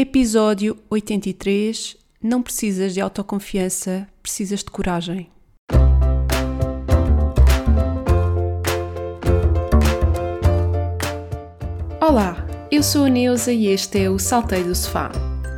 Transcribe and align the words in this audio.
Episódio 0.00 0.78
83. 0.88 1.96
Não 2.22 2.40
precisas 2.40 2.94
de 2.94 3.00
autoconfiança, 3.00 4.06
precisas 4.22 4.60
de 4.60 4.66
coragem. 4.66 5.28
Olá, 12.00 12.46
eu 12.70 12.80
sou 12.80 13.06
a 13.06 13.08
Neuza 13.08 13.52
e 13.52 13.66
este 13.66 14.04
é 14.04 14.08
o 14.08 14.20
Saltei 14.20 14.62
do 14.62 14.72
Sofá. 14.72 15.10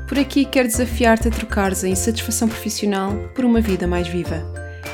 Por 0.09 0.19
aqui 0.19 0.47
quero 0.47 0.69
desafiar-te 0.69 1.29
a 1.29 1.31
trocares 1.31 1.85
a 1.85 1.89
insatisfação 1.91 2.49
profissional 2.49 3.13
por 3.35 3.45
uma 3.45 3.61
vida 3.61 3.87
mais 3.87 4.09
viva. 4.09 4.43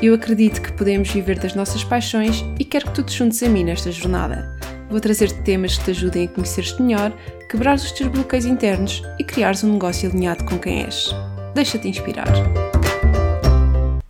Eu 0.02 0.12
acredito 0.14 0.60
que 0.60 0.72
podemos 0.72 1.08
viver 1.08 1.38
das 1.38 1.54
nossas 1.54 1.84
paixões 1.84 2.44
e 2.58 2.64
quero 2.64 2.86
que 2.86 2.94
tu 2.94 3.04
te 3.04 3.16
juntes 3.16 3.40
a 3.44 3.48
mim 3.48 3.62
nesta 3.62 3.92
jornada. 3.92 4.55
Vou 4.88 5.00
trazer-te 5.00 5.42
temas 5.42 5.76
que 5.76 5.84
te 5.84 5.90
ajudem 5.90 6.26
a 6.26 6.28
conhecer-te 6.28 6.80
melhor, 6.80 7.12
quebrar 7.50 7.74
os 7.74 7.90
teus 7.90 8.08
bloqueios 8.08 8.44
internos 8.44 9.02
e 9.18 9.24
criares 9.24 9.64
um 9.64 9.72
negócio 9.72 10.08
alinhado 10.08 10.44
com 10.44 10.60
quem 10.60 10.84
és. 10.84 11.10
Deixa-te 11.54 11.88
inspirar. 11.88 12.28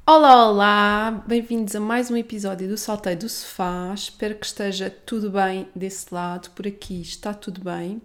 Olá, 0.06 0.50
olá! 0.50 1.24
Bem-vindos 1.26 1.74
a 1.74 1.80
mais 1.80 2.10
um 2.10 2.16
episódio 2.16 2.68
do 2.68 2.76
Saltei 2.76 3.16
do 3.16 3.26
Sofá. 3.26 3.90
Espero 3.94 4.34
que 4.34 4.44
esteja 4.44 4.90
tudo 4.90 5.30
bem 5.30 5.66
desse 5.74 6.12
lado, 6.12 6.50
por 6.50 6.66
aqui 6.66 7.00
está 7.00 7.32
tudo 7.32 7.62
bem. 7.62 8.02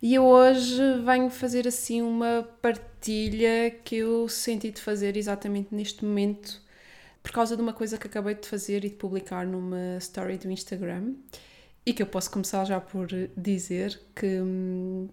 E 0.00 0.14
eu 0.14 0.24
hoje 0.24 0.80
venho 1.04 1.28
fazer 1.28 1.68
assim 1.68 2.00
uma 2.00 2.48
partilha 2.62 3.70
que 3.84 3.96
eu 3.96 4.26
senti 4.30 4.70
de 4.70 4.80
fazer 4.80 5.14
exatamente 5.14 5.74
neste 5.74 6.02
momento 6.06 6.58
por 7.22 7.32
causa 7.32 7.54
de 7.54 7.60
uma 7.60 7.74
coisa 7.74 7.98
que 7.98 8.06
acabei 8.06 8.34
de 8.34 8.48
fazer 8.48 8.82
e 8.86 8.88
de 8.88 8.94
publicar 8.94 9.46
numa 9.46 9.98
story 9.98 10.38
do 10.38 10.50
Instagram 10.50 11.12
e 11.88 11.92
que 11.94 12.02
eu 12.02 12.06
posso 12.06 12.30
começar 12.30 12.66
já 12.66 12.78
por 12.78 13.08
dizer 13.34 13.98
que 14.14 14.42
hum, 14.42 15.08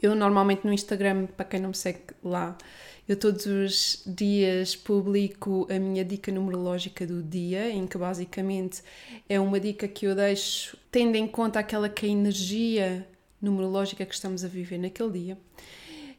eu 0.00 0.14
normalmente 0.14 0.64
no 0.64 0.72
Instagram, 0.72 1.26
para 1.26 1.44
quem 1.44 1.60
não 1.60 1.68
me 1.68 1.76
segue 1.76 2.00
lá, 2.24 2.56
eu 3.06 3.14
todos 3.14 3.44
os 3.44 4.02
dias 4.06 4.74
publico 4.74 5.68
a 5.70 5.78
minha 5.78 6.02
dica 6.02 6.32
numerológica 6.32 7.06
do 7.06 7.22
dia, 7.22 7.68
em 7.68 7.86
que 7.86 7.98
basicamente 7.98 8.82
é 9.28 9.38
uma 9.38 9.60
dica 9.60 9.86
que 9.86 10.06
eu 10.06 10.14
deixo 10.14 10.78
tendo 10.90 11.16
em 11.16 11.26
conta 11.26 11.58
aquela 11.58 11.90
que 11.90 12.06
é 12.06 12.08
a 12.08 12.12
energia 12.12 13.06
numerológica 13.38 14.06
que 14.06 14.14
estamos 14.14 14.46
a 14.46 14.48
viver 14.48 14.78
naquele 14.78 15.10
dia. 15.10 15.38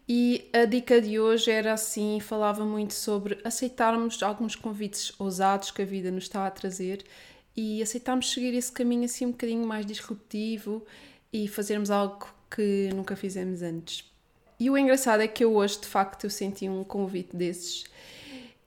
E 0.07 0.49
a 0.53 0.65
dica 0.65 1.01
de 1.01 1.19
hoje 1.19 1.49
era 1.49 1.73
assim, 1.73 2.19
falava 2.19 2.63
muito 2.63 2.93
sobre 2.93 3.39
aceitarmos 3.43 4.21
alguns 4.21 4.55
convites 4.55 5.13
ousados 5.17 5.71
que 5.71 5.81
a 5.81 5.85
vida 5.85 6.11
nos 6.11 6.25
está 6.25 6.45
a 6.45 6.51
trazer 6.51 7.03
e 7.55 7.81
aceitarmos 7.81 8.31
seguir 8.31 8.53
esse 8.53 8.71
caminho 8.71 9.05
assim 9.05 9.25
um 9.25 9.31
bocadinho 9.31 9.65
mais 9.65 9.85
disruptivo 9.85 10.83
e 11.31 11.47
fazermos 11.47 11.91
algo 11.91 12.27
que 12.49 12.89
nunca 12.93 13.15
fizemos 13.15 13.61
antes. 13.61 14.11
E 14.59 14.69
o 14.69 14.77
engraçado 14.77 15.21
é 15.21 15.27
que 15.27 15.43
eu 15.43 15.55
hoje, 15.55 15.81
de 15.81 15.87
facto, 15.87 16.25
eu 16.25 16.29
senti 16.29 16.69
um 16.69 16.83
convite 16.83 17.35
desses 17.35 17.85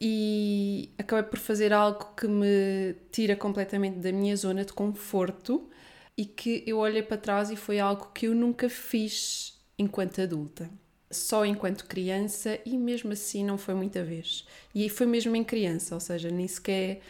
e 0.01 0.91
acabei 0.99 1.25
por 1.25 1.39
fazer 1.39 1.73
algo 1.73 2.13
que 2.17 2.27
me 2.27 2.95
tira 3.11 3.35
completamente 3.35 3.99
da 3.99 4.13
minha 4.13 4.37
zona 4.37 4.65
de 4.65 4.73
conforto 4.73 5.69
e 6.17 6.25
que 6.25 6.63
eu 6.67 6.79
olhei 6.79 7.03
para 7.03 7.17
trás 7.17 7.51
e 7.51 7.57
foi 7.57 7.79
algo 7.79 8.11
que 8.13 8.27
eu 8.27 8.35
nunca 8.35 8.69
fiz 8.69 9.59
enquanto 9.79 10.21
adulta. 10.21 10.69
Só 11.11 11.47
enquanto 11.47 11.87
criança 11.87 12.59
e 12.67 12.77
mesmo 12.77 13.13
assim 13.13 13.45
não 13.45 13.57
foi 13.57 13.75
muita 13.75 14.03
vez. 14.03 14.47
E 14.75 14.89
foi 14.89 15.07
mesmo 15.07 15.37
em 15.37 15.45
criança, 15.45 15.95
ou 15.95 16.01
seja, 16.01 16.31
nem 16.31 16.49
sequer 16.49 17.01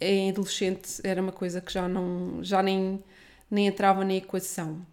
em 0.00 0.30
adolescente 0.30 1.00
era 1.02 1.20
uma 1.20 1.32
coisa 1.32 1.60
que 1.60 1.72
já 1.72 1.88
não 1.88 2.42
já 2.42 2.62
nem, 2.62 3.02
nem 3.50 3.66
entrava 3.66 4.04
na 4.04 4.14
equação. 4.14 4.84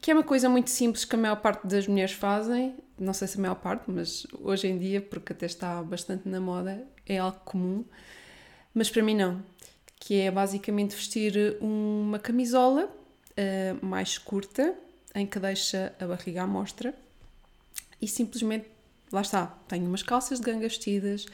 Que 0.00 0.10
é 0.10 0.14
uma 0.14 0.22
coisa 0.22 0.48
muito 0.48 0.70
simples 0.70 1.04
que 1.04 1.14
a 1.14 1.18
maior 1.18 1.36
parte 1.36 1.66
das 1.66 1.86
mulheres 1.86 2.12
fazem, 2.12 2.74
não 2.98 3.12
sei 3.12 3.28
se 3.28 3.38
a 3.38 3.40
maior 3.40 3.56
parte, 3.56 3.84
mas 3.88 4.26
hoje 4.40 4.66
em 4.66 4.78
dia, 4.78 5.00
porque 5.00 5.32
até 5.32 5.46
está 5.46 5.82
bastante 5.82 6.28
na 6.28 6.40
moda, 6.40 6.86
é 7.06 7.18
algo 7.18 7.38
comum, 7.44 7.84
mas 8.74 8.90
para 8.90 9.02
mim 9.02 9.14
não. 9.14 9.42
Que 9.98 10.20
é 10.20 10.30
basicamente 10.30 10.96
vestir 10.96 11.58
uma 11.60 12.18
camisola 12.18 12.86
uh, 12.86 13.86
mais 13.86 14.16
curta, 14.16 14.74
em 15.14 15.26
que 15.26 15.38
deixa 15.38 15.94
a 16.00 16.06
barriga 16.06 16.42
à 16.42 16.46
mostra, 16.46 16.94
e 18.00 18.08
simplesmente, 18.08 18.66
lá 19.12 19.20
está, 19.20 19.46
tenho 19.68 19.86
umas 19.86 20.02
calças 20.02 20.40
de 20.40 20.46
ganga 20.46 20.66
vestidas 20.66 21.26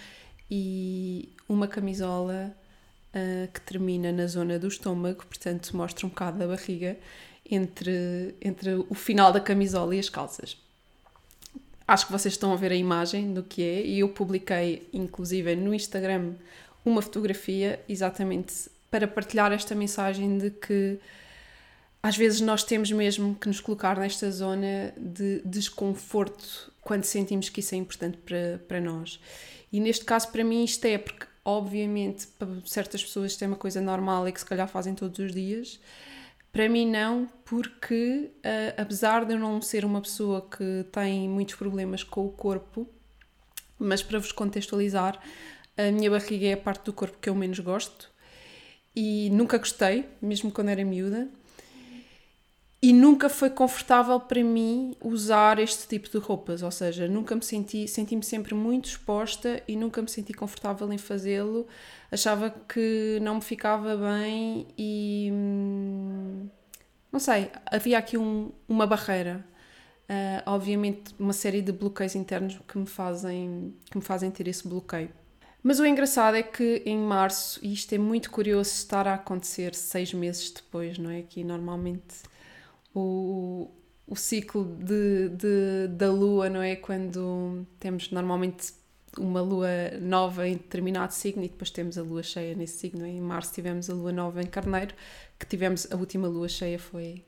e 0.50 1.32
uma 1.48 1.68
camisola 1.68 2.56
uh, 3.16 3.49
que 3.53 3.60
termina 3.62 4.12
na 4.12 4.27
zona 4.27 4.59
do 4.59 4.69
estômago, 4.69 5.25
portanto 5.27 5.75
mostra 5.77 6.06
um 6.06 6.10
bocado 6.10 6.38
da 6.38 6.47
barriga 6.47 6.97
entre, 7.50 8.34
entre 8.41 8.75
o 8.75 8.94
final 8.94 9.32
da 9.32 9.41
camisola 9.41 9.97
e 9.97 9.99
as 9.99 10.09
calças. 10.09 10.56
Acho 11.88 12.06
que 12.06 12.12
vocês 12.12 12.34
estão 12.34 12.53
a 12.53 12.56
ver 12.56 12.72
a 12.72 12.77
imagem 12.77 13.32
do 13.32 13.43
que 13.43 13.62
é 13.62 13.82
e 13.82 14.00
eu 14.00 14.09
publiquei 14.09 14.88
inclusive 14.93 15.54
no 15.56 15.72
Instagram 15.72 16.34
uma 16.84 17.00
fotografia 17.00 17.81
exatamente 17.88 18.69
para 18.91 19.09
partilhar 19.09 19.53
esta 19.53 19.75
mensagem 19.75 20.38
de 20.38 20.50
que 20.50 20.98
às 22.03 22.16
vezes 22.16 22.41
nós 22.41 22.62
temos 22.62 22.91
mesmo 22.93 23.34
que 23.34 23.48
nos 23.48 23.60
colocar 23.60 23.98
nesta 23.98 24.31
zona 24.31 24.93
de 24.97 25.43
desconforto 25.44 26.72
quando 26.81 27.04
sentimos 27.04 27.48
que 27.48 27.60
isso 27.60 27.75
é 27.75 27.78
importante 27.78 28.16
para, 28.19 28.60
para 28.69 28.81
nós. 28.81 29.19
E 29.72 29.81
neste 29.81 30.04
caso, 30.04 30.31
para 30.31 30.44
mim, 30.44 30.62
isto 30.62 30.84
é 30.84 30.98
porque 30.98 31.27
obviamente 31.46 32.26
para 32.26 32.48
certas 32.66 33.04
pessoas 33.04 33.30
isto 33.30 33.44
é 33.44 33.46
uma 33.46 33.56
coisa 33.56 33.80
normal 33.80 34.26
e 34.28 34.32
que 34.32 34.40
se 34.40 34.44
calhar 34.44 34.66
fazem 34.66 34.96
todos 34.96 35.16
os 35.20 35.32
dias. 35.32 35.80
Para 36.52 36.68
mim 36.68 36.90
não, 36.90 37.28
porque 37.44 38.30
uh, 38.38 38.80
apesar 38.80 39.24
de 39.24 39.34
eu 39.34 39.38
não 39.38 39.62
ser 39.62 39.84
uma 39.84 40.00
pessoa 40.00 40.42
que 40.42 40.84
tem 40.90 41.28
muitos 41.28 41.54
problemas 41.54 42.02
com 42.02 42.26
o 42.26 42.30
corpo, 42.30 42.88
mas 43.78 44.02
para 44.02 44.18
vos 44.18 44.32
contextualizar, 44.32 45.20
a 45.76 45.92
minha 45.92 46.10
barriga 46.10 46.46
é 46.48 46.52
a 46.54 46.56
parte 46.56 46.84
do 46.86 46.92
corpo 46.92 47.18
que 47.20 47.28
eu 47.28 47.34
menos 47.34 47.60
gosto 47.60 48.10
e 48.94 49.30
nunca 49.30 49.58
gostei, 49.58 50.06
mesmo 50.20 50.50
quando 50.50 50.70
era 50.70 50.84
miúda 50.84 51.28
e 52.86 52.92
nunca 52.92 53.28
foi 53.28 53.50
confortável 53.50 54.20
para 54.20 54.44
mim 54.44 54.94
usar 55.02 55.58
este 55.58 55.88
tipo 55.88 56.08
de 56.08 56.19
roupas, 56.19 56.62
ou 56.62 56.70
seja, 56.70 57.08
nunca 57.08 57.34
me 57.34 57.42
senti, 57.42 57.88
senti-me 57.88 58.22
sempre 58.22 58.54
muito 58.54 58.84
exposta 58.84 59.60
e 59.66 59.74
nunca 59.74 60.00
me 60.00 60.08
senti 60.08 60.32
confortável 60.32 60.92
em 60.92 60.97
fazê-lo. 60.97 61.66
Achava 62.12 62.48
que 62.48 63.19
não 63.20 63.34
me 63.34 63.41
ficava 63.41 63.97
bem 63.97 64.69
e 64.78 65.30
hum, 65.32 66.48
não 67.10 67.19
sei, 67.19 67.50
havia 67.72 67.98
aqui 67.98 68.16
um, 68.16 68.52
uma 68.69 68.86
barreira. 68.86 69.44
Uh, 70.08 70.47
obviamente 70.47 71.12
uma 71.18 71.32
série 71.32 71.60
de 71.60 71.72
bloqueios 71.72 72.14
internos 72.14 72.56
que 72.68 72.78
me 72.78 72.86
fazem 72.86 73.74
que 73.91 73.98
me 73.98 74.04
fazem 74.04 74.30
ter 74.30 74.47
esse 74.47 74.68
bloqueio. 74.68 75.10
Mas 75.60 75.80
o 75.80 75.84
engraçado 75.84 76.36
é 76.36 76.42
que 76.44 76.84
em 76.86 76.97
março, 76.97 77.58
e 77.64 77.72
isto 77.72 77.92
é 77.92 77.98
muito 77.98 78.30
curioso 78.30 78.70
estar 78.70 79.08
a 79.08 79.14
acontecer 79.14 79.74
seis 79.74 80.14
meses 80.14 80.53
depois, 80.53 80.97
não 80.98 81.10
é? 81.10 81.22
Que 81.22 81.42
normalmente 81.42 82.14
o, 82.96 83.70
o 84.06 84.16
ciclo 84.16 84.64
de, 84.64 85.28
de, 85.28 85.88
da 85.88 86.10
lua, 86.10 86.48
não 86.48 86.62
é? 86.62 86.76
Quando 86.76 87.66
temos 87.78 88.10
normalmente 88.10 88.72
uma 89.18 89.40
lua 89.40 89.68
nova 90.00 90.48
em 90.48 90.54
determinado 90.54 91.12
signo 91.12 91.44
e 91.44 91.48
depois 91.48 91.70
temos 91.70 91.98
a 91.98 92.02
lua 92.02 92.22
cheia 92.22 92.54
nesse 92.54 92.78
signo. 92.78 93.06
Em 93.06 93.20
março 93.20 93.52
tivemos 93.52 93.90
a 93.90 93.94
lua 93.94 94.12
nova 94.12 94.42
em 94.42 94.46
Carneiro, 94.46 94.94
que 95.38 95.46
tivemos 95.46 95.90
a 95.90 95.96
última 95.96 96.26
lua 96.28 96.48
cheia 96.48 96.78
foi 96.78 97.24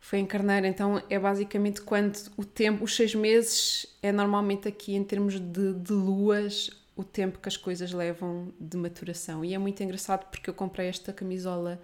foi 0.00 0.18
em 0.18 0.26
Carneiro, 0.26 0.66
então 0.66 1.00
é 1.08 1.16
basicamente 1.16 1.80
quando 1.80 2.18
o 2.36 2.44
tempo, 2.44 2.82
os 2.82 2.96
seis 2.96 3.14
meses, 3.14 3.86
é 4.02 4.10
normalmente 4.10 4.66
aqui 4.66 4.96
em 4.96 5.04
termos 5.04 5.38
de, 5.38 5.74
de 5.74 5.92
luas 5.92 6.70
o 6.96 7.04
tempo 7.04 7.38
que 7.38 7.48
as 7.48 7.56
coisas 7.56 7.92
levam 7.92 8.52
de 8.58 8.76
maturação. 8.76 9.44
E 9.44 9.54
é 9.54 9.58
muito 9.58 9.80
engraçado 9.80 10.28
porque 10.28 10.50
eu 10.50 10.54
comprei 10.54 10.88
esta 10.88 11.12
camisola 11.12 11.80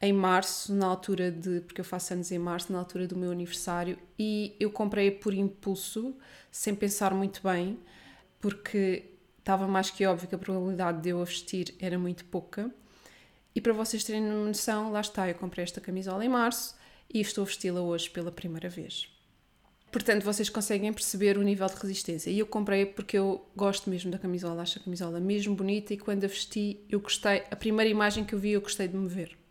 em 0.00 0.12
março, 0.12 0.74
na 0.74 0.86
altura 0.86 1.30
de. 1.30 1.60
porque 1.60 1.80
eu 1.80 1.84
faço 1.84 2.12
anos 2.12 2.30
em 2.30 2.38
março, 2.38 2.72
na 2.72 2.78
altura 2.78 3.06
do 3.06 3.16
meu 3.16 3.30
aniversário, 3.30 3.98
e 4.18 4.54
eu 4.60 4.70
comprei 4.70 5.10
por 5.10 5.32
impulso, 5.32 6.14
sem 6.50 6.74
pensar 6.74 7.14
muito 7.14 7.40
bem, 7.42 7.78
porque 8.40 9.10
estava 9.38 9.66
mais 9.66 9.90
que 9.90 10.04
óbvio 10.04 10.28
que 10.28 10.34
a 10.34 10.38
probabilidade 10.38 11.00
de 11.00 11.10
eu 11.10 11.20
a 11.20 11.24
vestir 11.24 11.74
era 11.80 11.98
muito 11.98 12.24
pouca. 12.24 12.70
E 13.54 13.60
para 13.60 13.72
vocês 13.72 14.04
terem 14.04 14.22
noção, 14.22 14.92
lá 14.92 15.00
está, 15.00 15.28
eu 15.28 15.34
comprei 15.34 15.62
esta 15.62 15.80
camisola 15.80 16.24
em 16.24 16.28
março 16.28 16.74
e 17.12 17.20
estou 17.20 17.42
a 17.42 17.46
vesti-la 17.46 17.80
hoje 17.80 18.10
pela 18.10 18.30
primeira 18.30 18.68
vez. 18.68 19.08
Portanto, 19.90 20.24
vocês 20.24 20.50
conseguem 20.50 20.92
perceber 20.92 21.38
o 21.38 21.42
nível 21.42 21.66
de 21.68 21.76
resistência. 21.76 22.28
E 22.28 22.38
eu 22.38 22.46
comprei 22.46 22.84
porque 22.84 23.16
eu 23.16 23.46
gosto 23.56 23.88
mesmo 23.88 24.10
da 24.10 24.18
camisola, 24.18 24.60
acho 24.60 24.78
a 24.78 24.82
camisola 24.82 25.20
mesmo 25.20 25.54
bonita 25.54 25.94
e 25.94 25.96
quando 25.96 26.24
a 26.24 26.26
vesti 26.26 26.84
eu 26.90 27.00
gostei. 27.00 27.44
A 27.50 27.56
primeira 27.56 27.90
imagem 27.90 28.24
que 28.24 28.34
eu 28.34 28.38
vi 28.38 28.50
eu 28.50 28.60
gostei 28.60 28.88
de 28.88 28.96
me 28.96 29.08
ver. 29.08 29.45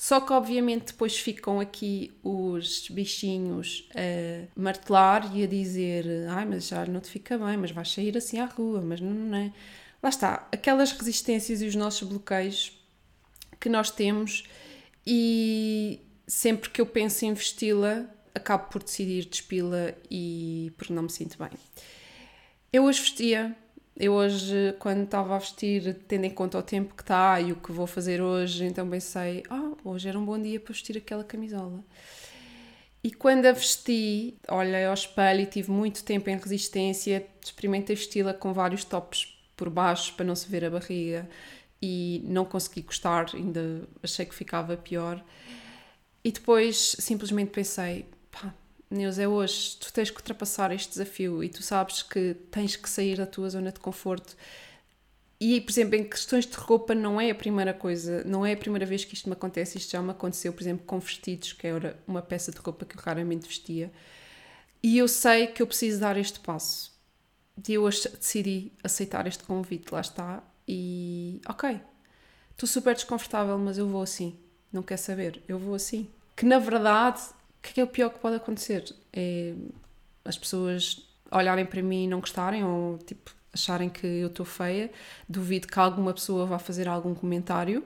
Só 0.00 0.20
que, 0.20 0.32
obviamente, 0.32 0.92
depois 0.92 1.18
ficam 1.18 1.58
aqui 1.58 2.16
os 2.22 2.88
bichinhos 2.88 3.88
a 3.96 4.46
martelar 4.54 5.36
e 5.36 5.42
a 5.42 5.46
dizer: 5.48 6.06
ai, 6.28 6.44
mas 6.46 6.68
já 6.68 6.86
não 6.86 7.00
te 7.00 7.10
fica 7.10 7.36
bem, 7.36 7.56
mas 7.56 7.72
vais 7.72 7.90
sair 7.90 8.16
assim 8.16 8.38
à 8.38 8.44
rua, 8.44 8.80
mas 8.80 9.00
não, 9.00 9.10
não 9.10 9.36
é. 9.36 9.52
Lá 10.00 10.08
está, 10.08 10.46
aquelas 10.52 10.92
resistências 10.92 11.60
e 11.60 11.66
os 11.66 11.74
nossos 11.74 12.08
bloqueios 12.08 12.80
que 13.58 13.68
nós 13.68 13.90
temos, 13.90 14.44
e 15.04 15.98
sempre 16.28 16.70
que 16.70 16.80
eu 16.80 16.86
penso 16.86 17.24
em 17.24 17.34
vesti-la, 17.34 18.06
acabo 18.32 18.68
por 18.70 18.84
decidir 18.84 19.24
despila 19.24 19.96
e 20.08 20.72
porque 20.76 20.92
não 20.92 21.02
me 21.02 21.10
sinto 21.10 21.36
bem. 21.38 21.50
Eu 22.72 22.84
hoje 22.84 23.00
vestia, 23.00 23.56
eu 23.98 24.12
hoje, 24.12 24.76
quando 24.78 25.02
estava 25.02 25.34
a 25.34 25.38
vestir, 25.38 25.92
tendo 26.06 26.24
em 26.24 26.30
conta 26.30 26.56
o 26.56 26.62
tempo 26.62 26.94
que 26.94 27.02
está 27.02 27.40
e 27.40 27.50
o 27.50 27.56
que 27.56 27.72
vou 27.72 27.86
fazer 27.86 28.22
hoje, 28.22 28.64
então 28.64 28.88
pensei, 28.88 29.42
ah, 29.50 29.72
hoje 29.84 30.08
era 30.08 30.16
um 30.16 30.24
bom 30.24 30.40
dia 30.40 30.60
para 30.60 30.72
vestir 30.72 30.96
aquela 30.96 31.24
camisola. 31.24 31.82
E 33.02 33.10
quando 33.10 33.46
a 33.46 33.52
vesti, 33.52 34.38
olhei 34.48 34.84
ao 34.84 34.94
espelho 34.94 35.40
e 35.40 35.46
tive 35.46 35.72
muito 35.72 36.04
tempo 36.04 36.30
em 36.30 36.36
resistência, 36.36 37.26
experimentei 37.42 37.96
vesti-la 37.96 38.32
com 38.32 38.52
vários 38.52 38.84
tops 38.84 39.36
por 39.56 39.68
baixo 39.68 40.14
para 40.14 40.24
não 40.24 40.36
se 40.36 40.48
ver 40.48 40.64
a 40.64 40.70
barriga 40.70 41.28
e 41.82 42.22
não 42.24 42.44
consegui 42.44 42.82
gostar, 42.82 43.26
ainda 43.34 43.82
achei 44.00 44.24
que 44.24 44.34
ficava 44.34 44.76
pior. 44.76 45.24
E 46.22 46.30
depois 46.30 46.94
simplesmente 47.00 47.50
pensei, 47.50 48.06
pá, 48.30 48.54
Neus, 48.90 49.18
é 49.18 49.28
hoje, 49.28 49.76
tu 49.78 49.92
tens 49.92 50.10
que 50.10 50.16
ultrapassar 50.16 50.72
este 50.72 50.90
desafio 50.90 51.44
e 51.44 51.48
tu 51.48 51.62
sabes 51.62 52.02
que 52.02 52.34
tens 52.50 52.74
que 52.74 52.88
sair 52.88 53.16
da 53.18 53.26
tua 53.26 53.50
zona 53.50 53.70
de 53.70 53.78
conforto. 53.80 54.34
E, 55.40 55.60
por 55.60 55.70
exemplo, 55.70 55.94
em 55.94 56.04
questões 56.04 56.46
de 56.46 56.56
roupa 56.56 56.94
não 56.94 57.20
é 57.20 57.30
a 57.30 57.34
primeira 57.34 57.72
coisa, 57.72 58.24
não 58.24 58.44
é 58.44 58.54
a 58.54 58.56
primeira 58.56 58.84
vez 58.84 59.04
que 59.04 59.14
isto 59.14 59.28
me 59.28 59.34
acontece, 59.34 59.78
isto 59.78 59.92
já 59.92 60.02
me 60.02 60.10
aconteceu, 60.10 60.52
por 60.52 60.62
exemplo, 60.62 60.84
com 60.84 60.98
vestidos, 60.98 61.52
que 61.52 61.66
era 61.66 61.96
uma 62.08 62.22
peça 62.22 62.50
de 62.50 62.58
roupa 62.58 62.84
que 62.84 62.96
eu 62.96 63.02
raramente 63.02 63.46
vestia. 63.46 63.92
E 64.82 64.98
eu 64.98 65.06
sei 65.06 65.46
que 65.48 65.62
eu 65.62 65.66
preciso 65.66 66.00
dar 66.00 66.16
este 66.16 66.40
passo. 66.40 66.92
E 67.68 67.74
eu 67.74 67.88
decidi 67.88 68.72
aceitar 68.82 69.26
este 69.26 69.44
convite, 69.44 69.92
lá 69.92 70.00
está. 70.00 70.42
E, 70.66 71.40
ok, 71.48 71.80
estou 72.50 72.68
super 72.68 72.94
desconfortável, 72.94 73.58
mas 73.58 73.78
eu 73.78 73.86
vou 73.86 74.02
assim. 74.02 74.36
Não 74.72 74.82
quer 74.82 74.96
saber, 74.96 75.42
eu 75.48 75.58
vou 75.58 75.74
assim. 75.74 76.08
Que 76.36 76.44
na 76.44 76.58
verdade, 76.58 77.20
o 77.70 77.72
que 77.72 77.72
é, 77.72 77.74
que 77.74 77.80
é 77.80 77.84
o 77.84 77.86
pior 77.86 78.10
que 78.10 78.18
pode 78.18 78.36
acontecer? 78.36 78.94
É 79.12 79.54
as 80.28 80.36
pessoas 80.36 81.08
olharem 81.30 81.64
para 81.64 81.82
mim 81.82 82.04
e 82.04 82.06
não 82.06 82.20
gostarem, 82.20 82.62
ou 82.62 82.98
tipo, 82.98 83.34
acharem 83.52 83.88
que 83.88 84.06
eu 84.06 84.28
estou 84.28 84.44
feia, 84.44 84.90
duvido 85.26 85.66
que 85.66 85.78
alguma 85.78 86.12
pessoa 86.12 86.44
vá 86.44 86.58
fazer 86.58 86.86
algum 86.86 87.14
comentário. 87.14 87.82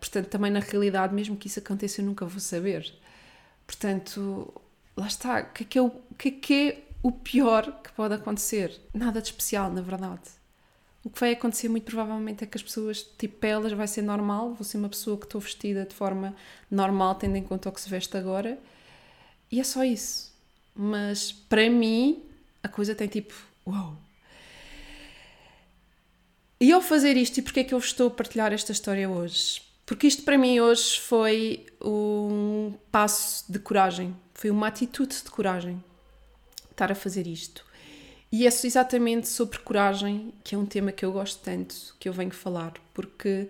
Portanto, 0.00 0.26
também 0.26 0.50
na 0.50 0.60
realidade, 0.60 1.14
mesmo 1.14 1.36
que 1.36 1.46
isso 1.46 1.60
aconteça, 1.60 2.00
eu 2.00 2.04
nunca 2.04 2.26
vou 2.26 2.40
saber. 2.40 2.92
Portanto, 3.66 4.52
lá 4.96 5.06
está. 5.06 5.40
O 5.40 5.52
que 5.52 5.62
é 5.62 5.66
que 5.66 5.78
é 5.78 5.82
o, 5.82 5.90
que 6.18 6.28
é, 6.28 6.30
que 6.32 6.70
é 6.70 6.82
o 7.02 7.12
pior 7.12 7.80
que 7.82 7.92
pode 7.92 8.14
acontecer? 8.14 8.80
Nada 8.92 9.20
de 9.20 9.28
especial, 9.28 9.70
na 9.70 9.80
verdade. 9.80 10.22
O 11.04 11.10
que 11.10 11.20
vai 11.20 11.32
acontecer 11.32 11.68
muito 11.68 11.84
provavelmente 11.84 12.42
é 12.42 12.46
que 12.48 12.58
as 12.58 12.62
pessoas, 12.64 13.02
tipo, 13.16 13.46
elas 13.46 13.72
vai 13.72 13.86
ser 13.86 14.02
normal, 14.02 14.54
vou 14.54 14.64
ser 14.64 14.76
uma 14.76 14.88
pessoa 14.88 15.16
que 15.16 15.24
estou 15.24 15.40
vestida 15.40 15.84
de 15.84 15.94
forma 15.94 16.34
normal, 16.68 17.14
tendo 17.14 17.36
em 17.36 17.44
conta 17.44 17.68
o 17.68 17.72
que 17.72 17.80
se 17.80 17.88
veste 17.88 18.16
agora, 18.16 18.58
e 19.50 19.60
é 19.60 19.64
só 19.64 19.84
isso. 19.84 20.34
Mas 20.74 21.32
para 21.32 21.68
mim, 21.70 22.22
a 22.62 22.68
coisa 22.68 22.94
tem 22.94 23.08
tipo, 23.08 23.34
uau, 23.66 23.96
e 26.58 26.72
ao 26.72 26.80
fazer 26.80 27.16
isto, 27.16 27.38
e 27.38 27.42
porquê 27.42 27.60
é 27.60 27.64
que 27.64 27.74
eu 27.74 27.78
estou 27.78 28.08
a 28.08 28.10
partilhar 28.10 28.52
esta 28.52 28.72
história 28.72 29.08
hoje? 29.08 29.62
Porque 29.84 30.06
isto 30.06 30.22
para 30.22 30.38
mim 30.38 30.58
hoje 30.58 30.98
foi 31.00 31.66
um 31.82 32.74
passo 32.90 33.50
de 33.50 33.58
coragem, 33.58 34.16
foi 34.34 34.50
uma 34.50 34.68
atitude 34.68 35.16
de 35.16 35.30
coragem 35.30 35.82
estar 36.70 36.90
a 36.90 36.94
fazer 36.94 37.26
isto. 37.26 37.64
E 38.32 38.46
é 38.46 38.48
exatamente 38.48 39.28
sobre 39.28 39.58
coragem, 39.58 40.32
que 40.42 40.54
é 40.54 40.58
um 40.58 40.66
tema 40.66 40.92
que 40.92 41.04
eu 41.04 41.12
gosto 41.12 41.40
tanto, 41.42 41.94
que 42.00 42.08
eu 42.08 42.12
venho 42.12 42.32
falar, 42.32 42.72
porque 42.92 43.48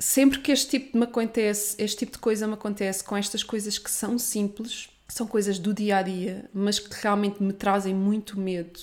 sempre 0.00 0.40
que 0.40 0.50
este 0.50 0.70
tipo 0.70 0.92
de 0.92 0.98
me 0.98 1.04
acontece, 1.04 1.80
este 1.80 1.98
tipo 1.98 2.12
de 2.12 2.18
coisa 2.18 2.46
me 2.46 2.54
acontece 2.54 3.04
com 3.04 3.16
estas 3.16 3.42
coisas 3.42 3.78
que 3.78 3.90
são 3.90 4.18
simples, 4.18 4.88
são 5.06 5.26
coisas 5.26 5.58
do 5.58 5.74
dia 5.74 5.98
a 5.98 6.02
dia, 6.02 6.48
mas 6.52 6.78
que 6.78 6.88
realmente 7.02 7.42
me 7.42 7.52
trazem 7.52 7.94
muito 7.94 8.40
medo. 8.40 8.80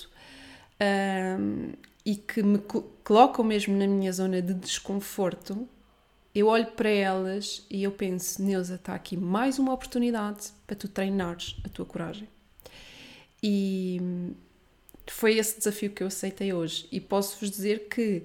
Um, 0.80 1.72
e 2.06 2.14
que 2.14 2.42
me 2.42 2.58
colocam 3.04 3.44
mesmo 3.44 3.76
na 3.76 3.86
minha 3.86 4.10
zona 4.12 4.40
de 4.40 4.54
desconforto, 4.54 5.68
eu 6.34 6.46
olho 6.46 6.68
para 6.68 6.88
elas 6.88 7.66
e 7.68 7.82
eu 7.82 7.90
penso: 7.90 8.40
Neuza, 8.40 8.76
está 8.76 8.94
aqui 8.94 9.16
mais 9.16 9.58
uma 9.58 9.74
oportunidade 9.74 10.48
para 10.66 10.76
tu 10.76 10.88
treinares 10.88 11.56
a 11.64 11.68
tua 11.68 11.84
coragem. 11.84 12.28
E 13.42 14.00
foi 15.06 15.36
esse 15.36 15.58
desafio 15.58 15.90
que 15.90 16.02
eu 16.02 16.06
aceitei 16.06 16.52
hoje. 16.52 16.86
E 16.92 17.00
posso-vos 17.00 17.50
dizer 17.50 17.88
que 17.88 18.22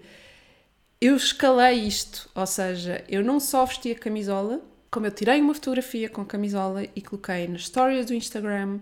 eu 1.05 1.17
escalei 1.17 1.79
isto, 1.79 2.29
ou 2.33 2.47
seja, 2.47 3.03
eu 3.09 3.21
não 3.21 3.37
só 3.37 3.65
vesti 3.65 3.91
a 3.91 3.95
camisola, 3.95 4.61
como 4.89 5.05
eu 5.05 5.11
tirei 5.11 5.41
uma 5.41 5.53
fotografia 5.53 6.07
com 6.07 6.21
a 6.21 6.25
camisola 6.25 6.85
e 6.95 7.01
coloquei 7.01 7.45
nas 7.47 7.65
stories 7.65 8.05
do 8.05 8.13
Instagram. 8.13 8.79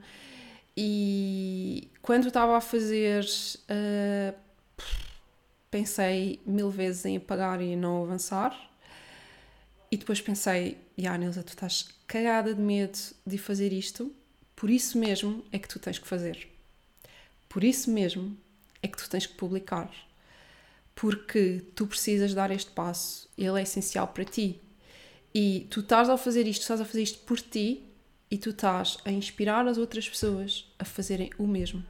E 0.78 1.90
quando 2.00 2.28
estava 2.28 2.56
a 2.56 2.62
fazer 2.62 3.26
uh, 3.26 4.36
pensei 5.72 6.40
mil 6.46 6.70
vezes 6.70 7.06
em 7.06 7.18
apagar 7.18 7.60
e 7.60 7.76
não 7.76 8.04
avançar. 8.04 8.70
E 9.90 9.98
depois 9.98 10.22
pensei, 10.22 10.78
ah, 11.08 11.18
Nilza, 11.18 11.42
tu 11.42 11.50
estás 11.50 11.88
cagada 12.06 12.54
de 12.54 12.62
medo 12.62 13.00
de 13.26 13.38
fazer 13.40 13.74
isto, 13.74 14.14
por 14.56 14.70
isso 14.70 14.96
mesmo 14.98 15.44
é 15.52 15.58
que 15.58 15.68
tu 15.68 15.80
tens 15.80 15.98
que 15.98 16.08
fazer. 16.08 16.48
Por 17.50 17.64
isso 17.64 17.90
mesmo 17.90 18.38
é 18.84 18.88
que 18.88 18.98
tu 18.98 19.10
tens 19.10 19.26
que 19.26 19.34
publicar. 19.34 19.90
Porque 21.02 21.64
tu 21.74 21.88
precisas 21.88 22.32
dar 22.32 22.52
este 22.52 22.70
passo, 22.70 23.28
ele 23.36 23.60
é 23.60 23.64
essencial 23.64 24.08
para 24.10 24.24
ti. 24.24 24.62
E 25.34 25.66
tu 25.72 25.80
estás 25.80 26.08
a 26.08 26.16
fazer 26.16 26.46
isto, 26.46 26.62
estás 26.62 26.80
a 26.80 26.86
fazer 26.86 27.02
isto 27.02 27.26
por 27.26 27.42
ti 27.42 27.90
e 28.30 28.38
tu 28.38 28.52
estás 28.52 29.00
a 29.04 29.12
inspirar 29.12 29.68
as 29.68 29.80
outras 29.80 30.08
pessoas 30.08 30.72
a 30.78 30.86
fazerem 30.86 31.32
o 31.40 31.48
mesmo 31.48 31.84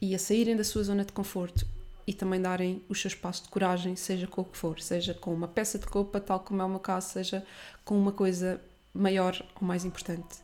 e 0.00 0.14
a 0.14 0.18
saírem 0.18 0.56
da 0.56 0.64
sua 0.64 0.84
zona 0.84 1.04
de 1.04 1.12
conforto 1.12 1.66
e 2.06 2.14
também 2.14 2.40
darem 2.40 2.82
os 2.88 2.98
seus 2.98 3.14
passos 3.14 3.42
de 3.42 3.50
coragem, 3.50 3.94
seja 3.94 4.26
com 4.26 4.40
o 4.40 4.44
que 4.46 4.56
for, 4.56 4.80
seja 4.80 5.12
com 5.12 5.34
uma 5.34 5.46
peça 5.46 5.78
de 5.78 5.84
roupa, 5.84 6.18
tal 6.18 6.40
como 6.40 6.62
é 6.62 6.64
o 6.64 6.68
meu 6.70 6.80
caso, 6.80 7.10
seja 7.10 7.44
com 7.84 7.94
uma 7.94 8.12
coisa 8.12 8.58
maior 8.94 9.38
ou 9.60 9.68
mais 9.68 9.84
importante. 9.84 10.38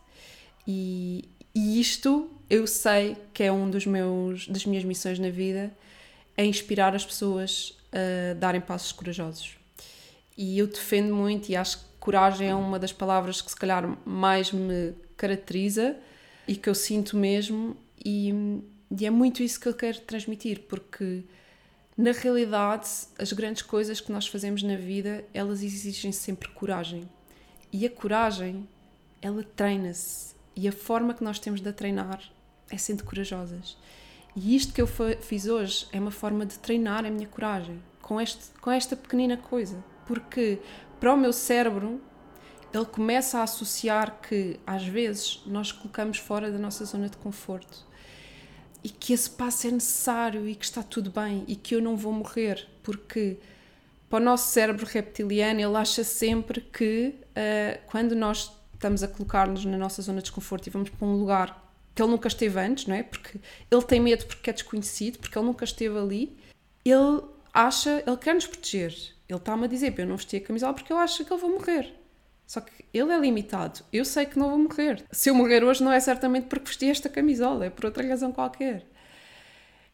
E, 0.69 1.25
e 1.55 1.81
isto 1.81 2.31
eu 2.51 2.67
sei 2.67 3.17
que 3.33 3.43
é 3.43 3.51
um 3.51 3.71
dos 3.71 3.87
meus 3.87 4.47
das 4.49 4.67
minhas 4.67 4.85
missões 4.85 5.19
na 5.19 5.31
vida, 5.31 5.75
é 6.37 6.45
inspirar 6.45 6.95
as 6.95 7.05
pessoas 7.05 7.77
a 7.93 8.35
darem 8.35 8.61
passos 8.61 8.93
corajosos. 8.93 9.57
E 10.37 10.59
eu 10.59 10.67
defendo 10.67 11.15
muito 11.15 11.49
e 11.49 11.57
acho 11.57 11.79
que 11.79 11.85
coragem 12.01 12.49
é 12.49 12.55
uma 12.55 12.79
das 12.79 12.93
palavras 12.93 13.41
que 13.41 13.51
se 13.51 13.57
calhar 13.57 13.97
mais 14.05 14.53
me 14.53 14.93
caracteriza 15.17 15.97
e 16.47 16.57
que 16.57 16.69
eu 16.69 16.75
sinto 16.75 17.17
mesmo 17.17 17.77
e, 18.05 18.33
e 18.91 19.07
é 19.07 19.11
muito 19.11 19.43
isso 19.43 19.59
que 19.61 19.69
eu 19.69 19.75
quero 19.75 20.01
transmitir, 20.01 20.63
porque 20.69 21.23
na 21.97 22.11
realidade, 22.11 22.89
as 23.17 23.33
grandes 23.33 23.63
coisas 23.63 24.01
que 24.01 24.11
nós 24.11 24.27
fazemos 24.27 24.65
na 24.65 24.77
vida, 24.77 25.25
elas 25.33 25.63
exigem 25.63 26.11
sempre 26.11 26.49
coragem. 26.49 27.09
E 27.73 27.87
a 27.87 27.91
coragem, 27.91 28.69
ela 29.23 29.45
treina-se. 29.55 30.35
E 30.57 30.67
a 30.67 30.73
forma 30.73 31.15
que 31.15 31.23
nós 31.23 31.39
temos 31.39 31.61
de 31.61 31.69
a 31.69 31.73
treinar 31.73 32.21
é 32.69 32.77
sendo 32.77 33.05
corajosas. 33.05 33.77
E 34.37 34.57
isto 34.57 34.73
que 34.73 34.83
eu 34.83 34.87
fiz 34.87 35.47
hoje 35.47 35.87
é 35.93 36.01
uma 36.01 36.11
forma 36.11 36.45
de 36.45 36.59
treinar 36.59 37.05
a 37.05 37.11
minha 37.11 37.29
coragem, 37.29 37.81
com, 38.03 38.21
este, 38.21 38.47
com 38.61 38.71
esta 38.71 38.97
pequenina 38.97 39.37
coisa. 39.37 39.83
Porque 40.07 40.59
para 40.99 41.15
o 41.15 41.17
meu 41.17 41.33
cérebro, 41.33 42.01
ele 42.73 42.85
começa 42.85 43.39
a 43.39 43.43
associar 43.45 44.19
que, 44.21 44.59
às 44.67 44.85
vezes, 44.85 45.43
nós 45.47 45.71
colocamos 45.71 46.19
fora 46.19 46.51
da 46.51 46.59
nossa 46.59 46.85
zona 46.85 47.09
de 47.09 47.17
conforto 47.17 47.87
e 48.85 48.91
que 48.91 49.15
esse 49.15 49.31
passo 49.31 49.67
é 49.67 49.71
necessário 49.71 50.47
e 50.47 50.55
que 50.55 50.65
está 50.65 50.83
tudo 50.83 51.11
bem 51.11 51.43
e 51.49 51.57
que 51.57 51.75
eu 51.75 51.81
não 51.81 51.97
vou 51.97 52.13
morrer, 52.13 52.69
porque 52.83 53.39
para 54.11 54.21
o 54.21 54.25
nosso 54.25 54.53
cérebro 54.53 54.85
reptiliano 54.85 55.59
ele 55.59 55.77
acha 55.77 56.05
sempre 56.05 56.61
que 56.61 57.15
uh, 57.31 57.81
quando 57.87 58.15
nós 58.15 58.53
estamos 58.75 59.03
a 59.03 59.09
colocar-nos 59.09 59.65
na 59.65 59.79
nossa 59.79 60.03
zona 60.03 60.19
de 60.19 60.25
desconforto 60.25 60.67
e 60.67 60.71
vamos 60.71 60.91
para 60.91 61.07
um 61.07 61.17
lugar 61.17 61.64
que 61.95 62.03
ele 62.03 62.11
nunca 62.11 62.29
esteve 62.29 62.59
antes, 62.59 62.87
não 62.87 62.95
é? 62.95 63.03
Porque 63.03 63.39
ele 63.71 63.83
tem 63.83 64.01
medo 64.01 64.27
porque 64.27 64.51
é 64.51 64.53
desconhecido, 64.53 65.19
porque 65.19 65.39
ele 65.39 65.47
nunca 65.47 65.65
esteve 65.65 65.97
ali, 65.97 66.37
ele 66.85 67.23
acha, 67.53 68.03
ele 68.07 68.17
quer 68.17 68.35
nos 68.35 68.47
proteger. 68.47 68.93
Ele 69.29 69.39
está-me 69.39 69.65
a 69.65 69.69
dizer 69.69 69.99
eu 69.99 70.07
não 70.07 70.17
vestir 70.17 70.43
a 70.43 70.47
camisola 70.47 70.75
porque 70.75 70.93
eu 70.93 70.99
acho 70.99 71.25
que 71.25 71.33
eu 71.33 71.39
vou 71.39 71.51
morrer. 71.51 71.95
Só 72.47 72.61
que 72.61 72.85
ele 72.93 73.13
é 73.13 73.19
limitado. 73.19 73.81
Eu 73.93 74.05
sei 74.05 74.27
que 74.27 74.39
não 74.39 74.51
vou 74.51 74.59
morrer. 74.59 75.05
Se 75.11 75.31
eu 75.31 75.35
morrer 75.35 75.65
hoje, 75.65 75.83
não 75.83 75.93
é 75.93 76.01
certamente 76.01 76.47
porque 76.47 76.67
vesti 76.67 76.91
esta 76.91 77.09
camisola, 77.09 77.67
é 77.67 77.71
por 77.71 77.87
outra 77.87 78.07
razão 78.07 78.33
qualquer. 78.33 78.87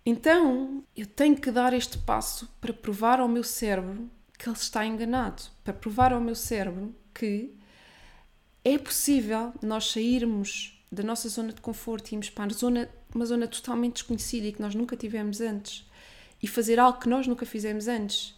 Então, 0.05 0.83
eu 0.97 1.07
tenho 1.07 1.37
que 1.37 1.51
dar 1.51 1.73
este 1.73 1.99
passo 1.99 2.49
para 2.61 2.73
provar 2.73 3.21
ao 3.21 3.29
meu 3.29 3.45
cérebro 3.45 4.11
que 4.39 4.49
ele 4.49 4.57
está 4.57 4.85
enganado, 4.85 5.43
para 5.63 5.75
provar 5.75 6.13
ao 6.13 6.21
meu 6.21 6.35
cérebro 6.35 6.95
que 7.15 7.55
é 8.65 8.79
possível 8.79 9.53
nós 9.63 9.91
sairmos 9.93 10.80
da 10.91 11.03
nossa 11.03 11.29
zona 11.29 11.53
de 11.53 11.61
conforto 11.61 12.11
e 12.11 12.15
irmos 12.15 12.31
para 12.31 12.45
uma 12.45 12.53
zona, 12.53 12.89
uma 13.15 13.27
zona 13.27 13.47
totalmente 13.47 13.95
desconhecida 13.95 14.47
e 14.47 14.53
que 14.53 14.61
nós 14.61 14.75
nunca 14.75 14.97
tivemos 14.97 15.41
antes 15.41 15.89
e 16.43 16.49
fazer 16.49 16.81
algo 16.81 16.99
que 16.99 17.09
nós 17.09 17.27
nunca 17.27 17.47
fizemos 17.47 17.87
antes. 17.87 18.35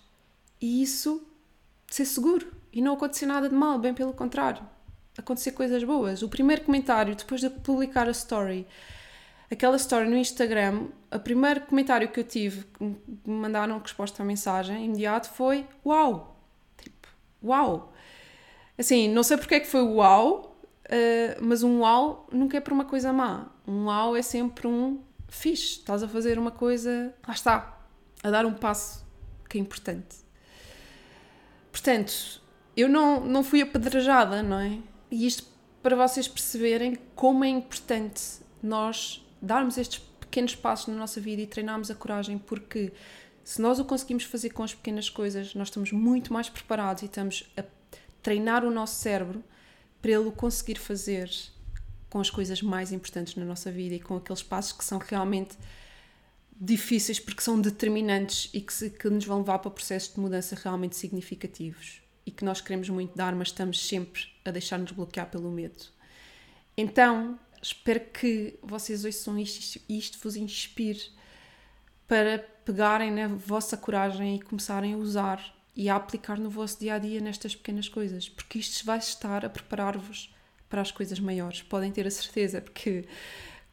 E 0.61 0.83
isso 0.83 1.27
ser 1.89 2.05
seguro 2.05 2.53
e 2.73 2.81
não 2.81 2.95
acontecer 2.95 3.27
nada 3.27 3.49
de 3.49 3.55
mal, 3.55 3.79
bem 3.79 3.95
pelo 3.95 4.13
contrário. 4.13 4.63
acontecer 5.17 5.53
coisas 5.53 5.85
boas. 5.85 6.23
O 6.23 6.29
primeiro 6.29 6.63
comentário, 6.63 7.15
depois 7.15 7.41
de 7.41 7.51
publicar 7.51 8.09
a 8.09 8.13
story, 8.13 8.67
aquela 9.51 9.77
story 9.77 10.09
no 10.09 10.17
Instagram, 10.17 10.87
o 11.11 11.19
primeiro 11.19 11.61
comentário 11.63 12.09
que 12.09 12.19
eu 12.19 12.25
tive, 12.25 12.65
que 12.65 12.83
me 12.83 12.97
mandaram 13.27 13.79
resposta 13.79 14.23
à 14.23 14.27
mensagem 14.27 14.87
imediato, 14.87 15.29
foi 15.31 15.67
uau! 15.85 16.41
Tipo, 16.79 17.09
uau! 17.45 17.93
Assim, 18.79 19.09
não 19.09 19.23
sei 19.23 19.37
porque 19.37 19.57
é 19.57 19.61
que 19.61 19.67
foi 19.67 19.83
uau, 19.83 20.52
uh, 20.93 21.45
mas 21.45 21.63
um 21.63 21.81
uau 21.81 22.29
nunca 22.31 22.57
é 22.57 22.61
para 22.61 22.75
uma 22.75 22.85
coisa 22.85 23.13
má. 23.13 23.51
Um 23.67 23.87
uau 23.87 24.15
é 24.15 24.23
sempre 24.23 24.67
um 24.67 25.01
fixe, 25.29 25.79
estás 25.79 26.03
a 26.03 26.09
fazer 26.09 26.39
uma 26.39 26.51
coisa, 26.51 27.15
lá 27.27 27.33
está, 27.33 27.81
a 28.23 28.31
dar 28.31 28.45
um 28.45 28.53
passo 28.53 29.05
que 29.49 29.57
é 29.57 29.61
importante. 29.61 30.17
Portanto, 31.71 32.43
eu 32.77 32.89
não, 32.89 33.25
não 33.25 33.43
fui 33.43 33.63
apedrejada, 33.63 34.43
não 34.43 34.59
é? 34.59 34.79
E 35.11 35.27
isto 35.27 35.45
para 35.83 35.97
vocês 35.97 36.29
perceberem 36.29 36.97
como 37.15 37.45
é 37.45 37.49
importante 37.49 38.23
nós 38.63 39.27
darmos 39.41 39.77
estes 39.77 39.99
pequenos 40.21 40.55
passos 40.55 40.87
na 40.89 40.95
nossa 40.95 41.21
vida 41.21 41.43
e 41.43 41.47
treinarmos 41.47 41.91
a 41.91 41.95
coragem, 41.95 42.39
porque 42.39 42.93
se 43.43 43.61
nós 43.61 43.79
o 43.79 43.85
conseguimos 43.85 44.25
fazer 44.25 44.51
com 44.51 44.63
as 44.63 44.75
pequenas 44.75 45.11
coisas, 45.11 45.55
nós 45.55 45.69
estamos 45.69 45.91
muito 45.93 46.33
mais 46.33 46.49
preparados 46.49 47.03
e 47.03 47.07
estamos 47.07 47.51
a 47.57 47.65
treinar 48.23 48.65
o 48.65 48.71
nosso 48.71 48.95
cérebro 48.95 49.43
para 50.03 50.11
ele 50.11 50.31
conseguir 50.33 50.79
fazer 50.79 51.31
com 52.11 52.21
as 52.21 52.29
coisas 52.29 52.61
mais 52.61 52.93
importantes 52.93 53.37
na 53.37 53.45
nossa 53.45 53.71
vida 53.71 53.95
e 53.95 54.01
com 54.01 54.17
aqueles 54.17 54.43
passos 54.43 54.73
que 54.73 54.85
são 54.85 54.99
realmente 54.99 55.57
difíceis 56.61 57.19
porque 57.19 57.41
são 57.41 57.61
determinantes 57.61 58.51
e 58.53 58.61
que, 58.61 58.73
se, 58.73 58.91
que 58.91 59.09
nos 59.09 59.25
vão 59.25 59.39
levar 59.39 59.61
para 59.61 59.71
processos 59.71 60.13
de 60.15 60.21
mudança 60.21 60.55
realmente 60.63 60.97
significativos 60.97 62.03
e 62.27 62.31
que 62.31 62.45
nós 62.45 62.61
queremos 62.61 62.89
muito 62.89 63.17
dar, 63.17 63.35
mas 63.35 63.49
estamos 63.49 63.85
sempre 63.89 64.27
a 64.45 64.51
deixar-nos 64.51 64.93
bloquear 64.93 65.31
pelo 65.31 65.51
medo. 65.51 65.87
Então, 66.77 67.39
espero 67.63 68.01
que 68.01 68.59
vocês 68.63 69.05
ouçam 69.05 69.39
isto 69.39 69.81
e 69.89 69.99
isto 69.99 70.19
vos 70.19 70.37
inspire 70.37 71.03
para 72.07 72.39
pegarem 72.65 73.11
na 73.11 73.29
vossa 73.29 73.77
coragem 73.77 74.37
e 74.37 74.41
começarem 74.41 74.95
a 74.95 74.97
usar 74.97 75.62
e 75.75 75.89
a 75.89 75.97
aplicar 75.97 76.39
no 76.39 76.51
vosso 76.51 76.79
dia 76.79 76.95
a 76.95 76.99
dia 76.99 77.21
nestas 77.21 77.57
pequenas 77.57 77.89
coisas, 77.89 78.29
porque 78.29 78.59
isto 78.59 78.85
vai 78.85 78.99
estar 78.99 79.45
a 79.45 79.49
preparar-vos 79.49 80.33
para 80.69 80.83
as 80.83 80.91
coisas 80.91 81.19
maiores. 81.19 81.63
Podem 81.63 81.91
ter 81.91 82.07
a 82.07 82.11
certeza, 82.11 82.61
porque 82.61 83.05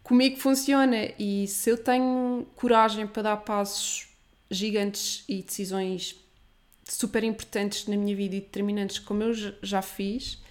comigo 0.03 0.37
funciona 0.37 1.13
e 1.17 1.47
se 1.47 1.69
eu 1.69 1.77
tenho 1.77 2.47
coragem 2.55 3.05
para 3.07 3.23
dar 3.23 3.37
passos 3.37 4.07
gigantes 4.49 5.23
e 5.27 5.41
decisões 5.41 6.15
super 6.83 7.23
importantes 7.23 7.85
na 7.87 7.95
minha 7.95 8.15
vida 8.15 8.35
e 8.35 8.41
determinantes 8.41 8.97
como 8.99 9.23
eu 9.23 9.33
já 9.61 9.81
fiz, 9.81 10.41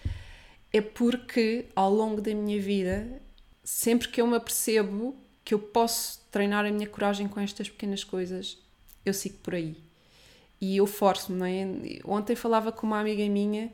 é 0.73 0.81
porque 0.81 1.67
ao 1.75 1.93
longo 1.93 2.21
da 2.21 2.35
minha 2.35 2.61
vida, 2.61 3.21
sempre 3.65 4.09
que 4.09 4.21
eu 4.21 4.27
me 4.27 4.37
apercebo 4.37 5.17
que 5.45 5.55
eu 5.55 5.59
posso 5.59 6.21
treinar 6.31 6.65
a 6.65 6.71
minha 6.71 6.87
coragem 6.87 7.27
com 7.27 7.41
estas 7.41 7.69
pequenas 7.69 8.05
coisas, 8.05 8.59
eu 9.05 9.15
sigo 9.15 9.39
por 9.39 9.55
aí. 9.55 9.88
E 10.61 10.77
eu 10.77 10.87
forço-me, 10.87 11.39
não 11.39 11.47
é? 11.47 11.67
Ontem 12.05 12.35
falava 12.35 12.73
com 12.73 12.87
uma 12.87 13.01
amiga 13.01 13.27
minha 13.29 13.71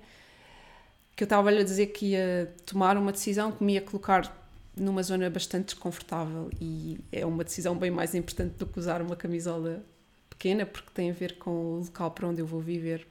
que 1.16 1.22
eu 1.22 1.26
estava-lhe 1.26 1.60
a 1.60 1.64
dizer 1.64 1.86
que 1.88 2.06
ia 2.06 2.52
tomar 2.66 2.96
uma 2.96 3.12
decisão 3.12 3.52
que 3.52 3.62
me 3.62 3.74
ia 3.74 3.80
colocar 3.80 4.36
numa 4.76 5.02
zona 5.02 5.30
bastante 5.30 5.66
desconfortável 5.66 6.50
e 6.60 6.98
é 7.12 7.24
uma 7.24 7.44
decisão 7.44 7.76
bem 7.76 7.90
mais 7.90 8.14
importante 8.14 8.54
do 8.58 8.66
que 8.66 8.78
usar 8.78 9.00
uma 9.00 9.14
camisola 9.14 9.84
pequena 10.28 10.66
porque 10.66 10.90
tem 10.92 11.10
a 11.10 11.14
ver 11.14 11.38
com 11.38 11.50
o 11.50 11.78
local 11.80 12.10
para 12.10 12.28
onde 12.28 12.40
eu 12.40 12.46
vou 12.46 12.60
viver. 12.60 13.06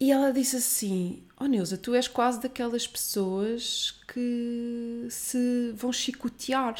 E 0.00 0.10
ela 0.10 0.32
disse 0.32 0.56
assim: 0.56 1.22
Oh 1.38 1.44
Neuza, 1.44 1.76
tu 1.76 1.94
és 1.94 2.08
quase 2.08 2.40
daquelas 2.40 2.86
pessoas 2.86 4.00
que 4.08 5.06
se 5.10 5.72
vão 5.76 5.92
chicotear 5.92 6.74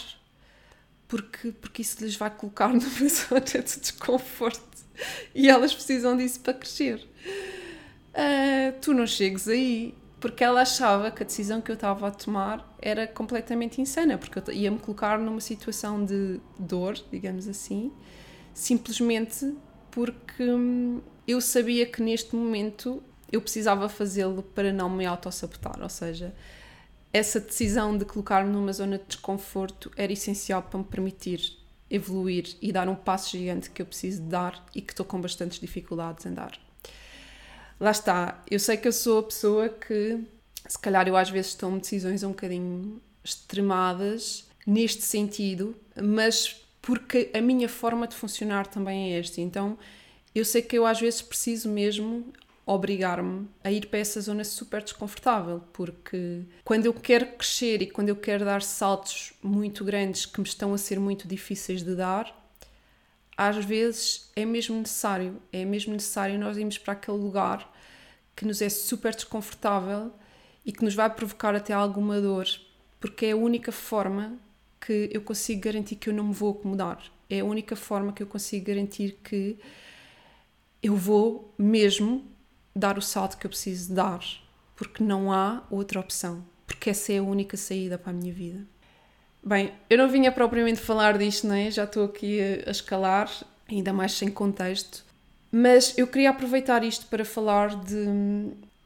porque, 1.12 1.52
porque 1.52 1.82
isso 1.82 2.02
lhes 2.02 2.16
vai 2.16 2.30
colocar 2.30 2.68
numa 2.72 2.80
zona 2.80 3.40
de 3.42 3.80
desconforto 3.80 4.71
e 5.34 5.48
elas 5.48 5.72
precisam 5.74 6.16
disso 6.16 6.40
para 6.40 6.54
crescer. 6.54 7.06
Uh, 8.14 8.78
tu 8.80 8.92
não 8.92 9.06
chegues 9.06 9.48
aí 9.48 9.94
porque 10.22 10.44
ela 10.44 10.62
achava 10.62 11.10
que 11.10 11.22
a 11.22 11.26
decisão 11.26 11.60
que 11.60 11.68
eu 11.68 11.74
estava 11.74 12.06
a 12.06 12.10
tomar 12.12 12.76
era 12.80 13.08
completamente 13.08 13.80
insana, 13.80 14.16
porque 14.16 14.38
eu 14.38 14.54
ia-me 14.54 14.78
colocar 14.78 15.18
numa 15.18 15.40
situação 15.40 16.04
de 16.04 16.40
dor, 16.56 16.96
digamos 17.10 17.48
assim, 17.48 17.92
simplesmente 18.54 19.52
porque 19.90 20.44
hum, 20.44 21.00
eu 21.26 21.40
sabia 21.40 21.86
que 21.86 22.00
neste 22.00 22.36
momento 22.36 23.02
eu 23.32 23.40
precisava 23.40 23.88
fazê-lo 23.88 24.44
para 24.44 24.72
não 24.72 24.88
me 24.88 25.04
autossabotar, 25.04 25.82
ou 25.82 25.88
seja, 25.88 26.32
essa 27.12 27.40
decisão 27.40 27.98
de 27.98 28.04
colocar-me 28.04 28.52
numa 28.52 28.72
zona 28.72 28.98
de 28.98 29.04
desconforto 29.04 29.90
era 29.96 30.12
essencial 30.12 30.62
para 30.62 30.78
me 30.78 30.84
permitir 30.84 31.58
evoluir 31.92 32.56
e 32.60 32.72
dar 32.72 32.88
um 32.88 32.94
passo 32.96 33.30
gigante 33.36 33.70
que 33.70 33.82
eu 33.82 33.86
preciso 33.86 34.22
dar 34.22 34.64
e 34.74 34.80
que 34.80 34.92
estou 34.92 35.06
com 35.06 35.20
bastantes 35.20 35.60
dificuldades 35.60 36.26
em 36.26 36.32
dar 36.34 36.58
lá 37.82 37.90
está, 37.90 38.40
eu 38.48 38.60
sei 38.60 38.76
que 38.76 38.86
eu 38.86 38.92
sou 38.92 39.18
a 39.18 39.22
pessoa 39.24 39.68
que, 39.68 40.20
se 40.68 40.78
calhar, 40.78 41.08
eu 41.08 41.16
às 41.16 41.28
vezes 41.28 41.54
tomo 41.54 41.80
decisões 41.80 42.22
um 42.22 42.28
bocadinho 42.28 43.02
extremadas 43.24 44.44
neste 44.64 45.02
sentido, 45.02 45.74
mas 46.00 46.64
porque 46.80 47.28
a 47.34 47.40
minha 47.40 47.68
forma 47.68 48.06
de 48.06 48.14
funcionar 48.14 48.68
também 48.68 49.14
é 49.14 49.18
esta. 49.18 49.40
Então, 49.40 49.76
eu 50.32 50.44
sei 50.44 50.62
que 50.62 50.78
eu 50.78 50.86
às 50.86 51.00
vezes 51.00 51.20
preciso 51.20 51.68
mesmo 51.68 52.32
obrigar-me 52.64 53.48
a 53.62 53.70
ir 53.70 53.86
para 53.86 53.98
essa 53.98 54.20
zona 54.20 54.44
super 54.44 54.82
desconfortável, 54.82 55.62
porque 55.72 56.42
quando 56.64 56.86
eu 56.86 56.94
quero 56.94 57.26
crescer 57.26 57.82
e 57.82 57.90
quando 57.90 58.08
eu 58.08 58.16
quero 58.16 58.44
dar 58.44 58.62
saltos 58.62 59.32
muito 59.42 59.84
grandes 59.84 60.26
que 60.26 60.40
me 60.40 60.46
estão 60.46 60.72
a 60.72 60.78
ser 60.78 61.00
muito 61.00 61.26
difíceis 61.26 61.82
de 61.82 61.94
dar, 61.96 62.38
às 63.36 63.64
vezes 63.64 64.30
é 64.36 64.44
mesmo 64.44 64.78
necessário, 64.78 65.42
é 65.52 65.64
mesmo 65.64 65.92
necessário 65.92 66.38
nós 66.38 66.56
irmos 66.56 66.78
para 66.78 66.92
aquele 66.92 67.18
lugar 67.18 67.70
que 68.36 68.46
nos 68.46 68.62
é 68.62 68.68
super 68.68 69.14
desconfortável 69.14 70.12
e 70.64 70.72
que 70.72 70.84
nos 70.84 70.94
vai 70.94 71.10
provocar 71.10 71.54
até 71.54 71.72
alguma 71.72 72.20
dor, 72.20 72.46
porque 73.00 73.26
é 73.26 73.32
a 73.32 73.36
única 73.36 73.72
forma 73.72 74.38
que 74.80 75.10
eu 75.12 75.20
consigo 75.20 75.60
garantir 75.60 75.96
que 75.96 76.08
eu 76.08 76.14
não 76.14 76.24
me 76.24 76.34
vou 76.34 76.52
acomodar. 76.52 77.02
É 77.28 77.40
a 77.40 77.44
única 77.44 77.74
forma 77.74 78.12
que 78.12 78.22
eu 78.22 78.26
consigo 78.26 78.66
garantir 78.66 79.18
que 79.22 79.58
eu 80.82 80.96
vou 80.96 81.52
mesmo 81.56 82.31
dar 82.74 82.98
o 82.98 83.02
salto 83.02 83.36
que 83.36 83.46
eu 83.46 83.50
preciso 83.50 83.94
dar, 83.94 84.20
porque 84.76 85.02
não 85.02 85.32
há 85.32 85.62
outra 85.70 86.00
opção, 86.00 86.44
porque 86.66 86.90
essa 86.90 87.12
é 87.12 87.18
a 87.18 87.22
única 87.22 87.56
saída 87.56 87.98
para 87.98 88.10
a 88.10 88.14
minha 88.14 88.32
vida. 88.32 88.66
Bem, 89.44 89.72
eu 89.90 89.98
não 89.98 90.08
vinha 90.08 90.30
propriamente 90.30 90.80
falar 90.80 91.18
disto, 91.18 91.46
não 91.46 91.54
é? 91.54 91.70
Já 91.70 91.84
estou 91.84 92.04
aqui 92.04 92.40
a 92.64 92.70
escalar, 92.70 93.28
ainda 93.68 93.92
mais 93.92 94.12
sem 94.12 94.30
contexto, 94.30 95.04
mas 95.50 95.96
eu 95.98 96.06
queria 96.06 96.30
aproveitar 96.30 96.84
isto 96.84 97.06
para 97.06 97.24
falar 97.24 97.74
de, 97.74 98.06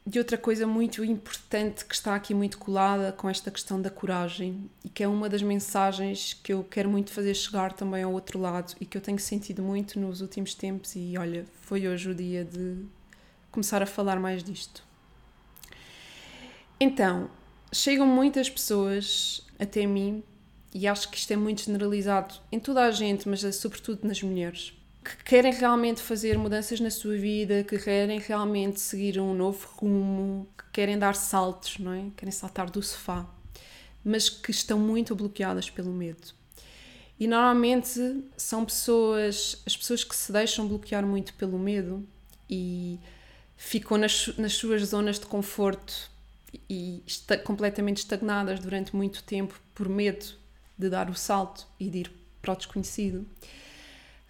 de 0.05 0.17
outra 0.19 0.37
coisa 0.37 0.65
muito 0.65 1.03
importante 1.05 1.85
que 1.85 1.93
está 1.93 2.15
aqui 2.15 2.33
muito 2.33 2.57
colada 2.57 3.11
com 3.11 3.29
esta 3.29 3.49
questão 3.51 3.81
da 3.81 3.89
coragem 3.89 4.69
e 4.83 4.89
que 4.89 5.03
é 5.03 5.07
uma 5.07 5.29
das 5.29 5.41
mensagens 5.41 6.33
que 6.33 6.51
eu 6.51 6.63
quero 6.63 6.89
muito 6.89 7.11
fazer 7.11 7.33
chegar 7.35 7.71
também 7.71 8.03
ao 8.03 8.11
outro 8.11 8.39
lado 8.39 8.75
e 8.81 8.85
que 8.85 8.97
eu 8.97 9.01
tenho 9.01 9.19
sentido 9.19 9.61
muito 9.61 9.99
nos 9.99 10.19
últimos 10.19 10.53
tempos 10.53 10.95
e 10.95 11.15
olha, 11.17 11.45
foi 11.61 11.87
hoje 11.87 12.09
o 12.09 12.15
dia 12.15 12.43
de 12.43 12.83
começar 13.57 13.81
a 13.81 13.87
falar 13.87 14.19
mais 14.19 14.43
disto. 14.43 14.83
Então, 16.79 17.27
chegam 17.73 18.05
muitas 18.05 18.47
pessoas 18.47 19.43
até 19.57 19.87
mim 19.87 20.21
e 20.71 20.87
acho 20.87 21.09
que 21.09 21.17
isto 21.17 21.33
é 21.33 21.35
muito 21.35 21.63
generalizado 21.63 22.35
em 22.51 22.59
toda 22.59 22.83
a 22.83 22.91
gente, 22.91 23.27
mas 23.27 23.43
é 23.43 23.51
sobretudo 23.51 24.07
nas 24.07 24.21
mulheres 24.21 24.77
que 25.03 25.23
querem 25.23 25.51
realmente 25.51 26.01
fazer 26.01 26.37
mudanças 26.37 26.79
na 26.79 26.91
sua 26.91 27.17
vida, 27.17 27.63
que 27.63 27.79
querem 27.79 28.19
realmente 28.19 28.79
seguir 28.79 29.19
um 29.19 29.33
novo 29.33 29.67
rumo, 29.77 30.47
que 30.55 30.65
querem 30.71 30.99
dar 30.99 31.15
saltos, 31.15 31.79
não 31.79 31.93
é? 31.93 32.05
Querem 32.15 32.31
saltar 32.31 32.69
do 32.69 32.83
sofá, 32.83 33.25
mas 34.05 34.29
que 34.29 34.51
estão 34.51 34.77
muito 34.77 35.15
bloqueadas 35.15 35.67
pelo 35.67 35.91
medo. 35.91 36.27
E 37.19 37.25
normalmente 37.25 38.23
são 38.35 38.63
pessoas, 38.65 39.63
as 39.65 39.75
pessoas 39.75 40.03
que 40.03 40.15
se 40.15 40.31
deixam 40.31 40.67
bloquear 40.67 41.03
muito 41.07 41.33
pelo 41.33 41.57
medo 41.57 42.05
e 42.49 42.99
ficam 43.57 43.97
nas, 43.97 44.27
nas 44.37 44.53
suas 44.53 44.83
zonas 44.83 45.19
de 45.19 45.25
conforto 45.25 46.09
e 46.69 47.03
está, 47.05 47.37
completamente 47.37 47.97
estagnadas 47.97 48.59
durante 48.59 48.95
muito 48.95 49.23
tempo 49.23 49.59
por 49.75 49.89
medo 49.89 50.25
de 50.77 50.89
dar 50.89 51.09
o 51.09 51.15
salto 51.15 51.67
e 51.79 51.89
de 51.89 51.99
ir 51.99 52.11
para 52.41 52.53
o 52.53 52.55
desconhecido 52.55 53.27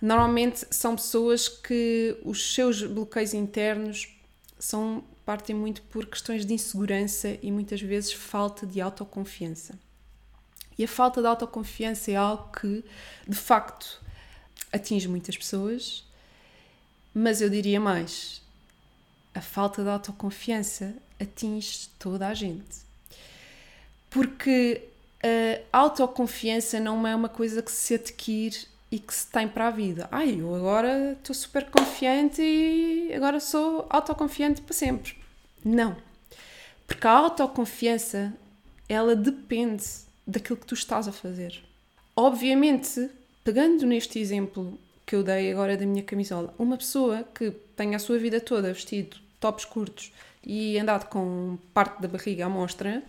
Normalmente 0.01 0.65
são 0.69 0.95
pessoas 0.95 1.47
que 1.47 2.15
os 2.23 2.53
seus 2.53 2.83
bloqueios 2.83 3.33
internos 3.33 4.15
são 4.59 5.03
partem 5.25 5.55
muito 5.55 5.81
por 5.83 6.05
questões 6.05 6.45
de 6.45 6.53
insegurança 6.53 7.37
e 7.41 7.51
muitas 7.51 7.81
vezes 7.81 8.13
falta 8.13 8.65
de 8.65 8.79
autoconfiança. 8.79 9.77
E 10.77 10.83
a 10.83 10.87
falta 10.87 11.19
de 11.19 11.27
autoconfiança 11.27 12.11
é 12.11 12.15
algo 12.15 12.51
que, 12.51 12.85
de 13.27 13.35
facto, 13.35 13.99
atinge 14.71 15.07
muitas 15.07 15.35
pessoas, 15.35 16.05
mas 17.13 17.41
eu 17.41 17.49
diria 17.49 17.79
mais: 17.79 18.41
a 19.37 19.41
falta 19.41 19.83
de 19.83 19.89
autoconfiança 19.89 20.95
atinge 21.19 21.89
toda 21.99 22.27
a 22.27 22.33
gente. 22.33 22.87
Porque 24.09 24.83
a 25.71 25.77
autoconfiança 25.77 26.79
não 26.79 27.05
é 27.05 27.15
uma 27.15 27.29
coisa 27.29 27.61
que 27.61 27.71
se 27.71 27.95
adquire 27.95 28.65
e 28.91 28.99
que 28.99 29.13
se 29.13 29.27
tem 29.27 29.47
para 29.47 29.67
a 29.67 29.71
vida. 29.71 30.07
Ai, 30.11 30.37
eu 30.39 30.55
agora 30.55 31.13
estou 31.13 31.35
super 31.35 31.69
confiante 31.69 32.41
e 32.41 33.11
agora 33.13 33.39
sou 33.39 33.85
autoconfiante 33.89 34.61
para 34.61 34.73
sempre. 34.73 35.15
Não. 35.63 35.95
Porque 36.85 37.05
a 37.05 37.11
autoconfiança, 37.11 38.33
ela 38.87 39.15
depende 39.15 39.83
daquilo 40.25 40.57
que 40.57 40.65
tu 40.65 40.73
estás 40.73 41.07
a 41.07 41.11
fazer. 41.11 41.61
Obviamente, 42.15 43.09
pegando 43.43 43.85
neste 43.85 44.19
exemplo 44.19 44.79
que 45.05 45.15
eu 45.15 45.23
dei 45.23 45.51
agora 45.51 45.75
da 45.77 45.85
minha 45.85 46.03
camisola, 46.03 46.53
uma 46.57 46.77
pessoa 46.77 47.23
que 47.35 47.51
tem 47.75 47.93
a 47.93 47.99
sua 47.99 48.17
vida 48.17 48.39
toda 48.39 48.73
vestido 48.73 49.26
tops 49.39 49.65
curtos 49.65 50.11
e 50.43 50.77
andado 50.77 51.07
com 51.09 51.57
parte 51.73 52.01
da 52.01 52.07
barriga 52.07 52.45
à 52.45 52.49
mostra, 52.49 53.03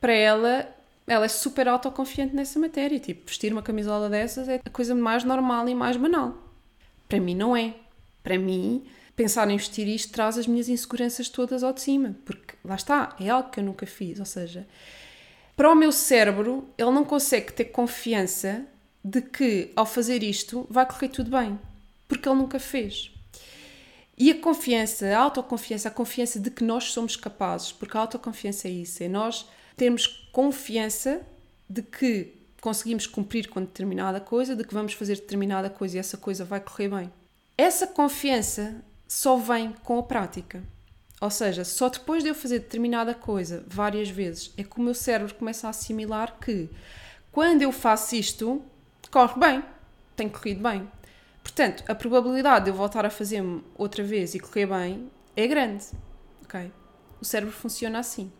para 0.00 0.12
ela 0.12 0.68
ela 1.06 1.24
é 1.24 1.28
super 1.28 1.66
autoconfiante 1.66 2.36
nessa 2.36 2.58
matéria. 2.58 3.00
Tipo, 3.00 3.26
vestir 3.26 3.52
uma 3.52 3.62
camisola 3.62 4.08
dessas 4.08 4.48
é 4.48 4.60
a 4.64 4.70
coisa 4.70 4.94
mais 4.94 5.24
normal 5.24 5.68
e 5.68 5.74
mais 5.74 5.96
banal. 5.96 6.38
Para 7.08 7.18
mim, 7.18 7.34
não 7.34 7.56
é. 7.56 7.74
Para 8.22 8.38
mim, 8.38 8.84
pensar 9.16 9.50
em 9.50 9.56
vestir 9.56 9.88
isto 9.88 10.12
traz 10.12 10.38
as 10.38 10.46
minhas 10.46 10.68
inseguranças 10.68 11.28
todas 11.28 11.64
ao 11.64 11.72
de 11.72 11.80
cima. 11.80 12.14
Porque 12.24 12.54
lá 12.64 12.76
está, 12.76 13.16
é 13.18 13.28
algo 13.28 13.50
que 13.50 13.58
eu 13.58 13.64
nunca 13.64 13.86
fiz. 13.86 14.20
Ou 14.20 14.24
seja, 14.24 14.68
para 15.56 15.70
o 15.70 15.74
meu 15.74 15.90
cérebro, 15.90 16.68
ele 16.78 16.92
não 16.92 17.04
consegue 17.04 17.52
ter 17.52 17.64
confiança 17.66 18.64
de 19.04 19.20
que 19.20 19.72
ao 19.74 19.86
fazer 19.86 20.22
isto 20.22 20.64
vai 20.70 20.86
correr 20.86 21.08
tudo 21.08 21.30
bem. 21.30 21.58
Porque 22.06 22.28
ele 22.28 22.38
nunca 22.38 22.60
fez. 22.60 23.09
E 24.20 24.30
a 24.30 24.38
confiança, 24.38 25.06
a 25.06 25.18
autoconfiança, 25.18 25.88
a 25.88 25.90
confiança 25.90 26.38
de 26.38 26.50
que 26.50 26.62
nós 26.62 26.92
somos 26.92 27.16
capazes, 27.16 27.72
porque 27.72 27.96
a 27.96 28.00
autoconfiança 28.00 28.68
é 28.68 28.70
isso, 28.70 29.02
é 29.02 29.08
nós 29.08 29.48
termos 29.78 30.06
confiança 30.30 31.22
de 31.66 31.80
que 31.80 32.34
conseguimos 32.60 33.06
cumprir 33.06 33.48
com 33.48 33.62
determinada 33.62 34.20
coisa, 34.20 34.54
de 34.54 34.62
que 34.62 34.74
vamos 34.74 34.92
fazer 34.92 35.14
determinada 35.14 35.70
coisa 35.70 35.96
e 35.96 36.00
essa 36.00 36.18
coisa 36.18 36.44
vai 36.44 36.60
correr 36.60 36.90
bem. 36.90 37.10
Essa 37.56 37.86
confiança 37.86 38.84
só 39.08 39.38
vem 39.38 39.72
com 39.84 39.98
a 39.98 40.02
prática. 40.02 40.62
Ou 41.18 41.30
seja, 41.30 41.64
só 41.64 41.88
depois 41.88 42.22
de 42.22 42.28
eu 42.28 42.34
fazer 42.34 42.58
determinada 42.58 43.14
coisa 43.14 43.64
várias 43.66 44.10
vezes 44.10 44.52
é 44.58 44.62
que 44.62 44.78
o 44.78 44.82
meu 44.82 44.92
cérebro 44.92 45.34
começa 45.34 45.66
a 45.66 45.70
assimilar 45.70 46.36
que 46.38 46.68
quando 47.32 47.62
eu 47.62 47.72
faço 47.72 48.14
isto, 48.16 48.62
corre 49.10 49.40
bem, 49.40 49.64
tem 50.14 50.28
corrido 50.28 50.62
bem. 50.62 50.86
Portanto, 51.42 51.84
a 51.88 51.94
probabilidade 51.94 52.66
de 52.66 52.70
eu 52.70 52.74
voltar 52.74 53.04
a 53.04 53.10
fazer-me 53.10 53.62
outra 53.76 54.04
vez 54.04 54.34
e 54.34 54.40
correr 54.40 54.66
bem 54.66 55.10
é 55.36 55.46
grande. 55.46 55.86
Ok? 56.44 56.72
O 57.20 57.24
cérebro 57.24 57.54
funciona 57.54 57.98
assim. 57.98 58.32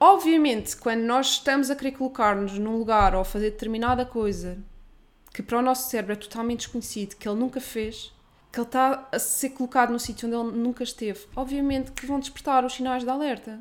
Obviamente, 0.00 0.76
quando 0.76 1.00
nós 1.00 1.26
estamos 1.30 1.70
a 1.70 1.76
querer 1.76 1.92
colocar-nos 1.92 2.58
num 2.58 2.76
lugar 2.76 3.14
ou 3.14 3.24
fazer 3.24 3.50
determinada 3.50 4.06
coisa 4.06 4.58
que 5.34 5.42
para 5.42 5.58
o 5.58 5.62
nosso 5.62 5.90
cérebro 5.90 6.12
é 6.14 6.16
totalmente 6.16 6.60
desconhecido, 6.60 7.16
que 7.16 7.28
ele 7.28 7.38
nunca 7.38 7.60
fez, 7.60 8.12
que 8.52 8.58
ele 8.58 8.66
está 8.66 9.08
a 9.12 9.18
ser 9.18 9.50
colocado 9.50 9.90
no 9.90 9.98
sítio 9.98 10.26
onde 10.26 10.36
ele 10.36 10.58
nunca 10.62 10.82
esteve, 10.82 11.26
obviamente 11.36 11.92
que 11.92 12.06
vão 12.06 12.18
despertar 12.18 12.64
os 12.64 12.74
sinais 12.74 13.04
de 13.04 13.10
alerta. 13.10 13.60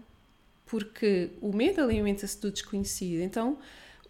Porque 0.65 1.31
o 1.41 1.55
medo 1.55 1.81
alimenta-se 1.81 2.39
do 2.39 2.51
desconhecido. 2.51 3.21
Então 3.21 3.57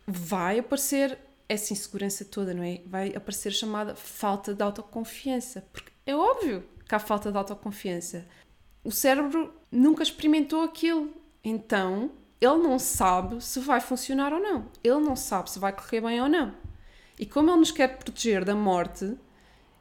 vai 0.06 0.60
aparecer 0.60 1.18
essa 1.50 1.74
insegurança 1.74 2.26
toda, 2.26 2.54
não 2.54 2.64
é? 2.64 2.82
Vai 2.86 3.16
aparecer 3.16 3.52
chamada 3.52 3.96
falta 3.96 4.54
de 4.54 4.62
autoconfiança. 4.62 5.66
Porque 5.72 5.92
é 6.06 6.16
óbvio 6.16 6.64
que 6.88 6.96
há 6.96 7.00
falta 7.00 7.32
de 7.32 7.38
autoconfiança. 7.38 8.26
O 8.84 8.92
cérebro 8.92 9.54
nunca 9.72 10.04
experimentou 10.04 10.64
aquilo. 10.64 11.14
Então, 11.44 12.12
ele 12.40 12.58
não 12.58 12.78
sabe 12.78 13.44
se 13.44 13.60
vai 13.60 13.80
funcionar 13.80 14.34
ou 14.34 14.40
não. 14.40 14.70
Ele 14.84 15.00
não 15.00 15.16
sabe 15.16 15.50
se 15.50 15.60
vai 15.60 15.74
correr 15.74 16.02
bem 16.02 16.22
ou 16.22 16.30
não. 16.30 16.54
E 17.20 17.26
como 17.26 17.50
ele 17.50 17.60
nos 17.60 17.72
quer 17.72 17.98
proteger 17.98 18.46
da 18.46 18.56
morte, 18.56 19.06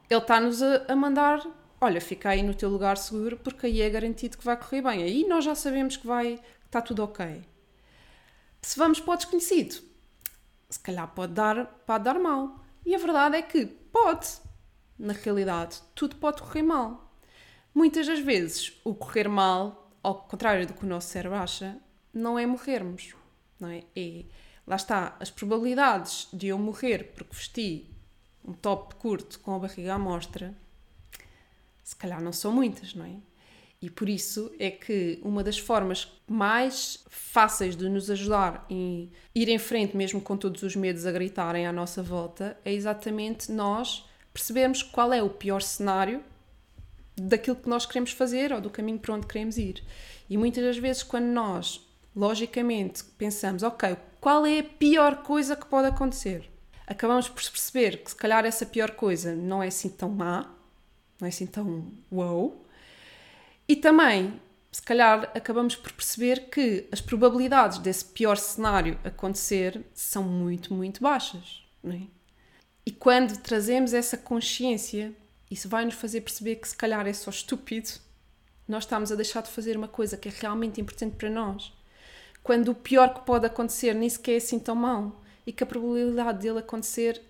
ele 0.09 0.21
está-nos 0.21 0.63
a, 0.63 0.85
a, 0.89 0.97
mandar: 0.97 1.47
olha, 1.81 2.01
fica 2.01 2.31
aí 2.31 2.43
no 2.43 2.55
teu 2.55 2.71
lugar 2.71 2.97
seguro, 2.97 3.37
porque 3.37 3.67
aí 3.67 3.83
é 3.83 3.91
garantido 3.91 4.39
que 4.39 4.45
vai 4.45 4.57
correr 4.57 4.83
bem. 4.83 5.03
Aí 5.03 5.27
nós 5.27 5.45
já 5.45 5.55
sabemos 5.55 5.97
que 5.97 6.07
vai, 6.07 6.37
que 6.37 6.67
está 6.67 6.81
tudo 6.81 7.05
ok. 7.05 7.43
Se 8.63 8.79
vamos 8.79 9.01
para 9.01 9.15
o 9.15 9.17
desconhecido, 9.17 9.83
se 10.77 10.81
calhar 10.81 11.09
pode 11.09 11.33
dar, 11.33 11.67
pode 11.87 12.05
dar 12.05 12.19
mal. 12.19 12.61
E 12.85 12.95
a 12.95 12.99
verdade 12.99 13.37
é 13.37 13.43
que 13.43 13.67
pode. 13.67 14.29
Na 14.99 15.13
realidade, 15.13 15.81
tudo 15.95 16.17
pode 16.17 16.43
correr 16.43 16.63
mal. 16.63 17.13
Muitas 17.75 18.07
das 18.07 18.21
vezes, 18.21 18.79
o 18.85 18.95
correr 18.95 19.29
mal 19.29 19.91
ao 20.03 20.15
contrário 20.15 20.67
do 20.67 20.73
que 20.73 20.85
o 20.85 20.89
nosso 20.89 21.09
cérebro 21.09 21.37
acha, 21.37 21.77
não 22.15 22.39
é 22.39 22.47
morrermos, 22.47 23.15
não 23.59 23.69
é? 23.69 23.83
é 23.97 24.25
lá 24.65 24.77
está, 24.77 25.17
as 25.19 25.31
probabilidades 25.31 26.29
de 26.33 26.47
eu 26.47 26.59
morrer 26.59 27.13
porque 27.13 27.35
vesti 27.35 27.91
um 28.45 28.53
top 28.53 28.95
curto 28.95 29.41
com 29.41 29.57
a 29.57 29.59
barriga 29.59 29.95
à 29.95 29.99
mostra, 29.99 30.55
se 31.83 31.97
calhar 31.97 32.23
não 32.23 32.33
são 32.33 32.53
muitas, 32.53 32.95
não 32.95 33.05
é? 33.05 33.17
E 33.87 33.91
por 33.91 34.09
isso 34.09 34.51
é 34.59 34.69
que 34.69 35.21
uma 35.23 35.45
das 35.45 35.59
formas 35.59 36.11
mais 36.27 37.05
fáceis 37.09 37.77
de 37.77 37.89
nos 37.89 38.11
ajudar 38.11 38.67
em 38.69 39.13
ir 39.33 39.49
em 39.49 39.61
frente, 39.61 39.97
mesmo 39.97 40.21
com 40.21 40.37
todos 40.37 40.65
os 40.65 40.75
medos 40.75 41.07
a 41.07 41.13
gritarem 41.13 41.69
à 41.69 41.73
nossa 41.73 42.03
volta, 42.03 42.59
é 42.65 42.73
exatamente 42.73 43.53
nós 43.53 44.05
percebermos 44.35 44.83
qual 44.83 45.13
é 45.13 45.23
o 45.23 45.31
pior 45.31 45.63
cenário 45.63 46.21
daquilo 47.17 47.55
que 47.55 47.69
nós 47.69 47.87
queremos 47.87 48.11
fazer 48.11 48.53
ou 48.53 48.61
do 48.61 48.71
caminho 48.71 48.99
para 48.99 49.15
onde 49.15 49.29
queremos 49.29 49.57
ir. 49.57 49.85
E 50.29 50.37
muitas 50.37 50.65
das 50.65 50.79
vezes, 50.79 51.05
quando 51.05 51.27
nós, 51.27 51.81
logicamente, 52.17 53.05
pensamos, 53.17 53.63
ok, 53.63 53.97
qual 54.21 54.45
é 54.45 54.59
a 54.59 54.65
pior 54.65 55.23
coisa 55.23 55.55
que 55.55 55.67
pode 55.67 55.87
acontecer? 55.87 56.51
Acabamos 56.89 57.29
por 57.29 57.41
perceber 57.41 58.03
que 58.03 58.11
se 58.11 58.17
calhar 58.17 58.45
essa 58.45 58.67
pior 58.67 58.91
coisa 58.91 59.33
não 59.33 59.63
é 59.63 59.69
assim 59.69 59.91
tão 59.91 60.09
má, 60.09 60.53
não 61.21 61.27
é 61.27 61.29
assim 61.29 61.47
tão 61.47 61.87
wow. 62.11 62.66
E 63.69 63.77
também, 63.77 64.41
se 64.71 64.83
calhar, 64.83 65.31
acabamos 65.35 65.77
por 65.77 65.93
perceber 65.93 66.49
que 66.51 66.87
as 66.93 67.01
probabilidades 67.01 67.79
desse 67.79 68.05
pior 68.05 68.37
cenário 68.37 68.99
acontecer 69.05 69.85
são 69.95 70.23
muito, 70.23 70.73
muito 70.73 71.03
baixas. 71.03 71.65
Não 71.83 71.95
é? 71.95 72.03
E 72.85 72.91
quando 72.91 73.37
trazemos 73.39 73.93
essa 73.93 74.17
consciência 74.17 75.13
isso 75.51 75.69
vai 75.69 75.85
nos 75.85 75.95
fazer 75.95 76.23
perceber 76.23 76.57
que 76.57 76.69
se 76.69 76.77
calhar 76.77 77.07
é 77.07 77.13
só 77.13 77.31
estúpido 77.31 77.91
nós 78.67 78.83
estamos 78.83 79.13
a 79.13 79.15
deixar 79.15 79.43
de 79.43 79.51
fazer 79.51 79.77
uma 79.77 79.87
coisa 79.87 80.17
que 80.17 80.29
é 80.29 80.33
realmente 80.41 80.81
importante 80.81 81.15
para 81.15 81.31
nós. 81.31 81.73
Quando 82.43 82.71
o 82.71 82.75
pior 82.75 83.15
que 83.15 83.25
pode 83.25 83.47
acontecer 83.47 83.95
nem 83.95 84.09
sequer 84.09 84.35
é 84.35 84.37
assim 84.39 84.59
tão 84.59 84.75
mau 84.75 85.23
e 85.47 85.53
que 85.53 85.63
a 85.63 85.67
probabilidade 85.67 86.41
dele 86.41 86.59
acontecer 86.59 87.23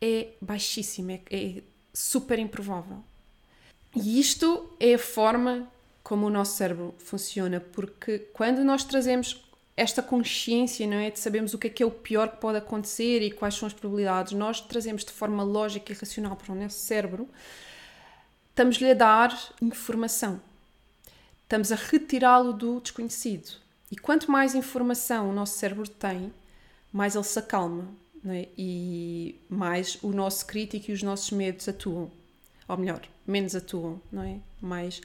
é 0.00 0.32
baixíssima, 0.40 1.12
é, 1.12 1.20
é 1.30 1.62
super 1.92 2.40
improvável. 2.40 3.04
E 3.94 4.18
isto 4.18 4.68
é 4.80 4.94
a 4.94 4.98
forma 4.98 5.68
como 6.02 6.26
o 6.26 6.30
nosso 6.30 6.56
cérebro 6.56 6.94
funciona, 6.98 7.60
porque 7.60 8.18
quando 8.32 8.64
nós 8.64 8.84
trazemos 8.84 9.42
esta 9.76 10.02
consciência, 10.02 10.86
não 10.86 10.96
é? 10.96 11.10
De 11.10 11.18
sabermos 11.18 11.54
o 11.54 11.58
que 11.58 11.66
é 11.66 11.70
que 11.70 11.82
é 11.82 11.86
o 11.86 11.90
pior 11.90 12.28
que 12.28 12.36
pode 12.36 12.58
acontecer 12.58 13.22
e 13.22 13.30
quais 13.30 13.54
são 13.54 13.66
as 13.66 13.72
probabilidades, 13.72 14.32
nós 14.32 14.60
trazemos 14.60 15.04
de 15.04 15.10
forma 15.10 15.42
lógica 15.42 15.92
e 15.92 15.96
racional 15.96 16.36
para 16.36 16.52
o 16.52 16.54
nosso 16.54 16.78
cérebro, 16.78 17.28
estamos-lhe 18.50 18.90
a 18.90 18.94
dar 18.94 19.54
informação. 19.60 20.40
Estamos 21.42 21.72
a 21.72 21.76
retirá-lo 21.76 22.52
do 22.52 22.80
desconhecido. 22.80 23.56
E 23.90 23.96
quanto 23.96 24.30
mais 24.30 24.54
informação 24.54 25.30
o 25.30 25.32
nosso 25.32 25.58
cérebro 25.58 25.88
tem, 25.88 26.32
mais 26.92 27.14
ele 27.14 27.24
se 27.24 27.38
acalma 27.38 27.88
é? 28.26 28.48
e 28.56 29.34
mais 29.48 29.98
o 30.02 30.10
nosso 30.10 30.46
crítico 30.46 30.90
e 30.90 30.94
os 30.94 31.02
nossos 31.02 31.30
medos 31.30 31.68
atuam. 31.68 32.10
Ou 32.68 32.76
melhor, 32.76 33.02
menos 33.26 33.54
atuam, 33.54 34.00
não 34.10 34.22
é? 34.22 34.38
Mais, 34.60 35.00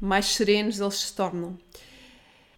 mais 0.00 0.26
serenos 0.26 0.80
eles 0.80 0.94
se 0.94 1.12
tornam. 1.12 1.58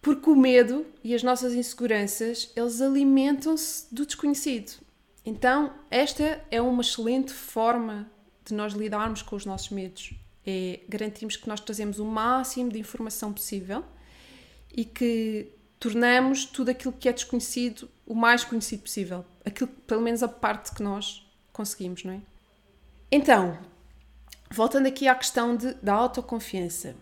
Porque 0.01 0.29
o 0.29 0.35
medo 0.35 0.85
e 1.03 1.13
as 1.13 1.23
nossas 1.23 1.53
inseguranças, 1.53 2.51
eles 2.55 2.81
alimentam-se 2.81 3.93
do 3.93 4.05
desconhecido. 4.05 4.79
Então, 5.25 5.73
esta 5.91 6.43
é 6.49 6.61
uma 6.61 6.81
excelente 6.81 7.33
forma 7.33 8.09
de 8.45 8.53
nós 8.53 8.73
lidarmos 8.73 9.21
com 9.21 9.35
os 9.35 9.45
nossos 9.45 9.69
medos. 9.69 10.13
É 10.45 10.79
garantirmos 10.87 11.35
que 11.35 11.47
nós 11.47 11.59
trazemos 11.59 11.99
o 11.99 12.05
máximo 12.05 12.71
de 12.71 12.79
informação 12.79 13.31
possível 13.33 13.83
e 14.75 14.85
que 14.85 15.47
tornamos 15.79 16.45
tudo 16.45 16.69
aquilo 16.69 16.93
que 16.93 17.07
é 17.07 17.13
desconhecido 17.13 17.89
o 18.05 18.15
mais 18.15 18.43
conhecido 18.43 18.83
possível. 18.83 19.25
Aquilo, 19.45 19.69
pelo 19.85 20.01
menos 20.01 20.23
a 20.23 20.27
parte 20.27 20.73
que 20.73 20.81
nós 20.81 21.25
conseguimos, 21.53 22.03
não 22.03 22.13
é? 22.13 22.21
Então, 23.11 23.57
voltando 24.49 24.87
aqui 24.87 25.07
à 25.07 25.15
questão 25.15 25.55
de, 25.55 25.73
da 25.75 25.93
autoconfiança. 25.93 26.95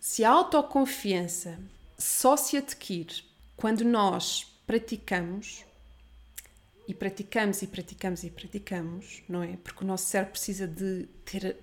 Se 0.00 0.24
a 0.24 0.30
autoconfiança 0.30 1.58
só 1.98 2.36
se 2.36 2.56
adquire 2.56 3.24
quando 3.56 3.84
nós 3.84 4.46
praticamos 4.66 5.64
e 6.88 6.94
praticamos 6.94 7.62
e 7.62 7.66
praticamos 7.66 8.24
e 8.24 8.30
praticamos, 8.30 9.22
não 9.28 9.42
é? 9.42 9.56
Porque 9.62 9.82
o 9.82 9.86
nosso 9.86 10.06
cérebro 10.06 10.32
precisa 10.32 10.66
de 10.66 11.08
ter 11.24 11.56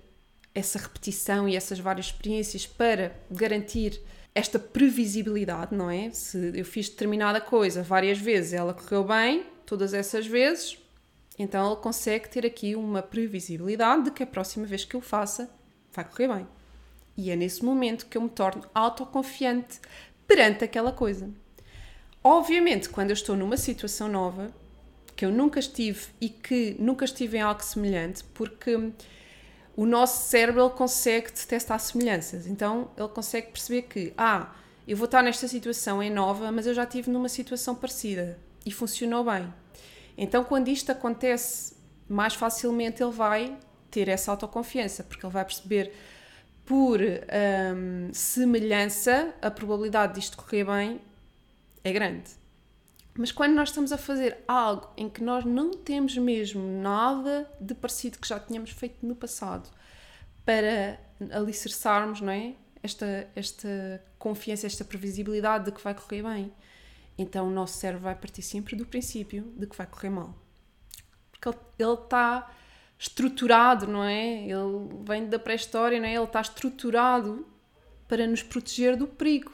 essa 0.54 0.78
repetição 0.78 1.48
e 1.48 1.56
essas 1.56 1.78
várias 1.78 2.06
experiências 2.06 2.66
para 2.66 3.16
garantir 3.30 4.00
esta 4.34 4.58
previsibilidade, 4.58 5.74
não 5.74 5.90
é? 5.90 6.10
Se 6.10 6.52
eu 6.54 6.64
fiz 6.64 6.88
determinada 6.88 7.40
coisa 7.40 7.82
várias 7.82 8.18
vezes, 8.18 8.52
ela 8.52 8.74
correu 8.74 9.04
bem, 9.04 9.46
todas 9.64 9.94
essas 9.94 10.26
vezes, 10.26 10.78
então 11.38 11.72
ele 11.72 11.80
consegue 11.80 12.28
ter 12.28 12.46
aqui 12.46 12.76
uma 12.76 13.02
previsibilidade 13.02 14.04
de 14.04 14.10
que 14.10 14.22
a 14.22 14.26
próxima 14.26 14.66
vez 14.66 14.84
que 14.84 14.94
eu 14.94 15.00
faça 15.00 15.50
vai 15.92 16.04
correr 16.04 16.28
bem. 16.28 16.46
E 17.16 17.30
é 17.30 17.36
nesse 17.36 17.64
momento 17.64 18.06
que 18.06 18.16
eu 18.16 18.22
me 18.22 18.28
torno 18.28 18.64
autoconfiante 18.74 19.80
perante 20.26 20.64
aquela 20.64 20.92
coisa. 20.92 21.30
Obviamente, 22.22 22.88
quando 22.88 23.10
eu 23.10 23.14
estou 23.14 23.36
numa 23.36 23.56
situação 23.56 24.08
nova, 24.08 24.50
que 25.14 25.24
eu 25.24 25.30
nunca 25.30 25.60
estive 25.60 26.06
e 26.20 26.28
que 26.28 26.76
nunca 26.78 27.04
estive 27.04 27.38
em 27.38 27.42
algo 27.42 27.62
semelhante, 27.62 28.24
porque 28.32 28.92
o 29.76 29.86
nosso 29.86 30.28
cérebro 30.28 30.62
ele 30.62 30.70
consegue 30.70 31.30
detectar 31.30 31.78
semelhanças. 31.78 32.46
Então 32.46 32.90
ele 32.96 33.08
consegue 33.08 33.48
perceber 33.48 33.82
que, 33.82 34.12
ah, 34.16 34.52
eu 34.86 34.96
vou 34.96 35.06
estar 35.06 35.22
nesta 35.22 35.46
situação 35.48 36.02
é 36.02 36.10
nova, 36.10 36.50
mas 36.50 36.66
eu 36.66 36.74
já 36.74 36.84
estive 36.84 37.10
numa 37.10 37.28
situação 37.28 37.74
parecida 37.74 38.38
e 38.66 38.72
funcionou 38.72 39.24
bem. 39.24 39.52
Então 40.16 40.44
quando 40.44 40.68
isto 40.68 40.90
acontece, 40.90 41.76
mais 42.08 42.34
facilmente 42.34 43.02
ele 43.02 43.12
vai 43.12 43.56
ter 43.90 44.08
essa 44.08 44.30
autoconfiança, 44.30 45.04
porque 45.04 45.24
ele 45.24 45.32
vai 45.32 45.44
perceber 45.44 45.92
por 46.64 47.00
hum, 47.00 48.10
semelhança 48.12 49.34
a 49.42 49.50
probabilidade 49.50 50.14
disto 50.14 50.36
correr 50.36 50.64
bem 50.64 51.00
é 51.82 51.92
grande. 51.92 52.30
Mas 53.16 53.30
quando 53.30 53.54
nós 53.54 53.68
estamos 53.68 53.92
a 53.92 53.98
fazer 53.98 54.38
algo 54.48 54.90
em 54.96 55.08
que 55.08 55.22
nós 55.22 55.44
não 55.44 55.70
temos 55.70 56.16
mesmo 56.16 56.62
nada 56.82 57.48
de 57.60 57.74
parecido 57.74 58.18
que 58.18 58.26
já 58.26 58.40
tínhamos 58.40 58.70
feito 58.70 59.06
no 59.06 59.14
passado 59.14 59.70
para 60.44 60.98
alicerçarmos, 61.30 62.20
não 62.20 62.32
é? 62.32 62.54
Esta, 62.82 63.28
esta 63.36 64.02
confiança, 64.18 64.66
esta 64.66 64.84
previsibilidade 64.84 65.66
de 65.66 65.72
que 65.72 65.82
vai 65.82 65.94
correr 65.94 66.22
bem. 66.22 66.52
Então 67.16 67.48
o 67.48 67.50
nosso 67.50 67.78
cérebro 67.78 68.04
vai 68.04 68.14
partir 68.14 68.42
sempre 68.42 68.76
do 68.76 68.86
princípio 68.86 69.52
de 69.56 69.66
que 69.66 69.76
vai 69.76 69.86
correr 69.86 70.10
mal. 70.10 70.34
Porque 71.30 71.48
ele 71.78 71.92
está 71.92 72.50
estruturado, 72.98 73.86
não 73.86 74.04
é? 74.04 74.44
Ele 74.44 74.88
vem 75.04 75.28
da 75.28 75.38
pré-história, 75.38 76.00
não 76.00 76.06
é? 76.06 76.14
Ele 76.14 76.24
está 76.24 76.40
estruturado 76.40 77.46
para 78.08 78.26
nos 78.26 78.42
proteger 78.42 78.96
do 78.96 79.06
perigo 79.06 79.52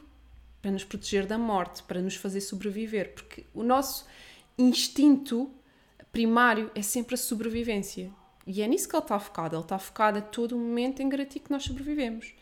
para 0.60 0.70
nos 0.70 0.84
proteger 0.84 1.26
da 1.26 1.38
morte, 1.38 1.82
para 1.82 2.00
nos 2.00 2.16
fazer 2.16 2.40
sobreviver, 2.40 3.14
porque 3.14 3.46
o 3.54 3.62
nosso 3.62 4.06
instinto 4.58 5.50
primário 6.12 6.70
é 6.74 6.82
sempre 6.82 7.14
a 7.14 7.18
sobrevivência. 7.18 8.10
E 8.46 8.62
é 8.62 8.66
nisso 8.66 8.88
que 8.88 8.96
ele 8.96 9.02
está 9.02 9.18
focado. 9.18 9.56
Ele 9.56 9.62
está 9.62 9.78
focado 9.78 10.18
a 10.18 10.22
todo 10.22 10.56
momento 10.56 11.00
em 11.00 11.08
garantir 11.08 11.40
que 11.40 11.50
nós 11.50 11.62
sobrevivemos. 11.62 12.34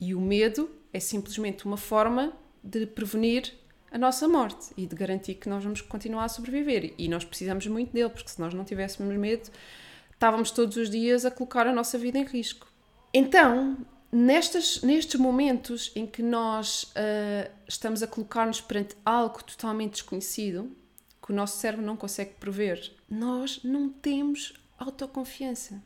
E 0.00 0.14
o 0.14 0.20
medo 0.20 0.70
é 0.92 0.98
simplesmente 0.98 1.64
uma 1.64 1.76
forma 1.76 2.32
de 2.62 2.86
prevenir 2.86 3.54
a 3.94 3.98
nossa 3.98 4.26
morte 4.26 4.74
e 4.76 4.86
de 4.86 4.96
garantir 4.96 5.34
que 5.36 5.48
nós 5.48 5.62
vamos 5.62 5.80
continuar 5.80 6.24
a 6.24 6.28
sobreviver. 6.28 6.92
E 6.98 7.08
nós 7.08 7.24
precisamos 7.24 7.64
muito 7.68 7.92
dele, 7.92 8.10
porque 8.10 8.28
se 8.28 8.40
nós 8.40 8.52
não 8.52 8.64
tivéssemos 8.64 9.16
medo, 9.16 9.48
estávamos 10.12 10.50
todos 10.50 10.76
os 10.76 10.90
dias 10.90 11.24
a 11.24 11.30
colocar 11.30 11.64
a 11.66 11.72
nossa 11.72 11.96
vida 11.96 12.18
em 12.18 12.24
risco. 12.24 12.66
Então, 13.12 13.78
Nestes, 14.16 14.80
nestes 14.80 15.18
momentos 15.18 15.90
em 15.96 16.06
que 16.06 16.22
nós 16.22 16.84
uh, 16.84 17.50
estamos 17.66 18.00
a 18.00 18.06
colocar-nos 18.06 18.60
perante 18.60 18.94
algo 19.04 19.42
totalmente 19.42 19.94
desconhecido, 19.94 20.70
que 21.20 21.32
o 21.32 21.34
nosso 21.34 21.58
cérebro 21.58 21.84
não 21.84 21.96
consegue 21.96 22.34
prever, 22.34 22.92
nós 23.10 23.58
não 23.64 23.88
temos 23.88 24.54
autoconfiança. 24.78 25.82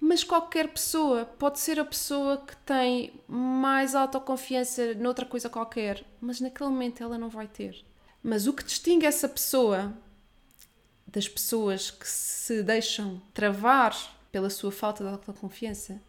Mas 0.00 0.24
qualquer 0.24 0.68
pessoa 0.72 1.26
pode 1.26 1.60
ser 1.60 1.78
a 1.78 1.84
pessoa 1.84 2.38
que 2.38 2.56
tem 2.56 3.12
mais 3.28 3.94
autoconfiança 3.94 4.94
noutra 4.94 5.26
coisa 5.26 5.50
qualquer, 5.50 6.02
mas 6.18 6.40
naquele 6.40 6.70
momento 6.70 7.02
ela 7.02 7.18
não 7.18 7.28
vai 7.28 7.46
ter. 7.46 7.84
Mas 8.22 8.46
o 8.46 8.54
que 8.54 8.64
distingue 8.64 9.04
essa 9.04 9.28
pessoa 9.28 9.92
das 11.06 11.28
pessoas 11.28 11.90
que 11.90 12.08
se 12.08 12.62
deixam 12.62 13.20
travar 13.34 13.94
pela 14.32 14.48
sua 14.48 14.72
falta 14.72 15.04
de 15.04 15.10
autoconfiança 15.10 16.00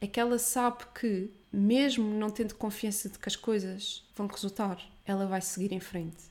é 0.00 0.06
que 0.06 0.20
ela 0.20 0.38
sabe 0.38 0.84
que, 0.94 1.28
mesmo 1.52 2.04
não 2.04 2.30
tendo 2.30 2.54
confiança 2.54 3.08
de 3.08 3.18
que 3.18 3.28
as 3.28 3.36
coisas 3.36 4.04
vão 4.14 4.28
resultar, 4.28 4.80
ela 5.04 5.26
vai 5.26 5.40
seguir 5.40 5.72
em 5.72 5.80
frente. 5.80 6.30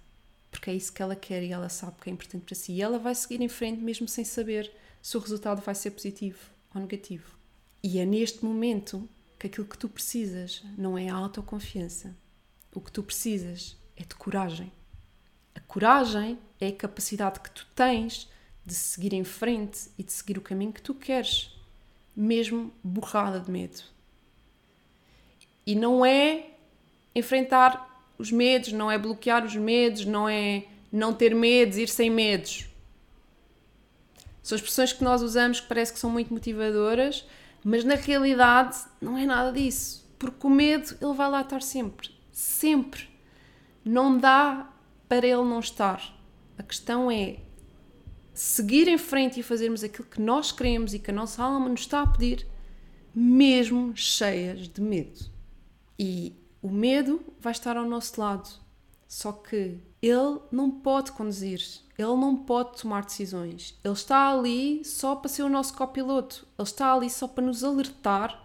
Porque 0.49 0.69
é 0.69 0.73
isso 0.73 0.93
que 0.93 1.01
ela 1.01 1.17
quer 1.17 1.43
e 1.43 1.51
ela 1.51 1.67
sabe 1.67 1.97
que 2.01 2.09
é 2.09 2.13
importante 2.13 2.45
para 2.45 2.55
si. 2.55 2.71
E 2.71 2.81
ela 2.81 2.97
vai 2.97 3.13
seguir 3.13 3.41
em 3.41 3.49
frente 3.49 3.81
mesmo 3.81 4.07
sem 4.07 4.23
saber 4.23 4.71
se 5.01 5.17
o 5.17 5.19
resultado 5.19 5.61
vai 5.61 5.75
ser 5.75 5.91
positivo 5.91 6.58
ou 6.73 6.81
negativo. 6.81 7.37
E 7.81 7.99
é 7.99 8.05
neste 8.05 8.43
momento 8.43 9.07
que 9.37 9.47
aquilo 9.47 9.65
que 9.65 9.77
tu 9.77 9.87
precisas 9.87 10.63
não 10.77 10.97
é 10.97 11.09
a 11.09 11.15
autoconfiança. 11.15 12.15
O 12.73 12.81
que 12.81 12.91
tu 12.91 13.01
precisas 13.01 13.77
é 13.95 14.03
de 14.03 14.15
coragem. 14.15 14.71
A 15.55 15.59
coragem 15.61 16.37
é 16.59 16.67
a 16.67 16.75
capacidade 16.75 17.39
que 17.39 17.51
tu 17.51 17.65
tens 17.75 18.29
de 18.65 18.73
seguir 18.73 19.13
em 19.13 19.23
frente 19.23 19.89
e 19.97 20.03
de 20.03 20.11
seguir 20.11 20.37
o 20.37 20.41
caminho 20.41 20.73
que 20.73 20.81
tu 20.81 20.93
queres 20.93 21.51
mesmo 22.15 22.71
borrada 22.83 23.39
de 23.39 23.49
medo. 23.49 23.81
E 25.65 25.73
não 25.73 26.05
é 26.05 26.51
enfrentar 27.15 27.87
os 28.17 28.31
medos, 28.31 28.73
não 28.73 28.91
é 28.91 28.97
bloquear 28.97 29.45
os 29.45 29.55
medos, 29.55 30.05
não 30.05 30.27
é 30.27 30.65
não 30.91 31.13
ter 31.13 31.33
medos, 31.33 31.77
ir 31.77 31.87
sem 31.87 32.09
medos. 32.09 32.68
São 34.49 34.55
expressões 34.55 34.91
que 34.91 35.03
nós 35.03 35.21
usamos 35.21 35.59
que 35.59 35.67
parece 35.67 35.93
que 35.93 35.99
são 35.99 36.09
muito 36.09 36.33
motivadoras, 36.33 37.23
mas 37.63 37.83
na 37.83 37.93
realidade 37.93 38.79
não 38.99 39.15
é 39.15 39.23
nada 39.23 39.51
disso. 39.51 40.11
Porque 40.17 40.47
o 40.47 40.49
medo, 40.49 40.97
ele 40.99 41.13
vai 41.13 41.29
lá 41.29 41.41
estar 41.41 41.61
sempre. 41.61 42.09
Sempre. 42.31 43.07
Não 43.85 44.17
dá 44.17 44.67
para 45.07 45.27
ele 45.27 45.43
não 45.43 45.59
estar. 45.59 46.01
A 46.57 46.63
questão 46.63 47.11
é 47.11 47.41
seguir 48.33 48.87
em 48.87 48.97
frente 48.97 49.39
e 49.39 49.43
fazermos 49.43 49.83
aquilo 49.83 50.07
que 50.07 50.19
nós 50.19 50.51
queremos 50.51 50.95
e 50.95 50.99
que 50.99 51.11
a 51.11 51.13
nossa 51.13 51.43
alma 51.43 51.69
nos 51.69 51.81
está 51.81 52.01
a 52.01 52.07
pedir, 52.07 52.47
mesmo 53.13 53.95
cheias 53.95 54.67
de 54.67 54.81
medo. 54.81 55.29
E 55.99 56.35
o 56.59 56.71
medo 56.71 57.23
vai 57.39 57.51
estar 57.51 57.77
ao 57.77 57.85
nosso 57.85 58.19
lado, 58.19 58.49
só 59.07 59.31
que 59.31 59.77
ele 60.01 60.39
não 60.51 60.71
pode 60.71 61.11
conduzir, 61.11 61.61
ele 61.99 62.15
não 62.15 62.33
pode 62.33 62.81
tomar 62.81 63.03
decisões. 63.03 63.77
Ele 63.83 63.93
está 63.93 64.31
ali 64.31 64.85
só 64.85 65.17
para 65.17 65.27
ser 65.27 65.43
o 65.43 65.49
nosso 65.49 65.73
copiloto, 65.73 66.47
ele 66.57 66.65
está 66.65 66.93
ali 66.93 67.09
só 67.09 67.27
para 67.27 67.43
nos 67.43 67.61
alertar 67.61 68.41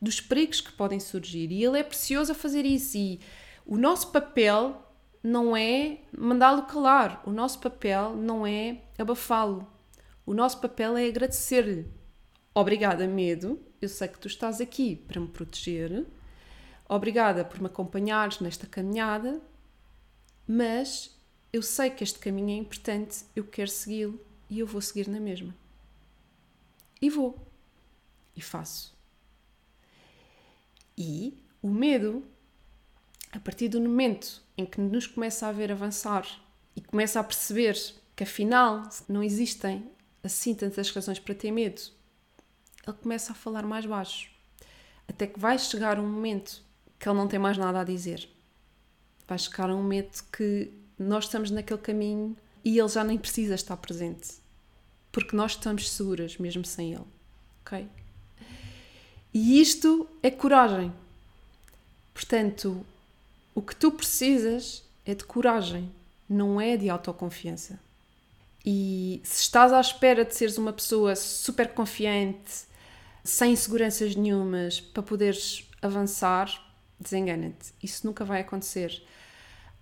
dos 0.00 0.20
perigos 0.20 0.60
que 0.60 0.70
podem 0.70 1.00
surgir. 1.00 1.50
E 1.50 1.64
ele 1.64 1.78
é 1.78 1.82
precioso 1.82 2.32
a 2.32 2.34
fazer 2.34 2.66
isso. 2.66 2.98
E 2.98 3.20
o 3.64 3.78
nosso 3.78 4.12
papel 4.12 4.82
não 5.22 5.56
é 5.56 6.00
mandá-lo 6.16 6.64
calar, 6.66 7.22
o 7.24 7.30
nosso 7.30 7.58
papel 7.58 8.14
não 8.14 8.46
é 8.46 8.82
abafá-lo, 8.98 9.66
o 10.26 10.34
nosso 10.34 10.60
papel 10.60 10.98
é 10.98 11.06
agradecer-lhe. 11.06 11.90
Obrigada, 12.54 13.06
medo, 13.06 13.58
eu 13.80 13.88
sei 13.88 14.08
que 14.08 14.18
tu 14.18 14.28
estás 14.28 14.60
aqui 14.60 14.94
para 14.94 15.18
me 15.18 15.28
proteger, 15.28 16.06
obrigada 16.86 17.42
por 17.42 17.58
me 17.58 17.66
acompanhares 17.66 18.40
nesta 18.40 18.66
caminhada, 18.66 19.40
mas 20.46 21.13
eu 21.54 21.62
sei 21.62 21.88
que 21.88 22.02
este 22.02 22.18
caminho 22.18 22.50
é 22.50 22.58
importante, 22.58 23.24
eu 23.36 23.44
quero 23.44 23.70
segui-lo 23.70 24.20
e 24.50 24.58
eu 24.58 24.66
vou 24.66 24.80
seguir 24.80 25.06
na 25.06 25.20
mesma. 25.20 25.54
E 27.00 27.08
vou. 27.08 27.38
E 28.34 28.42
faço. 28.42 28.92
E 30.98 31.38
o 31.62 31.68
medo, 31.68 32.24
a 33.30 33.38
partir 33.38 33.68
do 33.68 33.80
momento 33.80 34.42
em 34.58 34.66
que 34.66 34.80
nos 34.80 35.06
começa 35.06 35.46
a 35.46 35.52
ver 35.52 35.70
avançar 35.70 36.26
e 36.74 36.80
começa 36.80 37.20
a 37.20 37.24
perceber 37.24 37.78
que 38.16 38.24
afinal 38.24 38.88
não 39.08 39.22
existem 39.22 39.88
assim 40.24 40.56
tantas 40.56 40.90
razões 40.90 41.20
para 41.20 41.36
ter 41.36 41.52
medo, 41.52 41.82
ele 42.84 42.96
começa 42.96 43.30
a 43.30 43.36
falar 43.36 43.62
mais 43.62 43.86
baixo. 43.86 44.28
Até 45.06 45.28
que 45.28 45.38
vai 45.38 45.56
chegar 45.56 46.00
um 46.00 46.10
momento 46.10 46.64
que 46.98 47.08
ele 47.08 47.16
não 47.16 47.28
tem 47.28 47.38
mais 47.38 47.56
nada 47.56 47.78
a 47.80 47.84
dizer. 47.84 48.28
Vai 49.28 49.38
chegar 49.38 49.70
um 49.70 49.76
momento 49.76 50.24
que 50.32 50.82
nós 50.98 51.24
estamos 51.24 51.50
naquele 51.50 51.80
caminho 51.80 52.36
e 52.64 52.78
ele 52.78 52.88
já 52.88 53.04
nem 53.04 53.18
precisa 53.18 53.54
estar 53.54 53.76
presente. 53.76 54.30
Porque 55.12 55.36
nós 55.36 55.52
estamos 55.52 55.90
seguras 55.90 56.36
mesmo 56.38 56.64
sem 56.64 56.92
ele. 56.92 57.04
Ok? 57.60 57.86
E 59.32 59.60
isto 59.60 60.08
é 60.22 60.30
coragem. 60.30 60.92
Portanto, 62.12 62.86
o 63.54 63.60
que 63.60 63.74
tu 63.74 63.90
precisas 63.90 64.84
é 65.04 65.14
de 65.14 65.24
coragem, 65.24 65.90
não 66.28 66.60
é 66.60 66.76
de 66.76 66.88
autoconfiança. 66.88 67.78
E 68.64 69.20
se 69.24 69.42
estás 69.42 69.72
à 69.72 69.80
espera 69.80 70.24
de 70.24 70.34
seres 70.34 70.56
uma 70.56 70.72
pessoa 70.72 71.14
super 71.14 71.68
confiante, 71.74 72.64
sem 73.22 73.52
inseguranças 73.52 74.16
nenhumas, 74.16 74.80
para 74.80 75.02
poderes 75.02 75.68
avançar, 75.82 76.48
desengana-te. 76.98 77.74
Isso 77.82 78.06
nunca 78.06 78.24
vai 78.24 78.40
acontecer. 78.40 79.02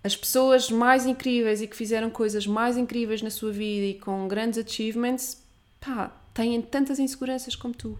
As 0.03 0.15
pessoas 0.15 0.69
mais 0.69 1.05
incríveis 1.05 1.61
e 1.61 1.67
que 1.67 1.77
fizeram 1.77 2.09
coisas 2.09 2.45
mais 2.45 2.75
incríveis 2.75 3.21
na 3.21 3.29
sua 3.29 3.53
vida 3.53 3.85
e 3.85 3.99
com 3.99 4.27
grandes 4.27 4.59
achievements, 4.59 5.41
pá, 5.79 6.09
têm 6.33 6.61
tantas 6.61 6.99
inseguranças 6.99 7.55
como 7.55 7.73
tu. 7.73 7.97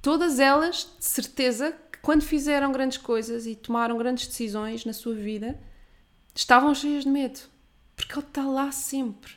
Todas 0.00 0.38
elas, 0.38 0.88
de 0.98 1.04
certeza, 1.04 1.76
quando 2.00 2.22
fizeram 2.22 2.70
grandes 2.70 2.98
coisas 2.98 3.46
e 3.46 3.56
tomaram 3.56 3.98
grandes 3.98 4.28
decisões 4.28 4.84
na 4.84 4.92
sua 4.92 5.14
vida, 5.14 5.58
estavam 6.34 6.74
cheias 6.74 7.04
de 7.04 7.10
medo. 7.10 7.40
Porque 7.96 8.12
ele 8.12 8.26
está 8.26 8.44
lá 8.46 8.70
sempre. 8.70 9.32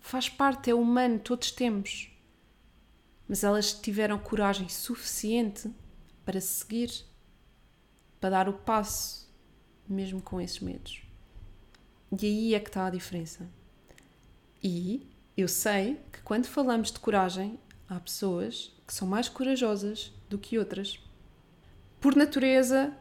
Faz 0.00 0.28
parte, 0.28 0.70
é 0.70 0.74
humano, 0.74 1.18
todos 1.18 1.50
temos. 1.50 2.10
Mas 3.28 3.44
elas 3.44 3.72
tiveram 3.72 4.18
coragem 4.18 4.68
suficiente 4.68 5.70
para 6.24 6.40
seguir, 6.40 6.90
para 8.20 8.30
dar 8.30 8.48
o 8.48 8.54
passo, 8.54 9.23
mesmo 9.88 10.20
com 10.20 10.40
esses 10.40 10.60
medos. 10.60 11.02
E 12.20 12.26
aí 12.26 12.54
é 12.54 12.60
que 12.60 12.68
está 12.68 12.86
a 12.86 12.90
diferença. 12.90 13.48
E 14.62 15.06
eu 15.36 15.48
sei 15.48 15.98
que 16.12 16.20
quando 16.22 16.46
falamos 16.46 16.92
de 16.92 16.98
coragem, 16.98 17.58
há 17.88 17.98
pessoas 17.98 18.72
que 18.86 18.94
são 18.94 19.06
mais 19.06 19.28
corajosas 19.28 20.12
do 20.28 20.38
que 20.38 20.58
outras. 20.58 21.00
Por 22.00 22.14
natureza, 22.14 22.92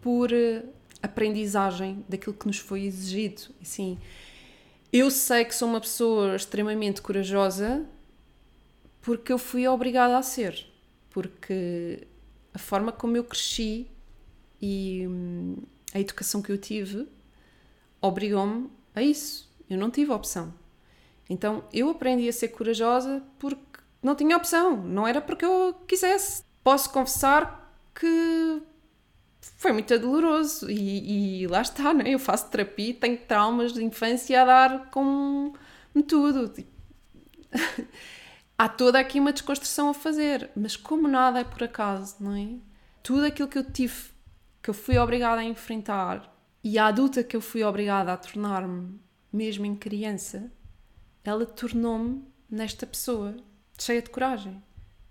por 0.00 0.32
eh, 0.32 0.64
aprendizagem 1.02 2.04
daquilo 2.08 2.34
que 2.34 2.46
nos 2.46 2.58
foi 2.58 2.84
exigido. 2.84 3.42
Assim, 3.60 3.98
eu 4.92 5.10
sei 5.10 5.44
que 5.44 5.54
sou 5.54 5.68
uma 5.68 5.80
pessoa 5.80 6.36
extremamente 6.36 7.02
corajosa 7.02 7.84
porque 9.02 9.32
eu 9.32 9.38
fui 9.38 9.66
obrigada 9.68 10.16
a 10.16 10.22
ser. 10.22 10.66
Porque 11.10 12.06
a 12.52 12.58
forma 12.58 12.90
como 12.90 13.16
eu 13.16 13.24
cresci 13.24 13.86
e 14.60 15.06
hum, 15.06 15.56
a 15.94 16.00
educação 16.00 16.42
que 16.42 16.52
eu 16.52 16.58
tive 16.58 17.08
obrigou-me 18.00 18.70
a 18.94 19.02
isso. 19.02 19.48
Eu 19.70 19.78
não 19.78 19.90
tive 19.90 20.10
opção. 20.12 20.52
Então 21.30 21.64
eu 21.72 21.88
aprendi 21.88 22.28
a 22.28 22.32
ser 22.32 22.48
corajosa 22.48 23.22
porque 23.38 23.80
não 24.02 24.14
tinha 24.14 24.36
opção, 24.36 24.76
não 24.76 25.06
era 25.06 25.20
porque 25.20 25.44
eu 25.44 25.74
quisesse. 25.86 26.42
Posso 26.62 26.90
confessar 26.90 27.74
que 27.94 28.62
foi 29.40 29.72
muito 29.72 29.98
doloroso 29.98 30.70
e, 30.70 31.42
e 31.42 31.46
lá 31.46 31.62
está, 31.62 31.94
né? 31.94 32.04
eu 32.06 32.18
faço 32.18 32.50
terapia, 32.50 32.94
tenho 32.94 33.18
traumas 33.18 33.72
de 33.72 33.82
infância 33.82 34.42
a 34.42 34.44
dar 34.44 34.90
com 34.90 35.52
tudo. 36.06 36.52
Há 38.56 38.68
toda 38.68 38.98
aqui 38.98 39.18
uma 39.18 39.32
desconstrução 39.32 39.88
a 39.88 39.94
fazer, 39.94 40.50
mas 40.54 40.76
como 40.76 41.08
nada 41.08 41.40
é 41.40 41.44
por 41.44 41.62
acaso, 41.62 42.16
não 42.20 42.34
é? 42.34 42.48
Tudo 43.02 43.26
aquilo 43.26 43.48
que 43.48 43.58
eu 43.58 43.64
tive, 43.64 44.13
que 44.64 44.70
eu 44.70 44.74
fui 44.74 44.96
obrigada 44.96 45.42
a 45.42 45.44
enfrentar 45.44 46.34
e 46.64 46.78
a 46.78 46.86
adulta 46.86 47.22
que 47.22 47.36
eu 47.36 47.40
fui 47.42 47.62
obrigada 47.62 48.10
a 48.10 48.16
tornar-me, 48.16 48.98
mesmo 49.30 49.66
em 49.66 49.76
criança, 49.76 50.50
ela 51.22 51.44
tornou-me 51.44 52.24
nesta 52.48 52.86
pessoa 52.86 53.36
cheia 53.78 54.00
de 54.00 54.08
coragem, 54.08 54.62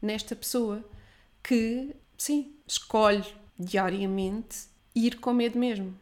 nesta 0.02 0.36
pessoa 0.36 0.84
que, 1.44 1.96
sim, 2.18 2.56
escolhe 2.66 3.24
diariamente 3.60 4.70
ir 4.96 5.20
com 5.20 5.32
medo 5.32 5.60
mesmo. 5.60 5.96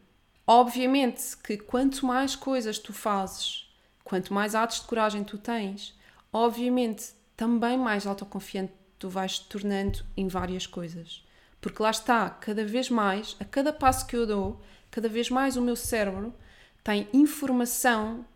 Obviamente 0.46 1.36
que 1.36 1.58
quanto 1.58 2.06
mais 2.06 2.34
coisas 2.34 2.78
tu 2.78 2.94
fazes, 2.94 3.70
quanto 4.02 4.32
mais 4.32 4.54
atos 4.54 4.80
de 4.80 4.86
coragem 4.86 5.22
tu 5.24 5.36
tens, 5.36 5.94
obviamente 6.32 7.12
também 7.36 7.76
mais 7.76 8.06
autoconfiante 8.06 8.72
tu 8.98 9.10
vais 9.10 9.40
te 9.40 9.46
tornando 9.50 10.02
em 10.16 10.26
várias 10.26 10.66
coisas. 10.66 11.22
Porque 11.62 11.80
lá 11.80 11.92
está, 11.92 12.28
cada 12.28 12.64
vez 12.64 12.90
mais, 12.90 13.36
a 13.38 13.44
cada 13.44 13.72
passo 13.72 14.04
que 14.04 14.16
eu 14.16 14.26
dou, 14.26 14.60
cada 14.90 15.08
vez 15.08 15.30
mais 15.30 15.56
o 15.56 15.62
meu 15.62 15.76
cérebro 15.76 16.34
tem 16.82 17.08
informação 17.12 18.26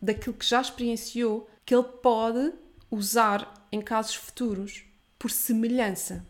daquilo 0.00 0.34
que 0.34 0.44
já 0.44 0.60
experienciou 0.60 1.48
que 1.64 1.72
ele 1.72 1.84
pode 1.84 2.52
usar 2.90 3.66
em 3.70 3.80
casos 3.80 4.16
futuros 4.16 4.84
por 5.20 5.30
semelhança. 5.30 6.26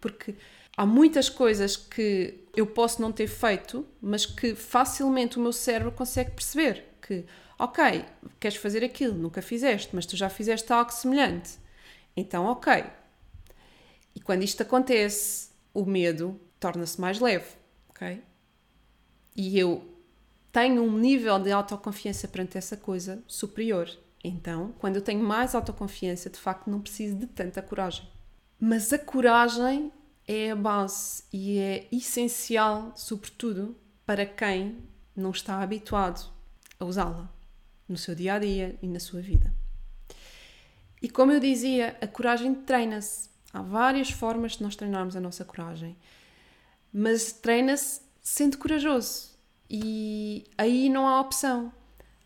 Porque 0.00 0.36
há 0.76 0.86
muitas 0.86 1.28
coisas 1.28 1.76
que 1.76 2.38
eu 2.54 2.64
posso 2.64 3.02
não 3.02 3.10
ter 3.10 3.26
feito, 3.26 3.84
mas 4.00 4.24
que 4.24 4.54
facilmente 4.54 5.38
o 5.38 5.42
meu 5.42 5.52
cérebro 5.52 5.90
consegue 5.90 6.30
perceber 6.30 6.84
que, 7.02 7.24
ok, 7.58 8.04
queres 8.38 8.56
fazer 8.56 8.84
aquilo, 8.84 9.14
nunca 9.14 9.42
fizeste, 9.42 9.90
mas 9.92 10.06
tu 10.06 10.16
já 10.16 10.30
fizeste 10.30 10.72
algo 10.72 10.92
semelhante. 10.92 11.58
Então, 12.16 12.46
ok. 12.46 12.84
E 14.14 14.20
quando 14.20 14.44
isto 14.44 14.62
acontece, 14.62 15.47
o 15.78 15.86
medo 15.86 16.40
torna-se 16.58 17.00
mais 17.00 17.20
leve, 17.20 17.46
ok? 17.88 18.20
E 19.36 19.56
eu 19.56 19.86
tenho 20.50 20.82
um 20.82 20.98
nível 20.98 21.38
de 21.38 21.52
autoconfiança 21.52 22.26
perante 22.26 22.58
essa 22.58 22.76
coisa 22.76 23.22
superior. 23.28 23.88
Então, 24.24 24.74
quando 24.80 24.96
eu 24.96 25.02
tenho 25.02 25.22
mais 25.22 25.54
autoconfiança, 25.54 26.28
de 26.28 26.38
facto, 26.38 26.68
não 26.68 26.80
preciso 26.80 27.16
de 27.16 27.26
tanta 27.26 27.62
coragem. 27.62 28.08
Mas 28.58 28.92
a 28.92 28.98
coragem 28.98 29.92
é 30.26 30.50
a 30.50 30.56
base 30.56 31.22
e 31.32 31.58
é 31.58 31.86
essencial, 31.92 32.92
sobretudo, 32.96 33.76
para 34.04 34.26
quem 34.26 34.78
não 35.14 35.30
está 35.30 35.62
habituado 35.62 36.28
a 36.80 36.84
usá-la 36.84 37.32
no 37.88 37.96
seu 37.96 38.16
dia 38.16 38.34
a 38.34 38.38
dia 38.40 38.76
e 38.82 38.88
na 38.88 38.98
sua 38.98 39.20
vida. 39.20 39.54
E 41.00 41.08
como 41.08 41.30
eu 41.30 41.38
dizia, 41.38 41.96
a 42.00 42.06
coragem 42.08 42.52
treina-se. 42.54 43.28
Há 43.52 43.62
várias 43.62 44.10
formas 44.10 44.52
de 44.52 44.62
nós 44.62 44.76
treinarmos 44.76 45.16
a 45.16 45.20
nossa 45.20 45.44
coragem, 45.44 45.96
mas 46.92 47.32
treina-se 47.32 48.02
sendo 48.20 48.58
corajoso. 48.58 49.30
E 49.70 50.44
aí 50.56 50.88
não 50.88 51.06
há 51.06 51.20
opção. 51.20 51.72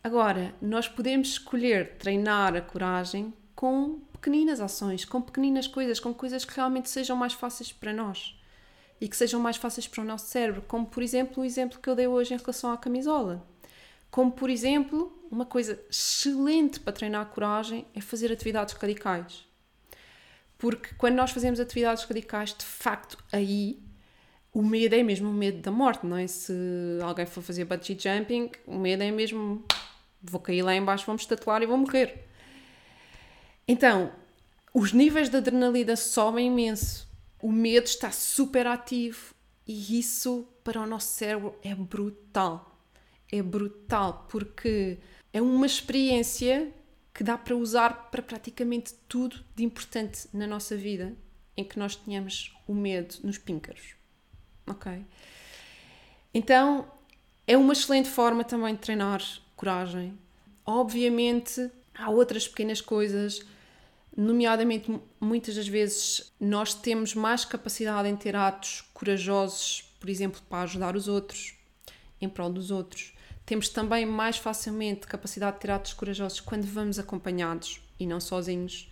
Agora, 0.03 0.53
nós 0.61 0.87
podemos 0.87 1.29
escolher 1.29 1.97
treinar 1.97 2.55
a 2.55 2.61
coragem 2.61 3.33
com 3.55 4.01
pequeninas 4.11 4.59
ações, 4.59 5.05
com 5.05 5.21
pequeninas 5.21 5.67
coisas, 5.67 5.99
com 5.99 6.13
coisas 6.13 6.43
que 6.43 6.55
realmente 6.55 6.89
sejam 6.89 7.15
mais 7.15 7.33
fáceis 7.33 7.71
para 7.71 7.93
nós 7.93 8.37
e 8.99 9.07
que 9.07 9.17
sejam 9.17 9.39
mais 9.39 9.57
fáceis 9.57 9.87
para 9.87 10.01
o 10.01 10.05
nosso 10.05 10.27
cérebro, 10.27 10.61
como 10.67 10.85
por 10.85 11.03
exemplo 11.03 11.43
o 11.43 11.45
exemplo 11.45 11.79
que 11.79 11.89
eu 11.89 11.95
dei 11.95 12.07
hoje 12.07 12.33
em 12.33 12.37
relação 12.37 12.71
à 12.71 12.77
camisola. 12.77 13.45
Como 14.09 14.31
por 14.31 14.49
exemplo, 14.49 15.11
uma 15.29 15.45
coisa 15.45 15.77
excelente 15.89 16.79
para 16.79 16.93
treinar 16.93 17.21
a 17.21 17.25
coragem 17.25 17.85
é 17.93 17.99
fazer 17.99 18.31
atividades 18.31 18.75
radicais. 18.75 19.45
Porque 20.63 20.95
quando 20.97 21.15
nós 21.15 21.31
fazemos 21.31 21.59
atividades 21.59 22.05
radicais, 22.05 22.55
de 22.57 22.63
facto, 22.63 23.17
aí 23.33 23.83
o 24.53 24.61
medo 24.61 24.95
é 24.95 25.03
mesmo 25.03 25.29
o 25.29 25.33
medo 25.33 25.57
da 25.57 25.69
morte, 25.69 26.05
não 26.05 26.15
é? 26.15 26.25
Se 26.25 26.53
alguém 27.03 27.25
for 27.25 27.41
fazer 27.41 27.65
bungee 27.65 27.97
jumping, 27.99 28.49
o 28.65 28.77
medo 28.79 29.03
é 29.03 29.11
mesmo 29.11 29.61
vou 30.21 30.39
cair 30.39 30.61
lá 30.61 30.73
embaixo, 30.73 31.05
vou-me 31.05 31.19
estatelar 31.19 31.61
e 31.61 31.65
vou 31.65 31.77
morrer. 31.77 32.29
Então, 33.67 34.09
os 34.73 34.93
níveis 34.93 35.27
de 35.27 35.35
adrenalina 35.35 35.97
sobem 35.97 36.47
imenso. 36.47 37.09
O 37.41 37.51
medo 37.51 37.87
está 37.87 38.09
super 38.09 38.65
ativo 38.65 39.35
e 39.67 39.99
isso 39.99 40.47
para 40.63 40.79
o 40.79 40.87
nosso 40.87 41.07
cérebro 41.07 41.59
é 41.61 41.75
brutal. 41.75 42.79
É 43.29 43.41
brutal 43.41 44.27
porque 44.29 44.97
é 45.33 45.41
uma 45.41 45.65
experiência 45.65 46.71
que 47.13 47.23
dá 47.23 47.37
para 47.37 47.55
usar 47.55 48.09
para 48.09 48.21
praticamente 48.21 48.93
tudo 49.07 49.43
de 49.55 49.63
importante 49.63 50.27
na 50.33 50.47
nossa 50.47 50.75
vida 50.75 51.13
em 51.55 51.63
que 51.63 51.77
nós 51.77 51.95
tenhamos 51.95 52.55
o 52.67 52.73
medo 52.73 53.15
nos 53.23 53.37
píncaros 53.37 53.95
ok? 54.67 55.05
Então 56.33 56.87
é 57.45 57.57
uma 57.57 57.73
excelente 57.73 58.09
forma 58.09 58.43
também 58.43 58.73
de 58.73 58.81
treinar 58.81 59.21
coragem. 59.55 60.17
Obviamente 60.65 61.69
há 61.93 62.09
outras 62.09 62.47
pequenas 62.47 62.81
coisas, 62.81 63.45
nomeadamente 64.15 64.91
muitas 65.19 65.55
das 65.55 65.67
vezes 65.67 66.31
nós 66.39 66.73
temos 66.73 67.13
mais 67.13 67.45
capacidade 67.45 68.07
em 68.07 68.15
ter 68.15 68.35
atos 68.35 68.83
corajosos, 68.93 69.83
por 69.99 70.09
exemplo, 70.09 70.41
para 70.49 70.63
ajudar 70.63 70.95
os 70.95 71.07
outros, 71.07 71.55
em 72.19 72.29
prol 72.29 72.51
dos 72.51 72.71
outros. 72.71 73.13
Temos 73.45 73.69
também 73.69 74.05
mais 74.05 74.37
facilmente 74.37 75.05
capacidade 75.07 75.55
de 75.55 75.61
ter 75.61 75.71
atos 75.71 75.93
corajosos 75.93 76.39
quando 76.39 76.63
vamos 76.63 76.97
acompanhados 76.97 77.81
e 77.99 78.07
não 78.07 78.19
sozinhos, 78.19 78.89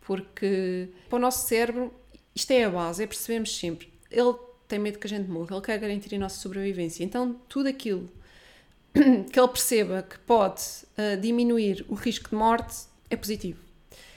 porque 0.00 0.88
para 1.08 1.16
o 1.16 1.20
nosso 1.20 1.46
cérebro 1.46 1.92
isto 2.34 2.50
é 2.52 2.64
a 2.64 2.70
base, 2.70 3.02
é 3.02 3.06
percebemos 3.06 3.56
sempre. 3.56 3.92
Ele 4.10 4.34
tem 4.66 4.78
medo 4.78 4.98
que 4.98 5.06
a 5.06 5.10
gente 5.10 5.28
morra, 5.28 5.54
ele 5.54 5.64
quer 5.64 5.78
garantir 5.78 6.14
a 6.14 6.18
nossa 6.18 6.40
sobrevivência. 6.40 7.04
Então, 7.04 7.34
tudo 7.48 7.68
aquilo 7.68 8.08
que 9.30 9.38
ele 9.38 9.48
perceba 9.48 10.02
que 10.02 10.18
pode 10.20 10.62
uh, 10.96 11.20
diminuir 11.20 11.84
o 11.88 11.94
risco 11.94 12.30
de 12.30 12.36
morte 12.36 12.86
é 13.08 13.16
positivo. 13.16 13.60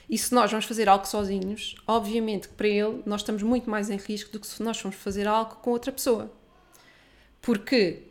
E 0.08 0.16
se 0.18 0.34
nós 0.34 0.50
vamos 0.50 0.66
fazer 0.66 0.88
algo 0.88 1.06
sozinhos, 1.06 1.76
obviamente 1.86 2.48
que 2.48 2.54
para 2.54 2.68
ele 2.68 3.02
nós 3.06 3.22
estamos 3.22 3.42
muito 3.42 3.68
mais 3.68 3.90
em 3.90 3.96
risco 3.96 4.30
do 4.30 4.38
que 4.38 4.46
se 4.46 4.62
nós 4.62 4.78
formos 4.78 4.98
fazer 4.98 5.26
algo 5.26 5.56
com 5.56 5.70
outra 5.70 5.90
pessoa. 5.90 6.30
Porque 7.40 8.02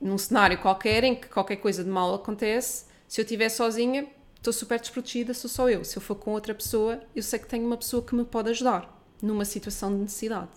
num 0.00 0.16
cenário 0.16 0.58
qualquer 0.58 1.04
em 1.04 1.14
que 1.14 1.28
qualquer 1.28 1.56
coisa 1.56 1.84
de 1.84 1.90
mal 1.90 2.14
acontece, 2.14 2.86
se 3.06 3.20
eu 3.20 3.24
estiver 3.24 3.48
sozinha, 3.48 4.06
estou 4.36 4.52
super 4.52 4.80
desprotegida, 4.80 5.34
sou 5.34 5.50
só 5.50 5.68
eu. 5.68 5.84
Se 5.84 5.96
eu 5.96 6.02
for 6.02 6.14
com 6.14 6.32
outra 6.32 6.54
pessoa, 6.54 7.00
eu 7.14 7.22
sei 7.22 7.38
que 7.38 7.46
tenho 7.46 7.66
uma 7.66 7.76
pessoa 7.76 8.02
que 8.02 8.14
me 8.14 8.24
pode 8.24 8.50
ajudar 8.50 8.88
numa 9.20 9.44
situação 9.44 9.92
de 9.92 10.02
necessidade. 10.02 10.50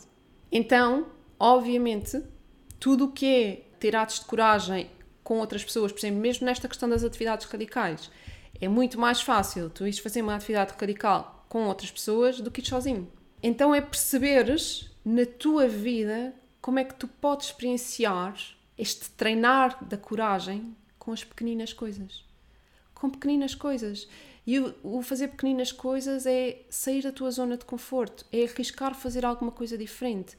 Então, 0.51 1.07
obviamente, 1.39 2.21
tudo 2.79 3.05
o 3.05 3.11
que 3.11 3.25
é 3.25 3.55
ter 3.79 3.95
atos 3.95 4.19
de 4.19 4.25
coragem 4.25 4.89
com 5.23 5.39
outras 5.39 5.63
pessoas, 5.63 5.91
por 5.91 5.99
exemplo, 5.99 6.19
mesmo 6.19 6.45
nesta 6.45 6.67
questão 6.67 6.87
das 6.87 7.03
atividades 7.03 7.45
radicais, 7.47 8.09
é 8.61 8.67
muito 8.67 8.99
mais 8.99 9.21
fácil 9.21 9.69
tu 9.69 9.85
ires 9.85 9.99
fazer 9.99 10.21
uma 10.21 10.35
atividade 10.35 10.73
radical 10.79 11.45
com 11.49 11.65
outras 11.65 11.91
pessoas 11.91 12.39
do 12.39 12.51
que 12.51 12.61
ir 12.61 12.65
sozinho. 12.65 13.11
Então 13.41 13.75
é 13.75 13.81
perceberes 13.81 14.89
na 15.03 15.25
tua 15.25 15.67
vida 15.67 16.33
como 16.61 16.79
é 16.79 16.83
que 16.83 16.95
tu 16.95 17.07
podes 17.07 17.47
experienciar 17.47 18.35
este 18.77 19.09
treinar 19.11 19.83
da 19.83 19.97
coragem 19.97 20.75
com 20.97 21.11
as 21.11 21.23
pequeninas 21.23 21.73
coisas. 21.73 22.23
Com 22.93 23.09
pequeninas 23.09 23.53
coisas. 23.55 24.07
E 24.45 24.59
o, 24.59 24.75
o, 24.83 25.01
fazer 25.01 25.29
pequeninas 25.29 25.71
coisas 25.71 26.25
é 26.25 26.65
sair 26.69 27.01
da 27.01 27.11
tua 27.11 27.31
zona 27.31 27.57
de 27.57 27.65
conforto, 27.65 28.25
é 28.31 28.43
arriscar 28.43 28.93
fazer 28.93 29.25
alguma 29.25 29.51
coisa 29.51 29.77
diferente. 29.77 30.37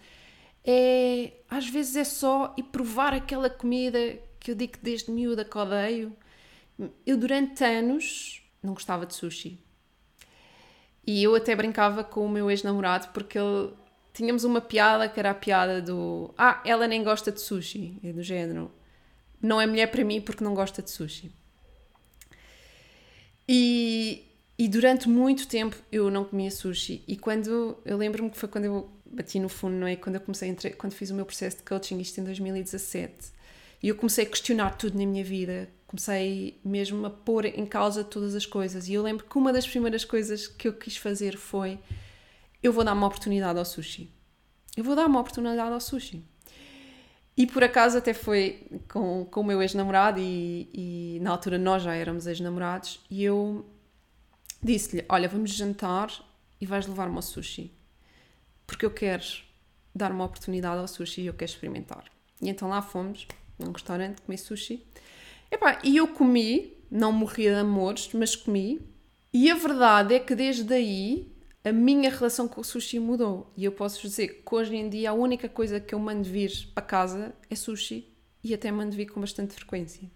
É, 0.64 1.32
às 1.48 1.68
vezes 1.68 1.96
é 1.96 2.04
só 2.04 2.54
ir 2.56 2.64
provar 2.64 3.14
aquela 3.14 3.50
comida 3.50 3.98
que 4.40 4.50
eu 4.50 4.54
digo 4.54 4.78
desde 4.82 5.10
miúda 5.10 5.44
que 5.44 5.56
odeio. 5.56 6.14
Eu 7.06 7.16
durante 7.16 7.64
anos 7.64 8.42
não 8.62 8.74
gostava 8.74 9.06
de 9.06 9.14
sushi. 9.14 9.58
E 11.06 11.22
eu 11.22 11.34
até 11.34 11.54
brincava 11.54 12.02
com 12.02 12.24
o 12.24 12.28
meu 12.28 12.50
ex-namorado 12.50 13.08
porque 13.12 13.38
ele 13.38 13.72
tínhamos 14.14 14.44
uma 14.44 14.60
piada 14.60 15.08
que 15.08 15.18
era 15.18 15.32
a 15.32 15.34
piada 15.34 15.82
do 15.82 16.32
Ah, 16.38 16.62
ela 16.64 16.86
nem 16.86 17.02
gosta 17.02 17.30
de 17.30 17.40
sushi, 17.40 17.98
do 18.02 18.22
género. 18.22 18.70
Não 19.42 19.60
é 19.60 19.66
mulher 19.66 19.90
para 19.90 20.02
mim 20.04 20.20
porque 20.20 20.42
não 20.42 20.54
gosta 20.54 20.80
de 20.80 20.90
sushi. 20.90 21.30
E, 23.46 24.24
e 24.58 24.68
durante 24.68 25.08
muito 25.08 25.46
tempo 25.46 25.76
eu 25.92 26.10
não 26.10 26.24
comia 26.24 26.50
sushi. 26.50 27.02
E 27.06 27.16
quando 27.16 27.76
eu 27.84 27.96
lembro-me 27.96 28.30
que 28.30 28.38
foi 28.38 28.48
quando 28.48 28.64
eu 28.64 28.90
bati 29.04 29.38
no 29.38 29.48
fundo, 29.48 29.74
não 29.74 29.86
é? 29.86 29.96
Quando 29.96 30.14
eu 30.14 30.20
comecei, 30.20 30.48
entre, 30.48 30.70
quando 30.70 30.92
fiz 30.92 31.10
o 31.10 31.14
meu 31.14 31.26
processo 31.26 31.58
de 31.58 31.62
coaching, 31.64 31.98
isto 32.00 32.20
em 32.20 32.24
2017, 32.24 33.12
e 33.82 33.88
eu 33.88 33.96
comecei 33.96 34.24
a 34.24 34.28
questionar 34.28 34.78
tudo 34.78 34.98
na 34.98 35.04
minha 35.04 35.22
vida, 35.22 35.68
comecei 35.86 36.58
mesmo 36.64 37.04
a 37.04 37.10
pôr 37.10 37.44
em 37.44 37.66
causa 37.66 38.02
todas 38.02 38.34
as 38.34 38.46
coisas. 38.46 38.88
E 38.88 38.94
eu 38.94 39.02
lembro 39.02 39.26
que 39.26 39.36
uma 39.36 39.52
das 39.52 39.66
primeiras 39.66 40.04
coisas 40.04 40.46
que 40.46 40.66
eu 40.66 40.72
quis 40.72 40.96
fazer 40.96 41.36
foi: 41.36 41.78
eu 42.64 42.72
vou 42.72 42.82
dar 42.82 42.94
uma 42.94 43.06
oportunidade 43.06 43.58
ao 43.58 43.64
sushi. 43.64 44.10
Eu 44.74 44.82
vou 44.82 44.96
dar 44.96 45.06
uma 45.06 45.20
oportunidade 45.20 45.70
ao 45.70 45.80
sushi. 45.80 46.24
E 47.36 47.46
por 47.46 47.62
acaso 47.62 47.98
até 47.98 48.14
foi 48.14 48.66
com, 48.90 49.26
com 49.26 49.40
o 49.42 49.44
meu 49.44 49.60
ex-namorado, 49.60 50.18
e, 50.18 50.70
e 50.72 51.18
na 51.20 51.30
altura 51.30 51.58
nós 51.58 51.82
já 51.82 51.94
éramos 51.94 52.26
ex-namorados, 52.26 53.00
e 53.10 53.22
eu 53.22 53.66
disse-lhe: 54.62 55.04
Olha, 55.10 55.28
vamos 55.28 55.50
jantar 55.50 56.10
e 56.58 56.64
vais 56.64 56.86
levar-me 56.86 57.16
ao 57.16 57.22
sushi. 57.22 57.70
Porque 58.66 58.86
eu 58.86 58.90
quero 58.90 59.24
dar 59.94 60.10
uma 60.10 60.24
oportunidade 60.24 60.80
ao 60.80 60.88
sushi 60.88 61.20
e 61.20 61.26
eu 61.26 61.34
quero 61.34 61.50
experimentar. 61.50 62.04
E 62.40 62.48
então 62.48 62.68
lá 62.68 62.80
fomos, 62.80 63.26
num 63.58 63.72
restaurante, 63.72 64.22
comer 64.22 64.38
sushi. 64.38 64.86
Epá, 65.50 65.80
e 65.84 65.98
eu 65.98 66.08
comi, 66.08 66.72
não 66.90 67.12
morria 67.12 67.52
de 67.52 67.60
amores, 67.60 68.08
mas 68.14 68.34
comi. 68.34 68.80
E 69.32 69.50
a 69.50 69.54
verdade 69.54 70.14
é 70.14 70.18
que 70.18 70.34
desde 70.34 70.72
aí 70.72 71.33
a 71.64 71.72
minha 71.72 72.10
relação 72.10 72.46
com 72.46 72.60
o 72.60 72.64
sushi 72.64 72.98
mudou. 72.98 73.50
E 73.56 73.64
eu 73.64 73.72
posso 73.72 74.02
dizer 74.02 74.42
que 74.46 74.54
hoje 74.54 74.76
em 74.76 74.88
dia 74.88 75.10
a 75.10 75.14
única 75.14 75.48
coisa 75.48 75.80
que 75.80 75.94
eu 75.94 75.98
mando 75.98 76.22
vir 76.22 76.68
para 76.74 76.84
casa 76.84 77.34
é 77.48 77.54
sushi 77.54 78.14
e 78.42 78.52
até 78.52 78.70
mando 78.70 78.94
vir 78.94 79.06
com 79.06 79.20
bastante 79.20 79.54
frequência. 79.54 80.10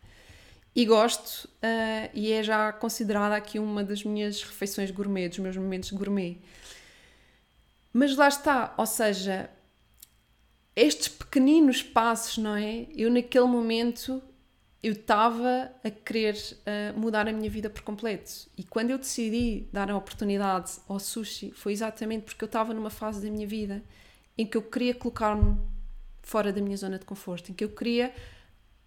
E 0.76 0.84
gosto, 0.84 1.46
uh, 1.46 2.10
e 2.12 2.30
é 2.30 2.42
já 2.42 2.70
considerada 2.72 3.34
aqui 3.34 3.58
uma 3.58 3.82
das 3.82 4.04
minhas 4.04 4.42
refeições 4.42 4.90
gourmet, 4.90 5.28
dos 5.28 5.38
meus 5.38 5.56
momentos 5.56 5.90
gourmet. 5.90 6.38
Mas 7.92 8.14
lá 8.14 8.28
está, 8.28 8.74
ou 8.76 8.86
seja, 8.86 9.50
estes 10.76 11.08
pequeninos 11.08 11.82
passos, 11.82 12.36
não 12.36 12.54
é? 12.54 12.86
Eu 12.94 13.10
naquele 13.10 13.46
momento 13.46 14.22
eu 14.82 14.92
estava 14.92 15.70
a 15.82 15.90
querer 15.90 16.34
uh, 16.34 16.98
mudar 16.98 17.28
a 17.28 17.32
minha 17.32 17.50
vida 17.50 17.68
por 17.68 17.82
completo. 17.82 18.48
E 18.56 18.62
quando 18.62 18.90
eu 18.90 18.98
decidi 18.98 19.66
dar 19.72 19.90
a 19.90 19.96
oportunidade 19.96 20.72
ao 20.88 21.00
sushi, 21.00 21.50
foi 21.52 21.72
exatamente 21.72 22.24
porque 22.24 22.44
eu 22.44 22.46
estava 22.46 22.72
numa 22.72 22.90
fase 22.90 23.24
da 23.24 23.30
minha 23.30 23.46
vida 23.46 23.82
em 24.36 24.46
que 24.46 24.56
eu 24.56 24.62
queria 24.62 24.94
colocar-me 24.94 25.58
fora 26.22 26.52
da 26.52 26.60
minha 26.60 26.76
zona 26.76 26.98
de 26.98 27.04
conforto, 27.04 27.50
em 27.50 27.54
que 27.54 27.64
eu 27.64 27.70
queria 27.70 28.14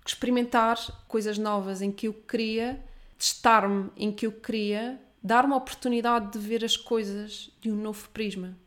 experimentar 0.05 0.77
coisas 1.07 1.37
novas, 1.37 1.81
em 1.81 1.91
que 1.91 2.07
eu 2.07 2.13
queria 2.13 2.81
testar-me, 3.17 3.91
em 3.97 4.11
que 4.11 4.25
eu 4.25 4.31
queria 4.31 4.99
dar 5.21 5.43
uma 5.43 5.57
oportunidade 5.57 6.31
de 6.31 6.39
ver 6.39 6.63
as 6.63 6.77
coisas 6.77 7.51
de 7.59 7.69
um 7.69 7.75
novo 7.75 8.09
prisma. 8.09 8.57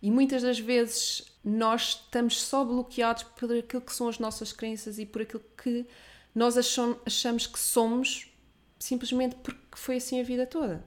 E 0.00 0.10
muitas 0.10 0.42
das 0.42 0.58
vezes 0.58 1.22
nós 1.44 2.02
estamos 2.04 2.40
só 2.40 2.64
bloqueados 2.64 3.24
por 3.24 3.52
aquilo 3.52 3.82
que 3.82 3.94
são 3.94 4.08
as 4.08 4.18
nossas 4.18 4.52
crenças 4.52 4.98
e 4.98 5.06
por 5.06 5.22
aquilo 5.22 5.44
que 5.62 5.86
nós 6.34 6.56
achamos 6.56 7.46
que 7.46 7.58
somos 7.58 8.32
simplesmente 8.78 9.36
porque 9.36 9.58
foi 9.76 9.96
assim 9.96 10.20
a 10.20 10.24
vida 10.24 10.46
toda. 10.46 10.84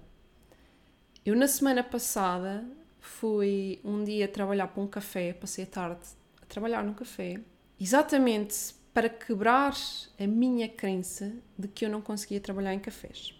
Eu, 1.25 1.35
na 1.35 1.47
semana 1.47 1.83
passada, 1.83 2.63
fui 2.99 3.79
um 3.83 4.03
dia 4.03 4.27
trabalhar 4.27 4.67
para 4.67 4.81
um 4.83 4.87
café, 4.87 5.33
passei 5.33 5.63
a 5.63 5.67
tarde 5.67 6.05
a 6.41 6.45
trabalhar 6.45 6.83
num 6.83 6.93
café, 6.93 7.39
exatamente 7.79 8.75
para 8.93 9.09
quebrar 9.09 9.75
a 10.19 10.27
minha 10.27 10.69
crença 10.69 11.33
de 11.57 11.67
que 11.67 11.85
eu 11.85 11.89
não 11.89 12.01
conseguia 12.01 12.39
trabalhar 12.39 12.73
em 12.73 12.79
cafés. 12.79 13.33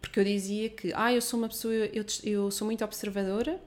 Porque 0.00 0.20
eu 0.20 0.24
dizia 0.24 0.68
que, 0.68 0.92
ah, 0.94 1.12
eu 1.12 1.20
sou 1.20 1.38
uma 1.38 1.48
pessoa, 1.48 1.74
eu, 1.74 2.04
eu 2.22 2.50
sou 2.50 2.66
muito 2.66 2.84
observadora, 2.84 3.60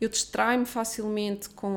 eu 0.00 0.08
distraio-me 0.08 0.66
facilmente 0.66 1.48
com 1.50 1.68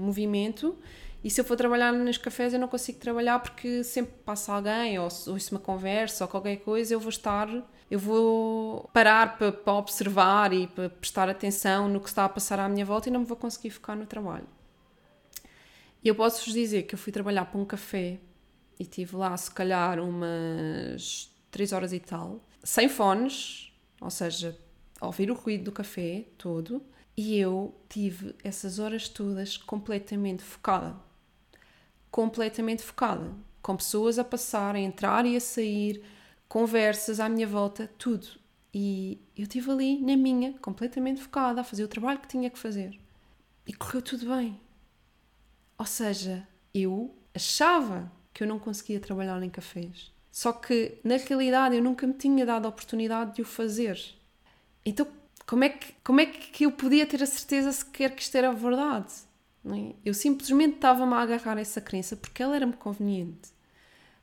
movimento 0.00 0.76
e 1.24 1.30
se 1.30 1.40
eu 1.40 1.44
for 1.44 1.56
trabalhar 1.56 1.92
nos 1.92 2.18
cafés, 2.18 2.52
eu 2.52 2.58
não 2.58 2.66
consigo 2.66 2.98
trabalhar 2.98 3.38
porque 3.38 3.84
sempre 3.84 4.12
passa 4.24 4.52
alguém, 4.52 4.98
ou 4.98 5.08
se 5.08 5.52
uma 5.52 5.60
conversa, 5.60 6.24
ou 6.24 6.28
qualquer 6.28 6.56
coisa, 6.56 6.94
eu 6.94 6.98
vou 6.98 7.10
estar, 7.10 7.48
eu 7.88 7.98
vou 7.98 8.90
parar 8.92 9.38
para, 9.38 9.52
para 9.52 9.72
observar 9.74 10.52
e 10.52 10.66
para 10.66 10.90
prestar 10.90 11.28
atenção 11.28 11.88
no 11.88 12.00
que 12.00 12.08
está 12.08 12.24
a 12.24 12.28
passar 12.28 12.58
à 12.58 12.68
minha 12.68 12.84
volta 12.84 13.08
e 13.08 13.12
não 13.12 13.20
me 13.20 13.26
vou 13.26 13.36
conseguir 13.36 13.70
focar 13.70 13.96
no 13.96 14.04
trabalho. 14.04 14.48
E 16.02 16.08
eu 16.08 16.14
posso-vos 16.16 16.52
dizer 16.52 16.82
que 16.82 16.96
eu 16.96 16.98
fui 16.98 17.12
trabalhar 17.12 17.44
para 17.44 17.60
um 17.60 17.64
café 17.64 18.18
e 18.76 18.84
tive 18.84 19.14
lá, 19.14 19.36
se 19.36 19.50
calhar, 19.52 20.00
umas 20.00 21.30
3 21.52 21.72
horas 21.72 21.92
e 21.92 22.00
tal, 22.00 22.40
sem 22.64 22.88
fones, 22.88 23.72
ou 24.00 24.10
seja, 24.10 24.58
ouvir 25.00 25.30
o 25.30 25.34
ruído 25.34 25.64
do 25.64 25.72
café 25.72 26.24
todo, 26.36 26.82
e 27.16 27.38
eu 27.38 27.72
tive 27.88 28.34
essas 28.42 28.80
horas 28.80 29.08
todas 29.08 29.56
completamente 29.56 30.42
focada 30.42 31.11
completamente 32.12 32.82
focada, 32.82 33.32
com 33.62 33.74
pessoas 33.74 34.18
a 34.18 34.24
passar, 34.24 34.76
a 34.76 34.78
entrar 34.78 35.24
e 35.24 35.34
a 35.34 35.40
sair, 35.40 36.04
conversas 36.46 37.18
à 37.18 37.28
minha 37.28 37.46
volta, 37.46 37.90
tudo. 37.98 38.28
E 38.72 39.18
eu 39.36 39.44
estive 39.44 39.70
ali 39.70 40.00
na 40.00 40.16
minha, 40.16 40.52
completamente 40.60 41.22
focada, 41.22 41.62
a 41.62 41.64
fazer 41.64 41.82
o 41.82 41.88
trabalho 41.88 42.20
que 42.20 42.28
tinha 42.28 42.50
que 42.50 42.58
fazer. 42.58 43.00
E 43.66 43.72
correu 43.72 44.02
tudo 44.02 44.26
bem. 44.36 44.60
Ou 45.78 45.86
seja, 45.86 46.46
eu 46.74 47.14
achava 47.34 48.12
que 48.32 48.42
eu 48.42 48.46
não 48.46 48.58
conseguia 48.58 49.00
trabalhar 49.00 49.42
em 49.42 49.50
cafés. 49.50 50.12
Só 50.30 50.52
que, 50.52 50.98
na 51.02 51.16
realidade, 51.16 51.76
eu 51.76 51.82
nunca 51.82 52.06
me 52.06 52.14
tinha 52.14 52.44
dado 52.44 52.66
a 52.66 52.68
oportunidade 52.68 53.36
de 53.36 53.42
o 53.42 53.44
fazer. 53.44 53.98
Então, 54.84 55.06
como 55.46 55.64
é 55.64 55.70
que, 55.70 55.94
como 56.04 56.20
é 56.20 56.26
que 56.26 56.64
eu 56.64 56.72
podia 56.72 57.06
ter 57.06 57.22
a 57.22 57.26
certeza 57.26 57.72
sequer 57.72 58.14
que 58.14 58.22
isto 58.22 58.36
era 58.36 58.52
verdade? 58.52 59.12
É? 59.64 59.94
Eu 60.04 60.14
simplesmente 60.14 60.76
estava-me 60.76 61.14
a 61.14 61.18
agarrar 61.18 61.56
a 61.56 61.60
essa 61.60 61.80
crença 61.80 62.16
porque 62.16 62.42
ela 62.42 62.56
era-me 62.56 62.72
conveniente. 62.72 63.50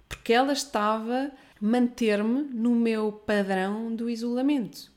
Porque 0.08 0.34
ela 0.34 0.52
estava 0.52 1.32
a 1.32 1.32
manter-me 1.62 2.43
no 2.43 2.75
meu 2.75 3.12
padrão 3.12 3.95
do 3.95 4.10
isolamento. 4.10 4.91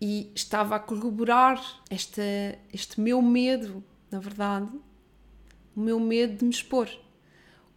E 0.00 0.32
estava 0.34 0.76
a 0.76 0.80
corroborar 0.80 1.62
esta, 1.90 2.22
este 2.72 3.00
meu 3.00 3.20
medo, 3.20 3.84
na 4.10 4.18
verdade, 4.18 4.70
o 5.76 5.80
meu 5.80 6.00
medo 6.00 6.38
de 6.38 6.44
me 6.44 6.50
expor, 6.50 6.88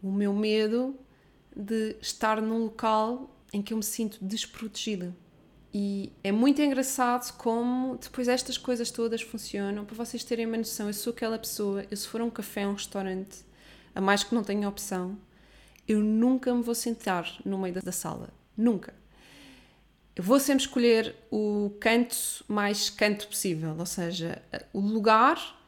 o 0.02 0.10
meu 0.10 0.34
medo 0.34 0.98
de 1.56 1.98
estar 2.02 2.42
num 2.42 2.64
local 2.64 3.30
em 3.52 3.62
que 3.62 3.74
eu 3.74 3.78
me 3.78 3.84
sinto 3.84 4.24
desprotegida. 4.24 5.16
E 5.74 6.12
é 6.24 6.32
muito 6.32 6.62
engraçado 6.62 7.36
como 7.38 7.98
depois 7.98 8.28
estas 8.28 8.58
coisas 8.58 8.92
todas 8.92 9.22
funcionam. 9.24 9.86
Para 9.86 9.96
vocês 9.96 10.24
terem 10.24 10.46
uma 10.46 10.58
noção, 10.58 10.88
eu 10.88 10.94
sou 10.94 11.12
aquela 11.12 11.40
pessoa, 11.40 11.84
eu 11.90 11.98
se 11.98 12.08
for 12.08 12.22
a 12.22 12.24
um 12.24 12.30
café, 12.30 12.68
um 12.68 12.74
restaurante, 12.74 13.40
a 13.96 14.00
mais 14.00 14.24
que 14.24 14.36
não 14.36 14.44
tenho 14.44 14.70
opção, 14.70 15.18
eu 15.88 16.00
nunca 16.00 16.54
me 16.54 16.62
vou 16.62 16.76
sentar 16.76 17.28
no 17.44 17.58
meio 17.58 17.82
da 17.82 17.92
sala. 17.92 18.30
Nunca. 18.56 18.94
Eu 20.16 20.24
vou 20.24 20.40
sempre 20.40 20.64
escolher 20.64 21.16
o 21.32 21.72
canto 21.80 22.16
mais 22.48 22.92
canto 22.92 23.28
possível, 23.28 23.76
ou 23.78 23.86
seja, 23.86 24.44
o 24.72 24.80
lugar 24.80 25.60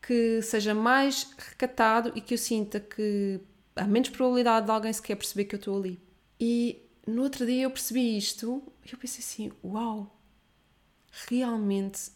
que 0.00 0.40
seja 0.42 0.72
mais 0.72 1.26
recatado 1.36 2.12
e 2.14 2.20
que 2.20 2.34
eu 2.34 2.38
sinta 2.38 2.78
que 2.78 3.40
há 3.74 3.84
menos 3.84 4.10
probabilidade 4.10 4.66
de 4.66 4.72
alguém 4.72 4.92
sequer 4.92 5.16
perceber 5.16 5.44
que 5.44 5.56
eu 5.56 5.58
estou 5.58 5.76
ali. 5.76 5.98
E 6.38 6.80
no 7.10 7.22
outro 7.22 7.46
dia 7.46 7.62
eu 7.62 7.70
percebi 7.70 8.16
isto 8.16 8.62
e 8.84 8.92
eu 8.92 8.98
pensei 8.98 9.20
assim: 9.20 9.52
uau, 9.64 10.18
realmente 11.28 12.10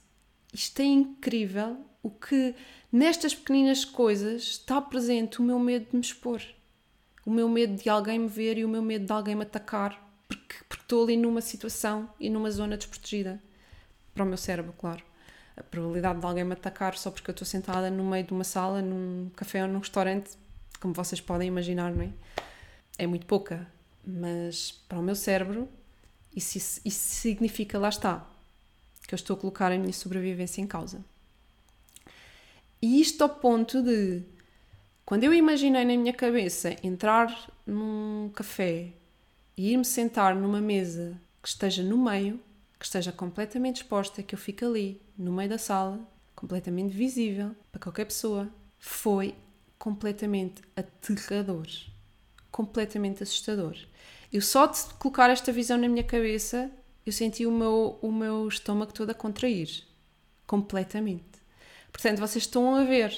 isto 0.53 0.81
é 0.81 0.85
incrível 0.85 1.79
o 2.03 2.11
que 2.11 2.55
nestas 2.93 3.35
pequeninas 3.35 3.85
coisas 3.85 4.43
está 4.43 4.81
presente 4.81 5.41
o 5.41 5.43
meu 5.43 5.59
medo 5.59 5.87
de 5.91 5.97
me 5.97 6.03
expor, 6.03 6.43
o 7.25 7.31
meu 7.31 7.49
medo 7.49 7.83
de 7.83 7.89
alguém 7.89 8.19
me 8.19 8.29
ver 8.29 8.59
e 8.59 8.65
o 8.65 8.69
meu 8.69 8.83
medo 8.83 9.07
de 9.07 9.13
alguém 9.13 9.35
me 9.35 9.43
atacar 9.43 10.05
porque, 10.29 10.57
porque 10.69 10.83
estou 10.83 11.05
ali 11.05 11.17
numa 11.17 11.41
situação 11.41 12.09
e 12.19 12.31
numa 12.31 12.51
zona 12.51 12.77
desprotegida. 12.77 13.41
Para 14.15 14.25
o 14.25 14.27
meu 14.27 14.37
cérebro, 14.37 14.73
claro. 14.79 15.03
A 15.57 15.63
probabilidade 15.63 16.21
de 16.21 16.27
alguém 16.27 16.45
me 16.45 16.53
atacar 16.53 16.97
só 16.97 17.11
porque 17.11 17.31
eu 17.31 17.33
estou 17.33 17.47
sentada 17.47 17.91
no 17.91 18.05
meio 18.05 18.25
de 18.25 18.33
uma 18.33 18.45
sala, 18.45 18.83
num 18.83 19.31
café 19.37 19.63
ou 19.63 19.69
num 19.69 19.79
restaurante, 19.79 20.33
como 20.81 20.95
vocês 20.95 21.21
podem 21.21 21.49
imaginar, 21.49 21.93
não 21.93 22.03
é? 22.03 22.11
É 22.99 23.07
muito 23.07 23.27
pouca. 23.27 23.67
Mas 24.07 24.73
para 24.89 24.99
o 24.99 25.03
meu 25.03 25.15
cérebro, 25.15 25.69
isso, 26.35 26.59
isso, 26.59 26.81
significa, 26.85 27.79
lá 27.79 27.89
está, 27.89 28.27
que 29.07 29.15
eu 29.15 29.17
estou 29.17 29.37
a 29.37 29.41
colocar 29.41 29.73
a 29.73 29.79
minha 29.79 29.93
sobrevivência 29.93 30.61
em 30.61 30.67
causa. 30.67 31.05
E 32.83 33.01
isto 33.01 33.23
ao 33.23 33.29
ponto 33.29 33.83
de, 33.83 34.23
quando 35.07 35.25
eu 35.25 35.33
imaginei 35.33 35.85
na 35.85 35.97
minha 35.97 36.13
cabeça 36.13 36.77
entrar 36.83 37.51
num 37.67 38.31
café 38.35 38.89
e 39.57 39.73
ir-me 39.73 39.85
sentar 39.85 40.35
numa 40.35 40.61
mesa 40.61 41.19
que 41.43 41.49
esteja 41.49 41.83
no 41.83 41.97
meio, 41.97 42.41
que 42.79 42.85
esteja 42.85 43.13
completamente 43.13 43.77
exposta, 43.77 44.23
que 44.23 44.35
eu 44.35 44.39
fique 44.39 44.65
ali, 44.65 45.01
no 45.17 45.33
meio 45.33 45.49
da 45.49 45.59
sala, 45.59 46.01
completamente 46.35 46.95
visível 46.95 47.55
para 47.71 47.81
qualquer 47.81 48.05
pessoa, 48.05 48.51
foi 48.79 49.35
completamente 49.79 50.63
aterrador. 50.77 51.67
Completamente 52.51 53.23
assustador. 53.23 53.77
Eu 54.35 54.41
só 54.41 54.67
de 54.67 54.83
colocar 54.99 55.31
esta 55.31 55.53
visão 55.53 55.79
na 55.79 55.89
minha 55.89 56.03
cabeça, 56.03 56.69
eu 57.07 57.13
senti 57.13 57.47
o 57.47 57.53
meu, 57.53 58.01
o 58.03 58.11
meu 58.11 58.49
estômago 58.49 58.93
todo 58.93 59.11
a 59.11 59.15
contrair. 59.15 59.85
Completamente. 60.45 61.23
Portanto, 61.93 62.19
vocês 62.19 62.43
estão 62.43 62.75
a 62.75 62.83
ver 62.83 63.17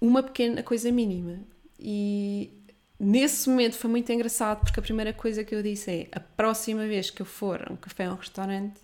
uma 0.00 0.22
pequena 0.22 0.62
coisa 0.62 0.90
mínima. 0.90 1.40
E 1.78 2.50
nesse 2.98 3.50
momento 3.50 3.76
foi 3.76 3.90
muito 3.90 4.10
engraçado 4.10 4.60
porque 4.60 4.80
a 4.80 4.82
primeira 4.82 5.12
coisa 5.12 5.44
que 5.44 5.54
eu 5.54 5.62
disse 5.62 5.90
é: 5.90 6.08
a 6.10 6.20
próxima 6.20 6.86
vez 6.86 7.10
que 7.10 7.20
eu 7.20 7.26
for 7.26 7.68
a 7.68 7.70
um 7.70 7.76
café 7.76 8.08
ou 8.08 8.14
um 8.14 8.18
restaurante, 8.18 8.80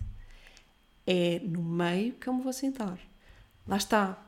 é 1.07 1.39
no 1.43 1.63
meio 1.63 2.13
que 2.13 2.27
eu 2.27 2.35
me 2.35 2.43
vou 2.43 2.53
sentar. 2.53 2.99
Lá 3.67 3.77
está. 3.77 4.23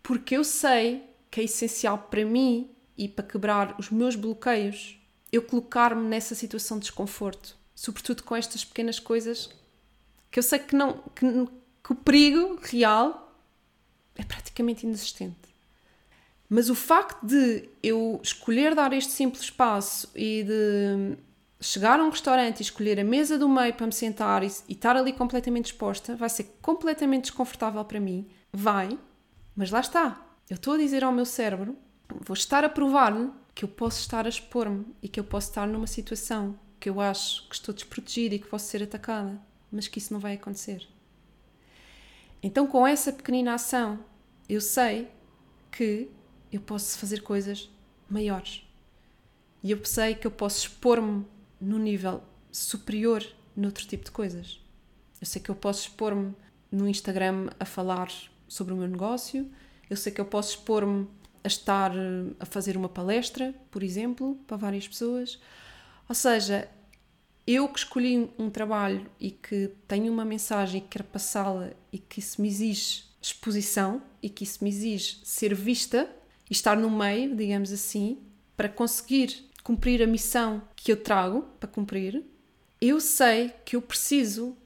Porque 0.00 0.36
eu 0.36 0.44
sei 0.44 1.02
que 1.28 1.40
é 1.40 1.44
essencial 1.44 1.98
para 1.98 2.24
mim 2.24 2.70
e 2.96 3.08
para 3.08 3.26
quebrar 3.26 3.74
os 3.80 3.90
meus 3.90 4.14
bloqueios 4.14 4.99
eu 5.32 5.42
colocar-me 5.42 6.06
nessa 6.08 6.34
situação 6.34 6.78
de 6.78 6.82
desconforto, 6.82 7.56
sobretudo 7.74 8.22
com 8.22 8.34
estas 8.34 8.64
pequenas 8.64 8.98
coisas 8.98 9.50
que 10.30 10.38
eu 10.38 10.42
sei 10.42 10.58
que 10.58 10.74
não 10.76 10.98
que, 11.14 11.26
que 11.82 11.92
o 11.92 11.94
perigo 11.94 12.58
real 12.62 13.34
é 14.16 14.24
praticamente 14.24 14.86
inexistente. 14.86 15.36
Mas 16.48 16.68
o 16.68 16.74
facto 16.74 17.24
de 17.24 17.68
eu 17.82 18.20
escolher 18.22 18.74
dar 18.74 18.92
este 18.92 19.12
simples 19.12 19.50
passo 19.50 20.10
e 20.14 20.42
de 20.42 21.16
chegar 21.60 22.00
a 22.00 22.04
um 22.04 22.10
restaurante 22.10 22.60
e 22.60 22.62
escolher 22.62 22.98
a 22.98 23.04
mesa 23.04 23.38
do 23.38 23.48
meio 23.48 23.72
para 23.74 23.86
me 23.86 23.92
sentar 23.92 24.42
e, 24.42 24.48
e 24.68 24.72
estar 24.72 24.96
ali 24.96 25.12
completamente 25.12 25.66
exposta 25.66 26.16
vai 26.16 26.28
ser 26.28 26.58
completamente 26.60 27.22
desconfortável 27.22 27.84
para 27.84 28.00
mim. 28.00 28.26
Vai, 28.52 28.98
mas 29.54 29.70
lá 29.70 29.80
está. 29.80 30.26
Eu 30.48 30.56
estou 30.56 30.74
a 30.74 30.78
dizer 30.78 31.04
ao 31.04 31.12
meu 31.12 31.24
cérebro, 31.24 31.76
vou 32.26 32.34
estar 32.34 32.64
a 32.64 32.68
provar-lhe 32.68 33.30
que 33.60 33.64
eu 33.66 33.68
posso 33.68 34.00
estar 34.00 34.24
a 34.24 34.28
expor-me 34.30 34.86
e 35.02 35.08
que 35.08 35.20
eu 35.20 35.24
posso 35.24 35.50
estar 35.50 35.68
numa 35.68 35.86
situação 35.86 36.58
que 36.80 36.88
eu 36.88 36.98
acho 36.98 37.46
que 37.46 37.54
estou 37.54 37.74
desprotegida 37.74 38.34
e 38.34 38.38
que 38.38 38.48
posso 38.48 38.64
ser 38.64 38.82
atacada, 38.82 39.38
mas 39.70 39.86
que 39.86 39.98
isso 39.98 40.14
não 40.14 40.18
vai 40.18 40.32
acontecer. 40.32 40.88
Então, 42.42 42.66
com 42.66 42.86
essa 42.86 43.12
pequenina 43.12 43.52
ação, 43.52 44.02
eu 44.48 44.62
sei 44.62 45.10
que 45.70 46.08
eu 46.50 46.58
posso 46.62 46.96
fazer 46.96 47.20
coisas 47.20 47.68
maiores. 48.08 48.66
E 49.62 49.72
eu 49.72 49.84
sei 49.84 50.14
que 50.14 50.26
eu 50.26 50.30
posso 50.30 50.66
expor-me 50.66 51.26
num 51.60 51.78
nível 51.78 52.22
superior 52.50 53.22
noutro 53.54 53.86
tipo 53.86 54.06
de 54.06 54.10
coisas. 54.10 54.58
Eu 55.20 55.26
sei 55.26 55.42
que 55.42 55.50
eu 55.50 55.54
posso 55.54 55.82
expor-me 55.82 56.34
no 56.72 56.88
Instagram 56.88 57.50
a 57.60 57.66
falar 57.66 58.10
sobre 58.48 58.72
o 58.72 58.76
meu 58.78 58.88
negócio, 58.88 59.52
eu 59.90 59.98
sei 59.98 60.10
que 60.10 60.20
eu 60.22 60.24
posso 60.24 60.52
expor-me 60.52 61.06
a 61.42 61.48
estar 61.48 61.92
a 62.38 62.44
fazer 62.44 62.76
uma 62.76 62.88
palestra, 62.88 63.54
por 63.70 63.82
exemplo, 63.82 64.38
para 64.46 64.56
várias 64.56 64.86
pessoas. 64.86 65.38
Ou 66.08 66.14
seja, 66.14 66.68
eu 67.46 67.68
que 67.68 67.78
escolhi 67.78 68.30
um 68.38 68.50
trabalho 68.50 69.10
e 69.18 69.30
que 69.30 69.70
tenho 69.88 70.12
uma 70.12 70.24
mensagem 70.24 70.80
e 70.80 70.88
quero 70.88 71.04
passá-la 71.04 71.70
e 71.92 71.98
que 71.98 72.20
isso 72.20 72.40
me 72.40 72.48
exige 72.48 73.04
exposição 73.20 74.02
e 74.22 74.28
que 74.28 74.44
isso 74.44 74.62
me 74.62 74.70
exige 74.70 75.20
ser 75.24 75.54
vista 75.54 76.08
e 76.48 76.52
estar 76.52 76.76
no 76.76 76.90
meio, 76.90 77.34
digamos 77.34 77.72
assim, 77.72 78.18
para 78.56 78.68
conseguir 78.68 79.48
cumprir 79.62 80.02
a 80.02 80.06
missão 80.06 80.62
que 80.74 80.92
eu 80.92 80.96
trago 80.96 81.42
para 81.58 81.68
cumprir, 81.68 82.24
eu 82.80 83.00
sei 83.00 83.52
que 83.64 83.76
eu 83.76 83.82
preciso 83.82 84.56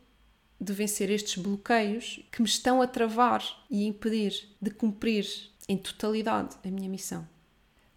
de 0.61 0.73
vencer 0.73 1.11
estes 1.11 1.43
bloqueios 1.43 2.21
que 2.31 2.41
me 2.41 2.49
estão 2.49 2.81
a 2.81 2.87
travar 2.87 3.45
e 3.69 3.87
impedir 3.87 4.49
de 4.61 4.71
cumprir 4.71 5.27
em 5.69 5.77
totalidade 5.77 6.57
a 6.65 6.69
minha 6.69 6.89
missão. 6.89 7.27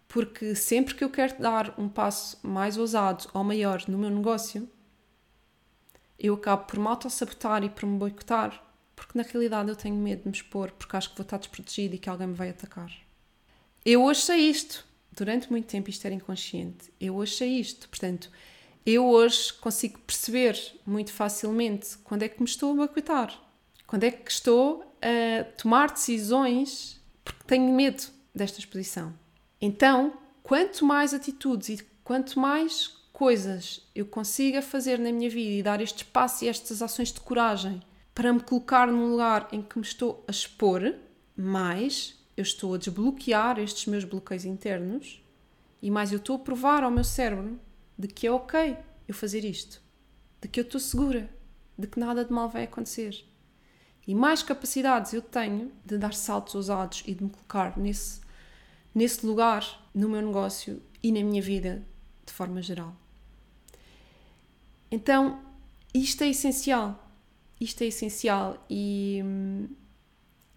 Porque 0.06 0.54
sempre 0.54 0.94
que 0.94 1.04
eu 1.04 1.10
quero 1.10 1.40
dar 1.40 1.74
um 1.78 1.88
passo 1.88 2.38
mais 2.42 2.78
ousado 2.78 3.28
ou 3.34 3.44
maior 3.44 3.82
no 3.88 3.98
meu 3.98 4.10
negócio, 4.10 4.68
eu 6.18 6.34
acabo 6.34 6.64
por 6.64 6.78
me 6.78 6.86
auto-sabotar 6.86 7.62
e 7.62 7.70
por 7.70 7.86
me 7.86 7.98
boicotar 7.98 8.68
porque 8.98 9.16
na 9.16 9.22
realidade 9.22 9.68
eu 9.68 9.76
tenho 9.76 9.94
medo 9.94 10.22
de 10.22 10.28
me 10.28 10.34
expor, 10.34 10.72
porque 10.72 10.96
acho 10.96 11.10
que 11.10 11.16
vou 11.16 11.22
estar 11.22 11.38
desprotegida 11.38 11.94
e 11.94 11.98
que 11.98 12.10
alguém 12.10 12.26
me 12.26 12.34
vai 12.34 12.50
atacar. 12.50 12.92
Eu 13.84 14.02
hoje 14.02 14.22
sei 14.22 14.38
isto. 14.50 14.84
Durante 15.12 15.50
muito 15.50 15.66
tempo 15.66 15.88
isto 15.88 16.04
era 16.04 16.14
inconsciente. 16.14 16.92
Eu 17.00 17.16
hoje 17.16 17.36
sei 17.36 17.60
isto. 17.60 17.88
Portanto, 17.88 18.30
eu 18.84 19.06
hoje 19.06 19.52
consigo 19.54 19.98
perceber 20.00 20.58
muito 20.84 21.12
facilmente 21.12 21.96
quando 21.98 22.24
é 22.24 22.28
que 22.28 22.40
me 22.40 22.48
estou 22.48 22.72
a 22.72 22.74
boicotar. 22.74 23.32
Quando 23.86 24.04
é 24.04 24.10
que 24.10 24.30
estou 24.30 24.82
a 25.00 25.44
tomar 25.56 25.92
decisões 25.92 26.97
porque 27.28 27.44
tenho 27.46 27.72
medo 27.72 28.02
desta 28.34 28.58
exposição. 28.58 29.14
Então, 29.60 30.14
quanto 30.42 30.84
mais 30.84 31.12
atitudes 31.12 31.68
e 31.68 31.86
quanto 32.02 32.38
mais 32.38 32.88
coisas 33.12 33.86
eu 33.94 34.06
consiga 34.06 34.62
fazer 34.62 34.98
na 34.98 35.12
minha 35.12 35.28
vida 35.28 35.54
e 35.54 35.62
dar 35.62 35.80
este 35.80 36.04
espaço 36.04 36.44
e 36.44 36.48
estas 36.48 36.80
ações 36.80 37.12
de 37.12 37.20
coragem 37.20 37.82
para 38.14 38.32
me 38.32 38.40
colocar 38.40 38.86
num 38.86 39.10
lugar 39.10 39.48
em 39.52 39.60
que 39.60 39.78
me 39.78 39.84
estou 39.84 40.24
a 40.26 40.30
expor, 40.30 40.94
mais 41.36 42.16
eu 42.36 42.42
estou 42.42 42.74
a 42.74 42.78
desbloquear 42.78 43.58
estes 43.58 43.86
meus 43.86 44.04
bloqueios 44.04 44.44
internos 44.44 45.22
e 45.82 45.90
mais 45.90 46.12
eu 46.12 46.18
estou 46.18 46.36
a 46.36 46.38
provar 46.38 46.82
ao 46.82 46.90
meu 46.90 47.04
cérebro 47.04 47.60
de 47.98 48.08
que 48.08 48.26
é 48.26 48.32
ok 48.32 48.76
eu 49.06 49.14
fazer 49.14 49.44
isto, 49.44 49.82
de 50.40 50.48
que 50.48 50.60
eu 50.60 50.64
estou 50.64 50.80
segura, 50.80 51.28
de 51.76 51.86
que 51.86 52.00
nada 52.00 52.24
de 52.24 52.32
mal 52.32 52.48
vai 52.48 52.64
acontecer. 52.64 53.27
E 54.08 54.14
mais 54.14 54.42
capacidades 54.42 55.12
eu 55.12 55.22
tenho 55.22 55.70
de 55.84 55.96
dar 55.96 56.12
saltos 56.12 56.56
ousados 56.56 57.04
e 57.06 57.14
de 57.14 57.22
me 57.22 57.30
colocar 57.30 57.78
nesse, 57.78 58.20
nesse 58.92 59.24
lugar 59.24 59.86
no 59.94 60.08
meu 60.08 60.22
negócio 60.22 60.82
e 61.00 61.12
na 61.12 61.20
minha 61.20 61.40
vida 61.40 61.86
de 62.26 62.32
forma 62.32 62.60
geral. 62.60 62.96
Então, 64.90 65.40
isto 65.94 66.24
é 66.24 66.28
essencial 66.28 67.08
isto 67.60 67.82
é 67.82 67.86
essencial 67.86 68.64
e 68.70 69.20
hum, 69.24 69.68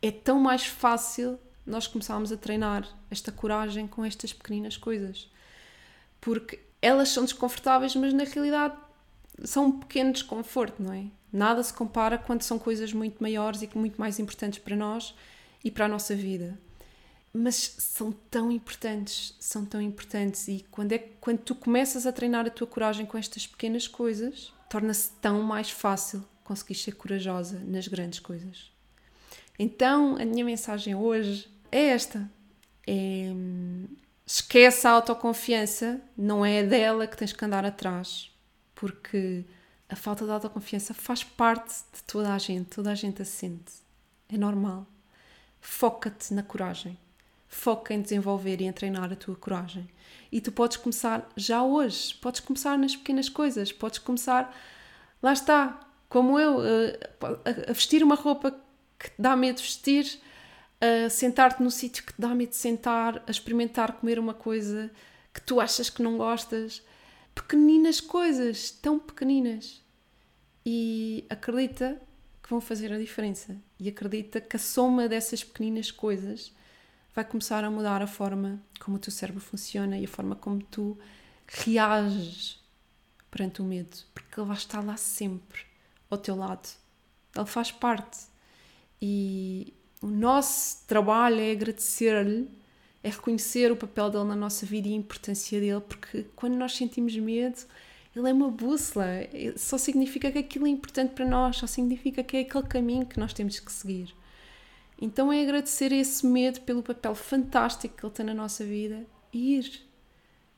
é 0.02 0.12
tão 0.12 0.40
mais 0.40 0.66
fácil 0.66 1.40
nós 1.66 1.88
começarmos 1.88 2.32
a 2.32 2.38
treinar 2.38 2.88
esta 3.10 3.32
coragem 3.32 3.88
com 3.88 4.04
estas 4.06 4.34
pequeninas 4.34 4.78
coisas. 4.78 5.30
Porque 6.20 6.60
elas 6.82 7.10
são 7.10 7.24
desconfortáveis, 7.24 7.96
mas 7.96 8.14
na 8.14 8.24
realidade 8.24 8.76
são 9.44 9.66
um 9.66 9.80
pequeno 9.80 10.12
desconforto, 10.12 10.82
não 10.82 10.94
é? 10.94 11.06
Nada 11.32 11.64
se 11.64 11.74
compara 11.74 12.18
quando 12.18 12.42
são 12.42 12.60
coisas 12.60 12.92
muito 12.92 13.22
maiores 13.22 13.62
e 13.62 13.70
muito 13.76 14.00
mais 14.00 14.20
importantes 14.20 14.60
para 14.60 14.76
nós 14.76 15.16
e 15.64 15.72
para 15.72 15.86
a 15.86 15.88
nossa 15.88 16.16
vida. 16.16 16.60
Mas 17.34 17.76
são 17.78 18.12
tão 18.12 18.52
importantes, 18.52 19.36
são 19.40 19.66
tão 19.66 19.82
importantes 19.82 20.50
e 20.50 20.66
quando 20.70 20.92
é 20.92 20.98
quando 20.98 21.40
tu 21.40 21.56
começas 21.56 22.06
a 22.06 22.12
treinar 22.12 22.46
a 22.46 22.50
tua 22.50 22.68
coragem 22.68 23.06
com 23.06 23.18
estas 23.18 23.48
pequenas 23.48 23.88
coisas, 23.88 24.54
torna-se 24.70 25.12
tão 25.22 25.42
mais 25.42 25.70
fácil 25.70 26.26
conseguir 26.44 26.76
ser 26.76 26.94
corajosa 26.94 27.60
nas 27.66 27.88
grandes 27.88 28.20
coisas. 28.20 28.70
Então, 29.58 30.18
a 30.18 30.26
minha 30.26 30.44
mensagem 30.44 30.96
hoje 30.96 31.48
é 31.72 31.88
esta: 31.88 32.30
é, 32.86 33.32
esquece 34.26 34.88
a 34.88 34.92
autoconfiança, 34.92 36.02
não 36.18 36.46
é 36.46 36.64
dela 36.64 37.08
que 37.08 37.16
tens 37.16 37.32
que 37.32 37.46
andar 37.46 37.66
atrás, 37.66 38.31
porque 38.82 39.46
a 39.88 39.96
falta 39.96 40.26
de 40.26 40.32
autoconfiança 40.32 40.92
faz 40.92 41.24
parte 41.24 41.72
de 41.94 42.02
toda 42.08 42.34
a 42.34 42.38
gente, 42.40 42.72
toda 42.72 42.92
a 42.92 42.96
gente 42.96 43.22
a 43.22 43.26
sente. 43.26 43.74
É 44.28 44.36
normal. 44.36 44.88
Foca-te 45.60 46.34
na 46.34 46.42
coragem. 46.42 46.98
Foca 47.48 47.94
em 47.94 48.02
desenvolver 48.02 48.60
e 48.60 48.64
em 48.64 48.74
treinar 48.74 49.14
a 49.14 49.16
tua 49.16 49.36
coragem. 49.36 49.88
E 50.32 50.42
tu 50.42 50.52
podes 50.52 50.78
começar 50.78 51.30
já 51.38 51.62
hoje. 51.62 52.16
Podes 52.16 52.42
começar 52.42 52.76
nas 52.76 52.96
pequenas 52.96 53.30
coisas. 53.30 53.72
Podes 53.72 54.00
começar. 54.00 54.52
Lá 55.22 55.34
está 55.34 55.80
como 56.10 56.40
eu, 56.40 56.66
eh, 56.66 57.00
a 57.70 57.74
vestir 57.74 58.04
uma 58.04 58.16
roupa 58.16 58.50
que 58.98 59.12
te 59.12 59.22
dá 59.22 59.36
medo 59.36 59.58
de 59.58 59.62
vestir, 59.62 60.20
a 61.06 61.08
sentar-te 61.08 61.62
no 61.62 61.70
sítio 61.70 62.04
que 62.04 62.14
te 62.14 62.20
dá 62.20 62.30
medo 62.30 62.50
de 62.50 62.56
sentar, 62.56 63.22
a 63.28 63.30
experimentar 63.30 63.92
comer 63.92 64.18
uma 64.18 64.34
coisa 64.34 64.90
que 65.32 65.42
tu 65.42 65.62
achas 65.62 65.88
que 65.88 66.02
não 66.02 66.18
gostas. 66.18 66.82
Pequeninas 67.34 68.00
coisas, 68.00 68.72
tão 68.72 69.00
pequeninas. 69.00 69.82
E 70.66 71.26
acredita 71.30 72.00
que 72.44 72.50
vão 72.50 72.62
fazer 72.62 72.92
a 72.92 72.98
diferença. 72.98 73.58
E 73.80 73.90
acredita 73.90 74.40
que 74.40 74.56
a 74.56 74.60
soma 74.60 75.08
dessas 75.08 75.44
pequeninas 75.44 75.92
coisas 75.92 76.54
vai 77.14 77.26
começar 77.26 77.64
a 77.64 77.72
mudar 77.72 78.02
a 78.02 78.08
forma 78.08 78.62
como 78.80 78.98
o 78.98 79.00
teu 79.00 79.12
cérebro 79.12 79.42
funciona 79.42 79.98
e 79.98 80.06
a 80.06 80.08
forma 80.08 80.36
como 80.36 80.62
tu 80.64 80.98
reages 81.48 82.60
perante 83.30 83.62
o 83.62 83.66
medo, 83.66 83.98
porque 84.14 84.40
ele 84.40 84.48
vai 84.48 84.58
estar 84.58 84.84
lá 84.84 84.98
sempre 84.98 85.62
ao 86.10 86.18
teu 86.18 86.36
lado. 86.36 86.68
Ele 87.36 87.46
faz 87.46 87.72
parte. 87.72 88.20
E 89.02 89.74
o 90.02 90.08
nosso 90.08 90.86
trabalho 90.86 91.40
é 91.40 91.52
agradecer-lhe, 91.52 92.50
é 93.04 93.10
reconhecer 93.10 93.72
o 93.72 93.76
papel 93.76 94.10
dele 94.10 94.26
na 94.26 94.36
nossa 94.36 94.66
vida 94.66 94.88
e 94.88 94.94
a 94.94 94.98
importância 94.98 95.60
dele, 95.60 95.82
porque 95.82 96.26
quando 96.36 96.56
nós 96.56 96.76
sentimos 96.76 97.16
medo, 97.16 97.58
ele 98.16 98.30
é 98.30 98.34
uma 98.34 98.50
bússola, 98.50 99.06
só 99.56 99.78
significa 99.78 100.32
que 100.32 100.38
aquilo 100.38 100.68
é 100.68 100.70
importante 100.70 101.14
para 101.14 101.26
nós, 101.26 101.58
só 101.58 101.68
significa 101.68 102.24
que 102.24 102.38
é 102.38 102.40
aquele 102.42 102.68
caminho 102.68 103.06
que 103.06 103.20
nós 103.20 103.34
temos 103.34 103.60
que 103.60 103.72
seguir. 103.72 104.14
Então 105.02 105.34
é 105.34 105.42
agradecer 105.42 105.92
esse 105.92 106.26
medo 106.28 106.62
pelo 106.62 106.84
papel 106.84 107.16
fantástico 107.16 107.98
que 107.98 108.06
ele 108.06 108.14
tem 108.14 108.26
na 108.26 108.36
nossa 108.36 108.64
vida 108.64 109.04
e 109.34 109.58
ir. 109.58 109.82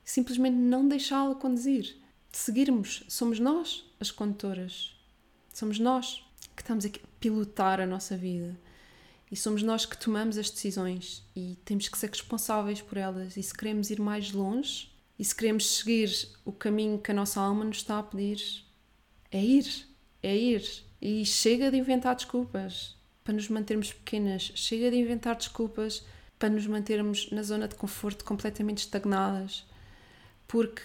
Simplesmente 0.04 0.56
não 0.56 0.86
deixá-lo 0.86 1.36
conduzir. 1.36 1.96
Seguirmos. 2.30 3.04
Somos 3.08 3.40
nós 3.40 3.90
as 3.98 4.10
condutoras. 4.10 4.94
Somos 5.50 5.78
nós 5.78 6.22
que 6.54 6.60
estamos 6.60 6.84
a 6.84 6.90
pilotar 7.18 7.80
a 7.80 7.86
nossa 7.86 8.18
vida. 8.18 8.54
E 9.34 9.36
somos 9.36 9.64
nós 9.64 9.84
que 9.84 9.98
tomamos 9.98 10.38
as 10.38 10.48
decisões 10.48 11.28
e 11.34 11.58
temos 11.64 11.88
que 11.88 11.98
ser 11.98 12.08
responsáveis 12.08 12.80
por 12.80 12.96
elas. 12.96 13.36
E 13.36 13.42
se 13.42 13.52
queremos 13.52 13.90
ir 13.90 13.98
mais 14.00 14.30
longe 14.30 14.88
e 15.18 15.24
se 15.24 15.34
queremos 15.34 15.78
seguir 15.78 16.08
o 16.44 16.52
caminho 16.52 17.00
que 17.00 17.10
a 17.10 17.14
nossa 17.14 17.40
alma 17.40 17.64
nos 17.64 17.78
está 17.78 17.98
a 17.98 18.02
pedir, 18.04 18.64
é 19.32 19.42
ir, 19.42 19.88
é 20.22 20.36
ir. 20.36 20.84
E 21.02 21.26
chega 21.26 21.68
de 21.68 21.76
inventar 21.76 22.14
desculpas 22.14 22.96
para 23.24 23.34
nos 23.34 23.48
mantermos 23.48 23.92
pequenas, 23.92 24.52
chega 24.54 24.88
de 24.88 24.98
inventar 24.98 25.34
desculpas 25.34 26.06
para 26.38 26.48
nos 26.48 26.68
mantermos 26.68 27.28
na 27.32 27.42
zona 27.42 27.66
de 27.66 27.74
conforto 27.74 28.24
completamente 28.24 28.78
estagnadas, 28.78 29.66
porque 30.46 30.80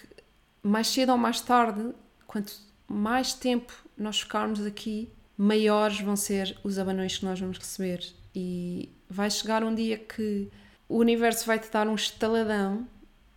mais 0.63 0.87
cedo 0.87 1.11
ou 1.11 1.19
mais 1.19 1.39
tarde, 1.39 1.93
quanto 2.25 2.51
mais 2.87 3.31
tempo 3.31 3.71
nós 3.95 4.21
ficarmos 4.21 4.65
aqui, 4.65 5.07
maiores 5.37 6.01
vão 6.01 6.15
ser 6.15 6.57
os 6.63 6.79
abanões 6.79 7.19
que 7.19 7.25
nós 7.25 7.39
vamos 7.39 7.59
receber. 7.59 8.17
E 8.41 8.89
vai 9.09 9.29
chegar 9.29 9.65
um 9.65 9.75
dia 9.75 9.97
que 9.97 10.47
o 10.87 10.97
universo 10.97 11.45
vai 11.45 11.59
te 11.59 11.69
dar 11.69 11.89
um 11.89 11.95
estaladão 11.95 12.87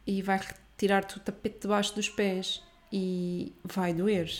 e 0.06 0.22
vai 0.22 0.38
retirar-te 0.38 1.16
o 1.16 1.20
tapete 1.20 1.62
debaixo 1.62 1.92
dos 1.92 2.08
pés 2.08 2.62
e 2.92 3.52
vai 3.64 3.92
doer 3.92 4.30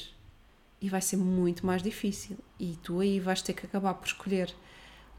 e 0.80 0.88
vai 0.88 1.00
ser 1.00 1.16
muito 1.16 1.66
mais 1.66 1.82
difícil. 1.82 2.38
E 2.60 2.78
tu 2.80 3.00
aí 3.00 3.18
vais 3.18 3.42
ter 3.42 3.54
que 3.54 3.66
acabar 3.66 3.94
por 3.94 4.06
escolher 4.06 4.54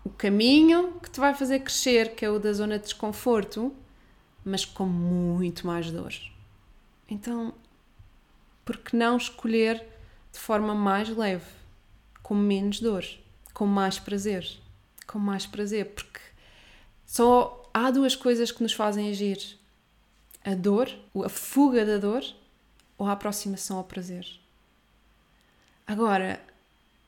o 0.06 0.10
caminho 0.10 0.94
que 1.02 1.10
te 1.10 1.20
vai 1.20 1.36
fazer 1.36 1.60
crescer, 1.60 2.16
que 2.16 2.24
é 2.24 2.30
o 2.30 2.40
da 2.40 2.54
zona 2.54 2.78
de 2.78 2.86
desconforto, 2.86 3.76
mas 4.46 4.64
com 4.64 4.86
muito 4.86 5.68
mais 5.68 5.92
dor. 5.92 6.14
Então, 7.10 7.54
por 8.64 8.78
que 8.78 8.96
não 8.96 9.18
escolher 9.18 9.86
de 10.32 10.40
forma 10.40 10.74
mais 10.74 11.10
leve, 11.10 11.52
com 12.22 12.34
menos 12.34 12.80
dor, 12.80 13.04
com 13.54 13.66
mais 13.66 14.00
prazer? 14.00 14.63
Com 15.06 15.20
mais 15.20 15.46
prazer, 15.46 15.88
porque 15.94 16.20
só 17.06 17.70
há 17.74 17.92
duas 17.92 18.16
coisas 18.16 18.52
que 18.52 18.64
nos 18.64 18.74
fazem 18.74 19.10
agir: 19.10 19.58
a 20.44 20.56
dor, 20.56 20.90
a 21.24 21.30
fuga 21.30 21.86
da 21.86 21.98
dor, 21.98 22.24
ou 22.98 23.08
a 23.08 23.12
aproximação 23.12 23.78
ao 23.78 23.84
prazer. 23.84 24.28
Agora, 25.86 26.42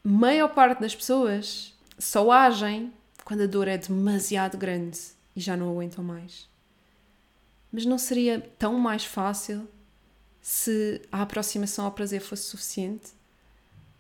maior 0.04 0.50
parte 0.50 0.82
das 0.82 0.96
pessoas 0.96 1.74
só 1.98 2.30
agem 2.32 2.94
quando 3.24 3.42
a 3.42 3.48
dor 3.48 3.68
é 3.68 3.78
demasiado 3.78 4.58
grande 4.58 5.00
e 5.36 5.42
já 5.42 5.56
não 5.58 5.72
aguentam 5.72 6.04
mais. 6.04 6.48
Mas 7.72 7.86
não 7.86 7.98
seria 7.98 8.40
tão 8.60 8.78
mais 8.78 9.04
fácil 9.04 9.68
se 10.42 11.02
a 11.12 11.24
aproximação 11.24 11.86
ao 11.86 11.92
prazer 11.92 12.22
fosse 12.22 12.44
suficiente? 12.44 13.08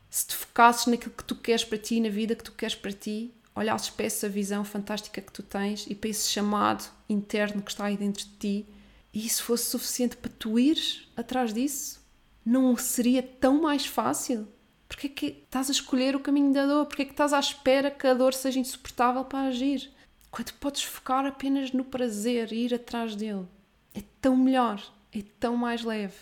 Se 0.10 0.28
te 0.28 0.36
focasses 0.36 0.86
naquilo 0.86 1.14
que 1.14 1.24
tu 1.24 1.36
queres 1.36 1.66
para 1.66 1.78
ti, 1.78 2.00
na 2.00 2.10
vida 2.10 2.36
que 2.36 2.43
tu 2.43 2.52
queres 2.52 2.76
para 2.76 2.93
ti, 2.93 3.34
olhasses 3.56 3.89
para 3.89 4.06
essa 4.06 4.28
visão 4.28 4.66
fantástica 4.66 5.22
que 5.22 5.32
tu 5.32 5.41
tens 5.41 5.86
e 5.89 5.95
para 5.95 6.10
esse 6.10 6.30
chamado 6.30 6.86
interno 7.08 7.62
que 7.62 7.72
está 7.72 7.86
aí 7.86 7.95
dentro 7.95 8.26
de 8.26 8.32
ti, 8.32 8.66
e 9.14 9.26
isso 9.26 9.43
fosse 9.43 9.70
suficiente 9.70 10.18
para 10.18 10.32
tu 10.38 10.60
ires 10.60 11.08
atrás 11.16 11.53
disso, 11.53 12.03
não 12.45 12.76
seria 12.76 13.24
tão 13.24 13.62
mais 13.62 13.86
fácil? 13.86 14.47
Porque 14.88 15.08
é 15.08 15.10
que 15.10 15.26
estás 15.43 15.70
a 15.70 15.72
escolher 15.72 16.16
o 16.16 16.20
caminho 16.20 16.53
da 16.53 16.66
dor? 16.66 16.86
Porque 16.86 17.01
é 17.01 17.06
que 17.06 17.12
estás 17.12 17.34
à 17.34 17.39
espera 17.39 17.89
que 17.89 18.06
a 18.06 18.14
dor 18.14 18.34
seja 18.34 18.60
insuportável 18.60 19.24
para 19.26 19.47
agir? 19.47 19.89
Quando 20.30 20.51
podes 20.53 20.84
focar 20.84 21.26
apenas 21.26 21.72
no 21.72 21.86
prazer 21.86 22.51
e 22.51 22.66
ir 22.66 22.74
atrás 22.74 23.16
dele. 23.16 23.47
É 23.93 24.03
tão 24.22 24.36
melhor, 24.36 24.84
é 25.14 25.24
tão 25.39 25.56
mais 25.56 25.84
leve, 25.84 26.18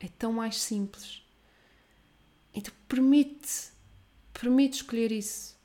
é 0.00 0.08
tão 0.08 0.32
mais 0.32 0.56
simples. 0.56 1.22
Então 2.54 2.72
permite, 2.88 3.70
permite 4.32 4.76
escolher 4.76 5.12
isso. 5.12 5.59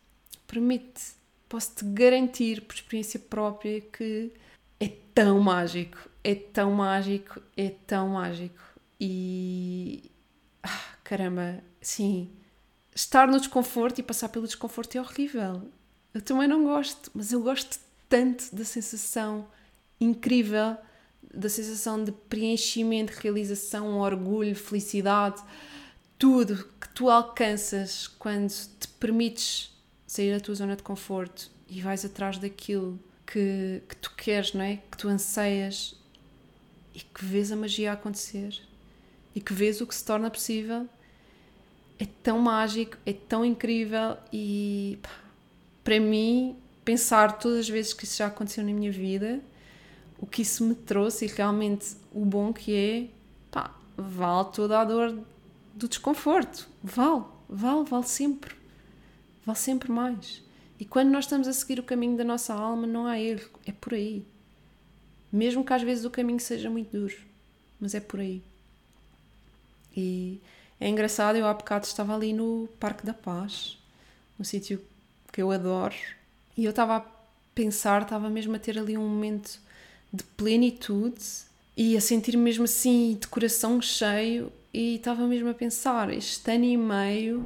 Permite, 0.48 1.02
posso-te 1.50 1.86
garantir 1.86 2.62
por 2.62 2.76
experiência 2.76 3.20
própria 3.20 3.82
que 3.82 4.32
é 4.80 4.90
tão 5.14 5.40
mágico, 5.40 5.98
é 6.24 6.36
tão 6.36 6.72
mágico, 6.72 7.42
é 7.56 7.70
tão 7.70 8.10
mágico. 8.10 8.62
E. 9.00 10.12
Ah, 10.64 10.96
caramba, 11.04 11.64
sim 11.82 12.30
estar 12.96 13.28
no 13.28 13.38
desconforto 13.38 14.00
e 14.00 14.04
passar 14.04 14.30
pelo 14.30 14.48
desconforto 14.48 14.98
é 14.98 15.02
horrível. 15.02 15.70
Eu 16.14 16.22
também 16.22 16.48
não 16.48 16.64
gosto, 16.64 17.12
mas 17.14 17.34
eu 17.34 17.42
gosto 17.42 17.78
tanto 18.08 18.56
da 18.56 18.64
sensação 18.64 19.46
incrível, 20.00 20.78
da 21.34 21.50
sensação 21.50 22.02
de 22.02 22.14
preenchimento, 22.14 23.12
realização, 23.20 24.00
orgulho, 24.00 24.56
felicidade, 24.56 25.44
tudo 26.18 26.64
que 26.80 26.88
tu 26.90 27.10
alcanças 27.10 28.08
quando 28.08 28.50
te 28.80 28.88
permites 28.88 29.75
sair 30.16 30.34
da 30.34 30.40
tua 30.40 30.56
zona 30.56 30.76
de 30.76 30.84
conforto 30.84 31.50
e 31.68 31.82
vais 31.82 32.06
atrás 32.06 32.38
daquilo 32.38 33.00
que, 33.26 33.82
que 33.88 33.96
tu 33.98 34.14
queres, 34.16 34.54
não 34.54 34.62
é? 34.62 34.78
Que 34.92 34.98
tu 34.98 35.08
anseias 35.08 35.96
e 36.94 37.00
que 37.00 37.26
vês 37.26 37.52
a 37.52 37.56
magia 37.56 37.92
acontecer 37.92 38.62
e 39.34 39.42
que 39.42 39.54
vês 39.54 39.82
o 39.82 39.88
que 39.88 39.94
se 39.94 40.06
torna 40.06 40.30
possível 40.30 40.88
é 42.00 42.06
tão 42.24 42.40
mágico, 42.40 42.98
é 43.06 43.14
tão 43.14 43.44
incrível 43.46 44.18
e 44.32 45.00
pá, 45.02 45.10
para 45.84 46.00
mim, 46.00 46.56
pensar 46.84 47.38
todas 47.38 47.60
as 47.60 47.70
vezes 47.70 47.94
que 47.94 48.06
isso 48.06 48.18
já 48.18 48.28
aconteceu 48.28 48.64
na 48.64 48.74
minha 48.74 48.92
vida, 48.92 49.40
o 50.20 50.26
que 50.26 50.42
isso 50.42 50.64
me 50.64 50.76
trouxe 50.76 51.26
e 51.26 51.28
realmente 51.28 51.96
o 52.12 52.26
bom 52.26 52.52
que 52.52 52.76
é, 52.76 53.08
pá, 53.52 53.74
vale 53.98 54.50
toda 54.52 54.80
a 54.80 54.86
dor 54.86 55.18
do 55.74 55.88
desconforto. 55.88 56.68
Vale, 56.84 57.24
vale, 57.50 57.86
vale 57.86 58.08
sempre. 58.08 58.56
Vale 59.46 59.58
sempre 59.58 59.92
mais. 59.92 60.42
E 60.80 60.86
quando 60.86 61.10
nós 61.10 61.26
estamos 61.26 61.48
a 61.48 61.54
seguir 61.54 61.80
o 61.80 61.84
caminho 61.84 62.18
da 62.18 62.24
nossa 62.24 62.54
alma, 62.54 62.86
não 62.86 63.06
há 63.06 63.20
erro, 63.20 63.50
é 63.66 63.72
por 63.72 63.94
aí. 63.94 64.26
Mesmo 65.32 65.64
que 65.64 65.74
às 65.74 65.82
vezes 65.82 66.06
o 66.06 66.10
caminho 66.10 66.40
seja 66.40 66.70
muito 66.70 66.92
duro, 66.92 67.16
mas 67.80 67.94
é 67.94 68.00
por 68.00 68.20
aí. 68.20 68.42
E 69.96 70.40
é 70.80 70.90
engraçado, 70.90 71.38
eu 71.38 71.48
há 71.48 71.54
bocado 71.54 71.86
estava 71.86 72.14
ali 72.14 72.34
no 72.34 72.68
Parque 72.80 73.06
da 73.06 73.14
Paz, 73.14 73.78
um 74.40 74.44
sítio 74.44 74.82
que 75.32 75.42
eu 75.42 75.52
adoro, 75.52 75.96
e 76.58 76.66
eu 76.66 76.72
estava 76.72 76.98
a 76.98 77.06
pensar, 77.54 78.02
estava 78.02 78.30
mesmo 78.30 78.56
a 78.56 78.60
ter 78.60 78.78
ali 78.78 78.98
um 78.98 79.08
momento 79.08 79.60
de 80.12 80.24
plenitude 80.24 81.24
e 81.78 81.96
a 81.96 82.02
sentir 82.02 82.36
mesmo 82.38 82.66
assim 82.66 83.18
de 83.20 83.28
coração 83.28 83.82
cheio 83.82 84.52
e 84.74 84.96
estava 84.96 85.26
mesmo 85.28 85.50
a 85.50 85.54
pensar, 85.54 86.12
este 86.14 86.52
ano 86.52 86.66
e 86.66 86.78
meio 86.78 87.46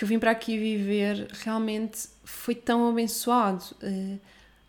que 0.00 0.04
eu 0.04 0.08
vim 0.08 0.18
para 0.18 0.30
aqui 0.30 0.56
viver 0.56 1.28
realmente 1.44 2.08
foi 2.24 2.54
tão 2.54 2.88
abençoado. 2.88 3.62
Eh, 3.82 4.16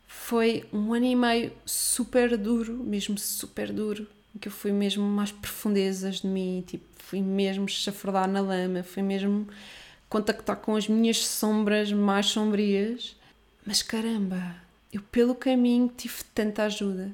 foi 0.05 0.65
um 0.73 0.93
ano 0.93 1.05
e 1.05 1.15
meio 1.15 1.53
super 1.65 2.35
duro, 2.37 2.73
mesmo 2.83 3.17
super 3.17 3.71
duro, 3.71 4.05
que 4.41 4.49
eu 4.49 4.51
fui 4.51 4.73
mesmo 4.73 5.05
mais 5.05 5.31
profundezas 5.31 6.17
de 6.17 6.27
mim, 6.27 6.61
tipo, 6.67 6.83
fui 6.97 7.21
mesmo 7.21 7.65
chafurdar 7.69 8.27
na 8.27 8.41
lama, 8.41 8.83
fui 8.83 9.01
mesmo 9.01 9.47
contactar 10.09 10.57
com 10.57 10.75
as 10.75 10.89
minhas 10.89 11.25
sombras 11.25 11.93
mais 11.93 12.25
sombrias. 12.25 13.15
Mas 13.65 13.81
caramba, 13.81 14.57
eu 14.91 15.01
pelo 15.01 15.33
caminho 15.33 15.89
tive 15.95 16.25
tanta 16.35 16.63
ajuda, 16.63 17.09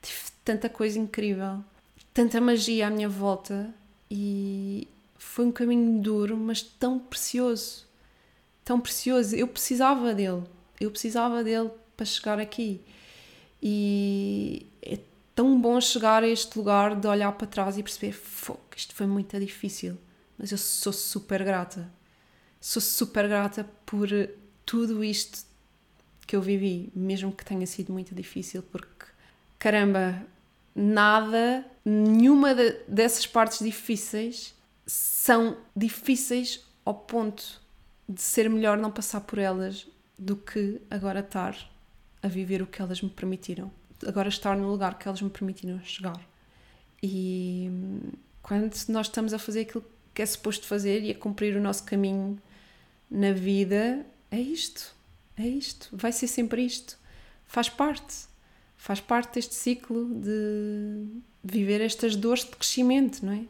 tive 0.00 0.20
tanta 0.44 0.68
coisa 0.68 1.00
incrível, 1.00 1.64
tanta 2.14 2.40
magia 2.40 2.86
à 2.86 2.90
minha 2.90 3.08
volta 3.08 3.74
e 4.08 4.86
foi 5.18 5.44
um 5.46 5.52
caminho 5.52 6.00
duro, 6.00 6.36
mas 6.36 6.62
tão 6.62 6.98
precioso, 6.98 7.86
tão 8.64 8.80
precioso. 8.80 9.34
Eu 9.34 9.48
precisava 9.48 10.14
dele, 10.14 10.42
eu 10.80 10.90
precisava 10.90 11.42
dele 11.42 11.70
para 11.96 12.06
chegar 12.06 12.38
aqui. 12.38 12.80
E 13.62 14.66
é 14.82 14.98
tão 15.34 15.60
bom 15.60 15.80
chegar 15.80 16.22
a 16.22 16.28
este 16.28 16.56
lugar 16.58 16.94
de 16.94 17.06
olhar 17.06 17.32
para 17.32 17.46
trás 17.46 17.78
e 17.78 17.82
perceber, 17.82 18.18
que 18.70 18.78
isto 18.78 18.94
foi 18.94 19.06
muito 19.06 19.38
difícil, 19.38 19.96
mas 20.38 20.52
eu 20.52 20.58
sou 20.58 20.92
super 20.92 21.44
grata. 21.44 21.90
sou 22.60 22.82
super 22.82 23.28
grata 23.28 23.68
por 23.84 24.08
tudo 24.64 25.02
isto 25.04 25.44
que 26.26 26.34
eu 26.34 26.42
vivi, 26.42 26.90
mesmo 26.94 27.32
que 27.32 27.44
tenha 27.44 27.66
sido 27.66 27.92
muito 27.92 28.14
difícil, 28.14 28.62
porque 28.62 29.06
caramba, 29.58 30.22
nada, 30.74 31.64
nenhuma 31.84 32.54
de, 32.54 32.72
dessas 32.88 33.26
partes 33.26 33.60
difíceis 33.60 34.55
são 34.86 35.56
difíceis 35.74 36.64
ao 36.84 36.94
ponto 36.94 37.60
de 38.08 38.22
ser 38.22 38.48
melhor 38.48 38.78
não 38.78 38.90
passar 38.90 39.20
por 39.20 39.38
elas 39.38 39.86
do 40.16 40.36
que 40.36 40.80
agora 40.88 41.20
estar 41.20 41.56
a 42.22 42.28
viver 42.28 42.62
o 42.62 42.66
que 42.66 42.80
elas 42.80 43.02
me 43.02 43.10
permitiram. 43.10 43.70
Agora 44.06 44.28
estar 44.28 44.56
no 44.56 44.70
lugar 44.70 44.98
que 44.98 45.08
elas 45.08 45.20
me 45.20 45.30
permitiram 45.30 45.80
chegar. 45.82 46.20
E 47.02 47.70
quando 48.42 48.74
nós 48.88 49.06
estamos 49.06 49.34
a 49.34 49.38
fazer 49.38 49.62
aquilo 49.62 49.84
que 50.14 50.22
é 50.22 50.26
suposto 50.26 50.66
fazer 50.66 51.02
e 51.02 51.10
a 51.10 51.14
cumprir 51.14 51.56
o 51.56 51.60
nosso 51.60 51.84
caminho 51.84 52.40
na 53.10 53.32
vida, 53.32 54.06
é 54.30 54.40
isto. 54.40 54.94
É 55.36 55.46
isto. 55.46 55.88
Vai 55.92 56.12
ser 56.12 56.26
sempre 56.26 56.62
isto. 56.64 56.98
Faz 57.46 57.68
parte. 57.68 58.26
Faz 58.76 59.00
parte 59.00 59.34
deste 59.34 59.54
ciclo 59.54 60.08
de 60.14 61.06
viver 61.42 61.80
estas 61.80 62.14
dores 62.14 62.44
de 62.44 62.50
crescimento, 62.50 63.24
não 63.24 63.32
é? 63.32 63.44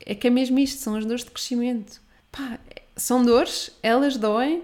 É 0.00 0.14
que 0.14 0.26
é 0.26 0.30
mesmo 0.30 0.58
isto, 0.58 0.80
são 0.80 0.96
as 0.96 1.04
dores 1.04 1.24
de 1.24 1.30
crescimento. 1.30 2.00
Pá, 2.30 2.58
são 2.96 3.24
dores, 3.24 3.70
elas 3.82 4.16
doem, 4.16 4.62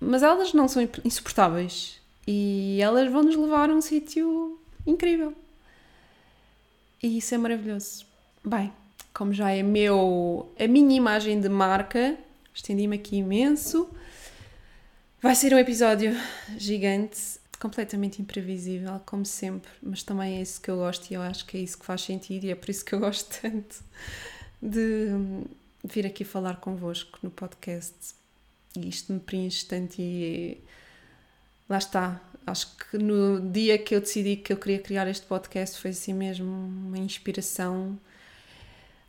mas 0.00 0.22
elas 0.22 0.52
não 0.52 0.68
são 0.68 0.86
insuportáveis. 1.04 1.98
E 2.26 2.78
elas 2.80 3.10
vão 3.10 3.22
nos 3.22 3.36
levar 3.36 3.70
a 3.70 3.72
um 3.72 3.80
sítio 3.80 4.58
incrível. 4.86 5.34
E 7.02 7.18
isso 7.18 7.34
é 7.34 7.38
maravilhoso. 7.38 8.04
Bem, 8.44 8.72
como 9.14 9.32
já 9.32 9.50
é 9.50 9.62
meu, 9.62 10.52
a 10.58 10.66
minha 10.66 10.96
imagem 10.96 11.40
de 11.40 11.48
marca, 11.48 12.16
estendi-me 12.54 12.96
aqui 12.96 13.16
imenso. 13.16 13.88
Vai 15.20 15.34
ser 15.34 15.52
um 15.54 15.58
episódio 15.58 16.16
gigante, 16.56 17.40
completamente 17.58 18.22
imprevisível, 18.22 19.00
como 19.04 19.24
sempre, 19.24 19.70
mas 19.82 20.02
também 20.02 20.38
é 20.38 20.42
isso 20.42 20.60
que 20.60 20.70
eu 20.70 20.76
gosto 20.76 21.10
e 21.10 21.14
eu 21.14 21.22
acho 21.22 21.44
que 21.46 21.56
é 21.56 21.60
isso 21.60 21.78
que 21.78 21.84
faz 21.84 22.02
sentido 22.02 22.44
e 22.44 22.50
é 22.50 22.54
por 22.54 22.70
isso 22.70 22.84
que 22.84 22.94
eu 22.94 23.00
gosto 23.00 23.40
tanto 23.40 23.82
de 24.60 25.08
vir 25.84 26.06
aqui 26.06 26.24
falar 26.24 26.56
convosco 26.56 27.18
no 27.22 27.30
podcast. 27.30 27.94
E 28.76 28.88
isto 28.88 29.12
me 29.12 29.20
preenche 29.20 29.64
tanto 29.66 29.96
e 29.98 30.58
lá 31.68 31.78
está. 31.78 32.20
Acho 32.46 32.68
que 32.76 32.98
no 32.98 33.40
dia 33.40 33.78
que 33.78 33.94
eu 33.94 34.00
decidi 34.00 34.36
que 34.36 34.52
eu 34.52 34.56
queria 34.56 34.78
criar 34.78 35.06
este 35.08 35.26
podcast 35.26 35.78
foi 35.78 35.90
assim 35.90 36.14
mesmo 36.14 36.50
uma 36.50 36.98
inspiração 36.98 37.98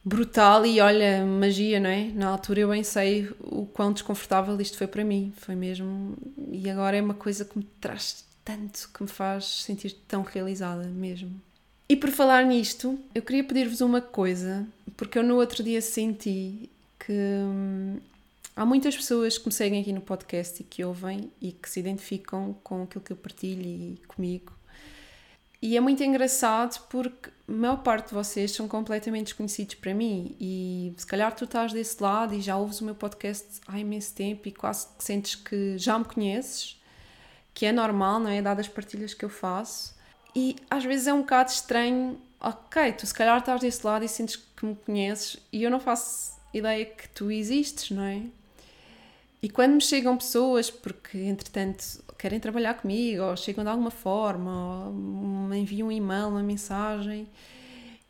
brutal 0.04 0.66
e 0.66 0.80
olha, 0.82 1.26
magia, 1.26 1.80
não 1.80 1.90
é? 1.90 2.06
Na 2.06 2.28
altura 2.30 2.62
eu 2.62 2.70
bem 2.70 2.84
sei 2.84 3.30
o 3.42 3.66
quão 3.66 3.94
desconfortável 3.94 4.60
isto 4.60 4.78
foi 4.78 4.88
para 4.88 5.04
mim, 5.04 5.34
foi 5.38 5.56
mesmo. 5.56 6.18
E 6.52 6.70
agora 6.70 6.98
é 6.98 7.02
uma 7.02 7.14
coisa 7.14 7.46
que 7.46 7.58
me 7.58 7.64
traz 7.80 8.26
tanto, 8.44 8.90
que 8.94 9.04
me 9.04 9.10
faz 9.10 9.46
sentir 9.46 9.92
tão 10.08 10.24
realizada 10.24 10.84
mesmo. 10.88 11.40
E 11.92 11.96
por 11.96 12.12
falar 12.12 12.46
nisto, 12.46 13.00
eu 13.16 13.24
queria 13.24 13.44
pedir-vos 13.44 13.82
uma 13.82 14.00
coisa, 14.00 14.64
porque 14.96 15.18
eu 15.18 15.24
no 15.24 15.38
outro 15.38 15.64
dia 15.64 15.82
senti 15.82 16.70
que 17.00 17.12
hum, 17.12 17.98
há 18.56 18.64
muitas 18.64 18.96
pessoas 18.96 19.40
que 19.40 19.48
me 19.48 19.52
seguem 19.52 19.82
aqui 19.82 19.92
no 19.92 20.00
podcast 20.00 20.62
e 20.62 20.64
que 20.64 20.86
ouvem 20.86 21.32
e 21.42 21.52
que 21.52 21.68
se 21.68 21.80
identificam 21.80 22.56
com 22.64 22.84
aquilo 22.84 23.04
que 23.04 23.12
eu 23.12 23.18
partilho 23.18 23.64
e 23.66 24.00
comigo. 24.08 24.54
E 25.60 25.76
é 25.76 25.80
muito 25.80 26.04
engraçado 26.04 26.80
porque 26.90 27.32
a 27.48 27.52
maior 27.52 27.78
parte 27.78 28.10
de 28.10 28.14
vocês 28.14 28.52
são 28.52 28.68
completamente 28.68 29.26
desconhecidos 29.26 29.74
para 29.74 29.92
mim 29.92 30.36
e 30.40 30.94
se 30.96 31.08
calhar 31.08 31.36
tu 31.36 31.46
estás 31.46 31.74
desse 31.74 32.02
lado 32.04 32.36
e 32.36 32.42
já 32.42 32.56
ouves 32.56 32.82
o 32.82 32.86
meu 32.86 32.94
podcast 32.94 33.62
há 33.68 33.80
imenso 33.80 34.14
tempo 34.14 34.48
e 34.48 34.52
quase 34.52 34.86
que 34.96 35.04
sentes 35.04 35.34
que 35.34 35.76
já 35.80 35.98
me 35.98 36.06
conheces, 36.06 36.80
que 37.52 37.66
é 37.66 37.72
normal, 37.72 38.20
não 38.20 38.30
é? 38.30 38.44
Dadas 38.44 38.68
as 38.68 38.72
partilhas 38.72 39.16
que 39.16 39.26
eu 39.26 39.30
faço. 39.30 39.98
E 40.36 40.56
às 40.70 40.84
vezes 40.84 41.08
é 41.08 41.14
um 41.14 41.22
bocado 41.22 41.50
estranho, 41.52 42.20
ok, 42.40 42.94
tu 42.94 43.06
se 43.06 43.14
calhar 43.14 43.38
estás 43.40 43.62
desse 43.62 43.86
lado 43.86 44.06
e 44.06 44.08
sentes 44.08 44.36
que 44.36 44.66
me 44.66 44.76
conheces 44.76 45.38
e 45.52 45.64
eu 45.64 45.72
não 45.72 45.80
faço 45.80 46.38
ideia 46.54 46.86
que 46.86 47.10
tu 47.10 47.32
existes, 47.32 47.92
não 47.92 48.04
é? 48.04 48.22
E 49.42 49.50
quando 49.50 49.74
me 49.74 49.82
chegam 49.82 50.18
pessoas, 50.18 50.70
porque 50.70 51.18
entretanto 51.18 52.04
querem 52.18 52.40
trabalhar 52.40 52.74
comigo, 52.74 53.24
ou 53.24 53.38
chegam 53.38 53.64
de 53.64 53.70
alguma 53.70 53.92
forma, 53.92 54.88
ou 54.88 54.94
me 54.94 55.58
enviam 55.58 55.88
um 55.88 55.92
e-mail, 55.92 56.28
uma 56.28 56.44
mensagem 56.44 57.26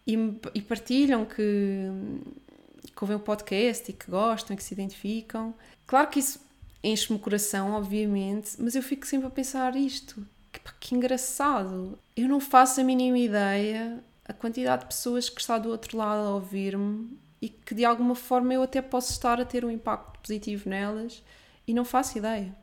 e, 0.08 0.16
e 0.56 0.62
partilham 0.62 1.24
que, 1.24 1.86
que 2.84 3.04
ouvem 3.04 3.16
o 3.16 3.20
podcast 3.20 3.92
e 3.92 3.94
que 3.94 4.10
gostam 4.10 4.56
e 4.56 4.58
que 4.58 4.64
se 4.64 4.74
identificam. 4.74 5.54
Claro 5.86 6.08
que 6.08 6.20
isso 6.20 6.40
enche-me 6.84 7.20
o 7.20 7.22
coração, 7.22 7.74
obviamente, 7.74 8.54
mas 8.58 8.76
eu 8.76 8.82
fico 8.82 9.06
sempre 9.06 9.28
a 9.28 9.30
pensar 9.30 9.76
isto. 9.76 10.26
Que, 10.52 10.60
que 10.80 10.96
engraçado! 10.96 11.98
Eu 12.16 12.28
não 12.28 12.40
faço 12.40 12.82
a 12.82 12.84
mínima 12.84 13.18
ideia 13.18 14.04
a 14.26 14.34
quantidade 14.34 14.84
de 14.84 14.88
pessoas 14.88 15.28
que 15.28 15.42
está 15.42 15.58
do 15.58 15.70
outro 15.70 15.98
lado 15.98 16.28
a 16.28 16.36
ouvir-me 16.36 17.18
e 17.42 17.50
que 17.50 17.74
de 17.74 17.84
alguma 17.84 18.14
forma 18.14 18.54
eu 18.54 18.62
até 18.62 18.82
posso 18.82 19.12
estar 19.12 19.42
a 19.42 19.46
ter 19.46 19.66
um 19.66 19.72
impacto 19.72 20.20
positivo 20.20 20.70
nelas 20.70 21.24
e 21.66 21.74
não 21.74 21.84
faço 21.84 22.18
ideia. 22.18 22.56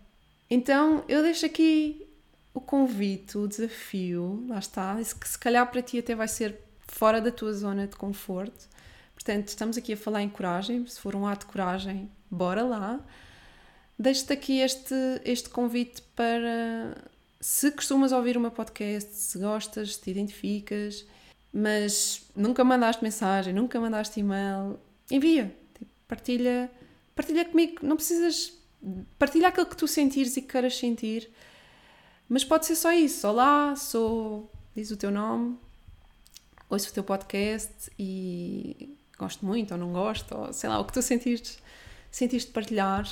Então 0.49 1.05
eu 1.09 1.22
deixo 1.22 1.45
aqui 1.45 2.07
o 2.55 2.61
convite, 2.61 3.37
o 3.37 3.49
desafio, 3.49 4.45
lá 4.49 4.59
está, 4.59 4.97
que 4.97 5.28
se 5.28 5.39
calhar 5.39 5.68
para 5.70 5.82
ti 5.82 5.99
até 5.99 6.14
vai 6.14 6.28
ser 6.28 6.61
fora 6.87 7.20
da 7.20 7.30
tua 7.30 7.53
zona 7.53 7.87
de 7.87 7.97
conforto. 7.97 8.68
Portanto, 9.14 9.49
estamos 9.49 9.76
aqui 9.76 9.95
a 9.95 9.97
falar 9.97 10.22
em 10.22 10.28
coragem, 10.28 10.87
se 10.87 11.01
for 11.01 11.16
um 11.16 11.26
ato 11.26 11.47
de 11.47 11.53
coragem, 11.53 12.11
bora 12.30 12.62
lá. 12.62 13.01
Deixo-te 13.99 14.32
aqui 14.32 14.61
este, 14.61 14.95
este 15.24 15.49
convite 15.49 16.03
para 16.14 16.97
se 17.41 17.70
costumas 17.70 18.12
ouvir 18.12 18.39
meu 18.39 18.51
podcast, 18.51 19.14
se 19.14 19.39
gostas, 19.39 19.95
se 19.95 20.01
te 20.01 20.11
identificas, 20.11 21.07
mas 21.53 22.26
nunca 22.34 22.64
mandaste 22.64 23.03
mensagem, 23.03 23.53
nunca 23.53 23.80
mandaste 23.80 24.20
e-mail, 24.20 24.78
envia, 25.11 25.55
tipo, 25.76 25.91
partilha, 26.09 26.70
partilha 27.14 27.45
comigo, 27.45 27.78
não 27.82 27.97
precisas 27.97 28.57
partilha 29.18 29.49
aquilo 29.49 29.66
que 29.66 29.76
tu 29.76 29.89
sentires 29.89 30.37
e 30.37 30.43
que 30.43 30.49
queiras 30.49 30.76
sentir. 30.76 31.30
Mas 32.28 32.45
pode 32.45 32.66
ser 32.66 32.76
só 32.76 32.93
isso. 32.93 33.26
Olá, 33.26 33.74
sou. 33.76 34.51
Diz 34.74 34.91
o 34.91 34.97
teu 34.97 35.11
nome, 35.11 35.57
ouço 36.68 36.91
o 36.91 36.93
teu 36.93 37.03
podcast 37.03 37.91
e 37.99 38.95
gosto 39.18 39.47
muito 39.47 39.72
ou 39.72 39.78
não 39.78 39.91
gosto, 39.91 40.37
ou 40.37 40.53
sei 40.53 40.68
lá, 40.68 40.78
o 40.78 40.84
que 40.84 40.93
tu 40.93 41.01
sentires, 41.01 41.59
sentiste 42.11 42.51
partilhar. 42.51 43.09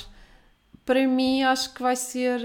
Para 0.85 1.07
mim, 1.07 1.43
acho 1.43 1.73
que 1.73 1.81
vai 1.81 1.95
ser, 1.95 2.39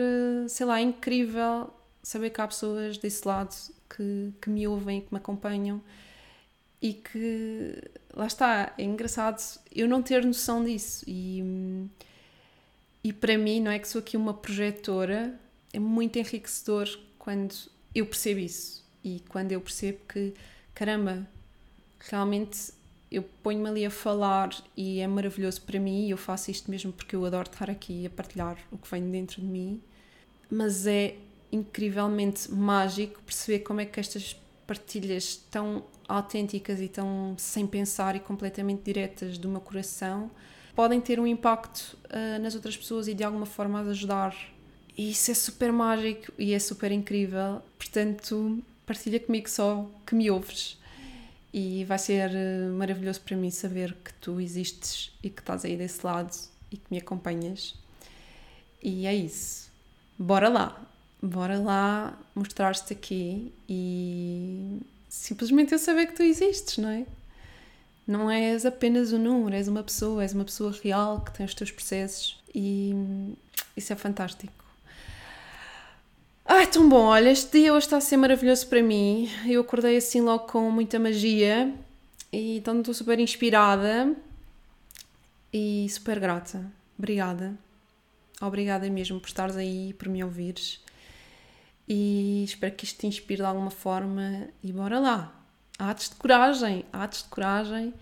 sei 0.48 0.66
lá, 0.66 0.80
incrível 0.80 1.70
saber 2.02 2.30
que 2.30 2.40
há 2.40 2.48
pessoas 2.48 2.96
desse 2.96 3.26
lado 3.26 3.54
que, 3.94 4.32
que 4.40 4.48
me 4.48 4.66
ouvem, 4.66 5.02
que 5.02 5.12
me 5.12 5.18
acompanham 5.18 5.82
e 6.80 6.94
que 6.94 7.76
lá 8.14 8.26
está, 8.26 8.72
é 8.78 8.82
engraçado 8.82 9.42
eu 9.70 9.86
não 9.86 10.02
ter 10.02 10.24
noção 10.24 10.64
disso. 10.64 11.04
E 11.06 11.44
e 13.02 13.12
para 13.12 13.38
mim, 13.38 13.60
não 13.60 13.70
é 13.70 13.78
que 13.78 13.88
sou 13.88 14.00
aqui 14.00 14.16
uma 14.16 14.34
projetora, 14.34 15.34
é 15.72 15.78
muito 15.78 16.18
enriquecedor 16.18 16.86
quando 17.18 17.54
eu 17.94 18.04
percebo 18.04 18.40
isso. 18.40 18.84
E 19.02 19.22
quando 19.28 19.52
eu 19.52 19.60
percebo 19.60 20.00
que, 20.06 20.34
caramba, 20.74 21.26
realmente 21.98 22.72
eu 23.10 23.22
ponho-me 23.42 23.68
ali 23.68 23.86
a 23.86 23.90
falar 23.90 24.50
e 24.76 25.00
é 25.00 25.06
maravilhoso 25.06 25.62
para 25.62 25.80
mim 25.80 26.06
e 26.06 26.10
eu 26.10 26.16
faço 26.16 26.50
isto 26.50 26.70
mesmo 26.70 26.92
porque 26.92 27.16
eu 27.16 27.24
adoro 27.24 27.50
estar 27.50 27.68
aqui 27.68 28.06
a 28.06 28.10
partilhar 28.10 28.56
o 28.70 28.78
que 28.78 28.88
vem 28.88 29.10
dentro 29.10 29.40
de 29.40 29.46
mim, 29.46 29.82
mas 30.50 30.86
é 30.86 31.16
incrivelmente 31.50 32.50
mágico 32.52 33.20
perceber 33.22 33.60
como 33.60 33.80
é 33.80 33.84
que 33.84 33.98
estas 33.98 34.36
partilhas 34.66 35.36
tão 35.50 35.82
autênticas 36.06 36.80
e 36.80 36.86
tão 36.86 37.34
sem 37.36 37.66
pensar 37.66 38.14
e 38.14 38.20
completamente 38.20 38.82
diretas 38.84 39.36
do 39.36 39.48
meu 39.48 39.60
coração 39.60 40.30
podem 40.74 41.00
ter 41.00 41.18
um 41.18 41.26
impacto 41.26 41.98
uh, 42.06 42.40
nas 42.40 42.54
outras 42.54 42.76
pessoas 42.76 43.08
e 43.08 43.14
de 43.14 43.24
alguma 43.24 43.46
forma 43.46 43.80
as 43.80 43.88
ajudar. 43.88 44.36
E 44.96 45.10
isso 45.10 45.30
é 45.30 45.34
super 45.34 45.72
mágico 45.72 46.32
e 46.38 46.54
é 46.54 46.58
super 46.58 46.92
incrível. 46.92 47.60
Portanto, 47.76 48.62
partilha 48.86 49.18
comigo 49.18 49.48
só 49.48 49.88
que 50.06 50.14
me 50.14 50.30
ouves. 50.30 50.79
E 51.52 51.84
vai 51.84 51.98
ser 51.98 52.30
uh, 52.30 52.72
maravilhoso 52.74 53.20
para 53.22 53.36
mim 53.36 53.50
saber 53.50 53.94
que 54.04 54.12
tu 54.14 54.40
existes 54.40 55.12
e 55.22 55.28
que 55.30 55.40
estás 55.40 55.64
aí 55.64 55.76
desse 55.76 56.04
lado 56.04 56.30
e 56.70 56.76
que 56.76 56.84
me 56.90 56.98
acompanhas. 56.98 57.74
E 58.82 59.06
é 59.06 59.14
isso. 59.14 59.70
Bora 60.18 60.48
lá! 60.48 60.86
Bora 61.22 61.58
lá 61.58 62.18
mostrar-te 62.34 62.94
aqui 62.94 63.52
e 63.68 64.80
simplesmente 65.08 65.72
eu 65.72 65.78
saber 65.78 66.06
que 66.06 66.14
tu 66.14 66.22
existes, 66.22 66.78
não 66.78 66.88
é? 66.88 67.06
Não 68.06 68.30
és 68.30 68.64
apenas 68.64 69.12
um 69.12 69.18
número, 69.18 69.54
és 69.54 69.68
uma 69.68 69.82
pessoa, 69.82 70.22
és 70.22 70.32
uma 70.32 70.44
pessoa 70.44 70.74
real 70.82 71.20
que 71.20 71.32
tem 71.32 71.44
os 71.44 71.54
teus 71.54 71.70
processos 71.70 72.42
e 72.54 72.94
isso 73.76 73.92
é 73.92 73.96
fantástico. 73.96 74.59
Ai, 76.52 76.66
tão 76.66 76.88
bom! 76.88 77.04
Olha, 77.04 77.30
este 77.30 77.60
dia 77.60 77.72
hoje 77.72 77.86
está 77.86 77.98
a 77.98 78.00
ser 78.00 78.16
maravilhoso 78.16 78.66
para 78.66 78.82
mim. 78.82 79.30
Eu 79.46 79.60
acordei 79.60 79.96
assim 79.96 80.20
logo 80.20 80.48
com 80.48 80.68
muita 80.68 80.98
magia 80.98 81.72
e 82.32 82.56
então 82.56 82.80
estou 82.80 82.92
super 82.92 83.20
inspirada 83.20 84.16
e 85.52 85.86
super 85.88 86.18
grata. 86.18 86.66
obrigada. 86.98 87.56
Obrigada 88.40 88.90
mesmo 88.90 89.20
por 89.20 89.28
estares 89.28 89.56
aí, 89.56 89.94
por 89.94 90.08
me 90.08 90.24
ouvires. 90.24 90.80
E 91.88 92.42
espero 92.42 92.74
que 92.74 92.84
isto 92.84 92.98
te 92.98 93.06
inspire 93.06 93.42
de 93.42 93.46
alguma 93.46 93.70
forma. 93.70 94.48
E 94.60 94.72
bora 94.72 94.98
lá! 94.98 95.32
Atos 95.78 96.08
de 96.08 96.16
coragem, 96.16 96.84
atos 96.92 97.22
de 97.22 97.28
coragem, 97.28 97.94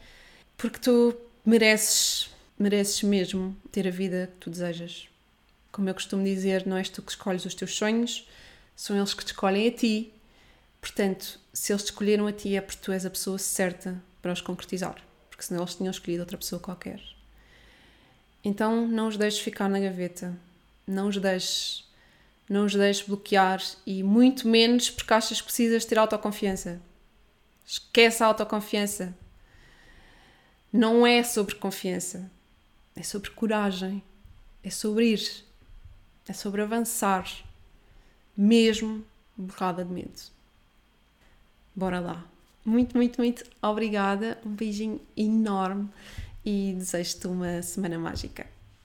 porque 0.57 0.79
tu 0.79 1.15
mereces, 1.45 2.31
mereces 2.59 3.03
mesmo 3.03 3.55
ter 3.71 3.87
a 3.87 3.91
vida 3.91 4.31
que 4.33 4.41
tu 4.41 4.49
desejas. 4.49 5.07
Como 5.71 5.89
eu 5.89 5.95
costumo 5.95 6.25
dizer, 6.25 6.67
não 6.67 6.77
és 6.77 6.89
tu 6.89 7.03
que 7.03 7.11
escolhes 7.11 7.45
os 7.45 7.55
teus 7.55 7.75
sonhos, 7.75 8.27
são 8.75 8.97
eles 8.97 9.13
que 9.13 9.25
te 9.25 9.33
escolhem 9.33 9.69
a 9.69 9.73
ti. 9.73 10.13
Portanto, 10.81 11.39
se 11.53 11.73
eles 11.73 11.83
te 11.83 11.87
escolheram 11.87 12.27
a 12.27 12.33
ti 12.33 12.57
é 12.57 12.61
porque 12.61 12.81
tu 12.81 12.93
és 12.93 13.05
a 13.05 13.11
pessoa 13.11 13.39
certa 13.39 14.01
para 14.23 14.33
os 14.33 14.41
concretizar, 14.41 14.97
porque 15.29 15.43
senão 15.43 15.63
eles 15.63 15.75
tinham 15.75 15.91
escolhido 15.91 16.23
outra 16.23 16.39
pessoa 16.39 16.61
qualquer. 16.61 17.01
Então 18.45 18.87
não 18.87 19.09
os 19.09 19.17
deixes 19.17 19.41
ficar 19.41 19.69
na 19.69 19.81
gaveta, 19.81 20.35
não 20.87 21.09
os 21.09 21.17
deixes, 21.17 21.85
não 22.49 22.65
os 22.65 22.75
deixes 22.75 23.07
bloquear 23.07 23.61
e 23.85 24.03
muito 24.03 24.47
menos 24.47 24.91
porque 24.91 25.13
achas 25.13 25.41
que 25.41 25.47
precisas 25.47 25.85
ter 25.85 25.99
autoconfiança. 25.99 26.81
Esquece 27.67 28.23
a 28.23 28.27
autoconfiança. 28.27 29.15
Não 30.73 31.07
é 31.07 31.23
sobre 31.23 31.57
confiança, 31.57 32.31
é 32.95 33.03
sobre 33.03 33.31
coragem, 33.31 34.03
é 34.63 34.71
sobre 34.71 35.13
ir, 35.13 35.45
é 36.29 36.33
sobre 36.33 36.63
avançar, 36.63 37.27
mesmo 38.37 39.05
borrada 39.37 39.85
de 39.85 39.93
medo. 39.93 40.21
Bora 41.75 42.01
lá. 42.01 42.25
Muito, 42.65 42.97
muito, 42.97 43.19
muito 43.19 43.45
obrigada. 43.63 44.39
Um 44.45 44.51
beijinho 44.51 45.01
enorme 45.17 45.89
e 46.45 46.75
desejo-te 46.77 47.27
uma 47.27 47.63
semana 47.63 47.99
mágica. 47.99 48.47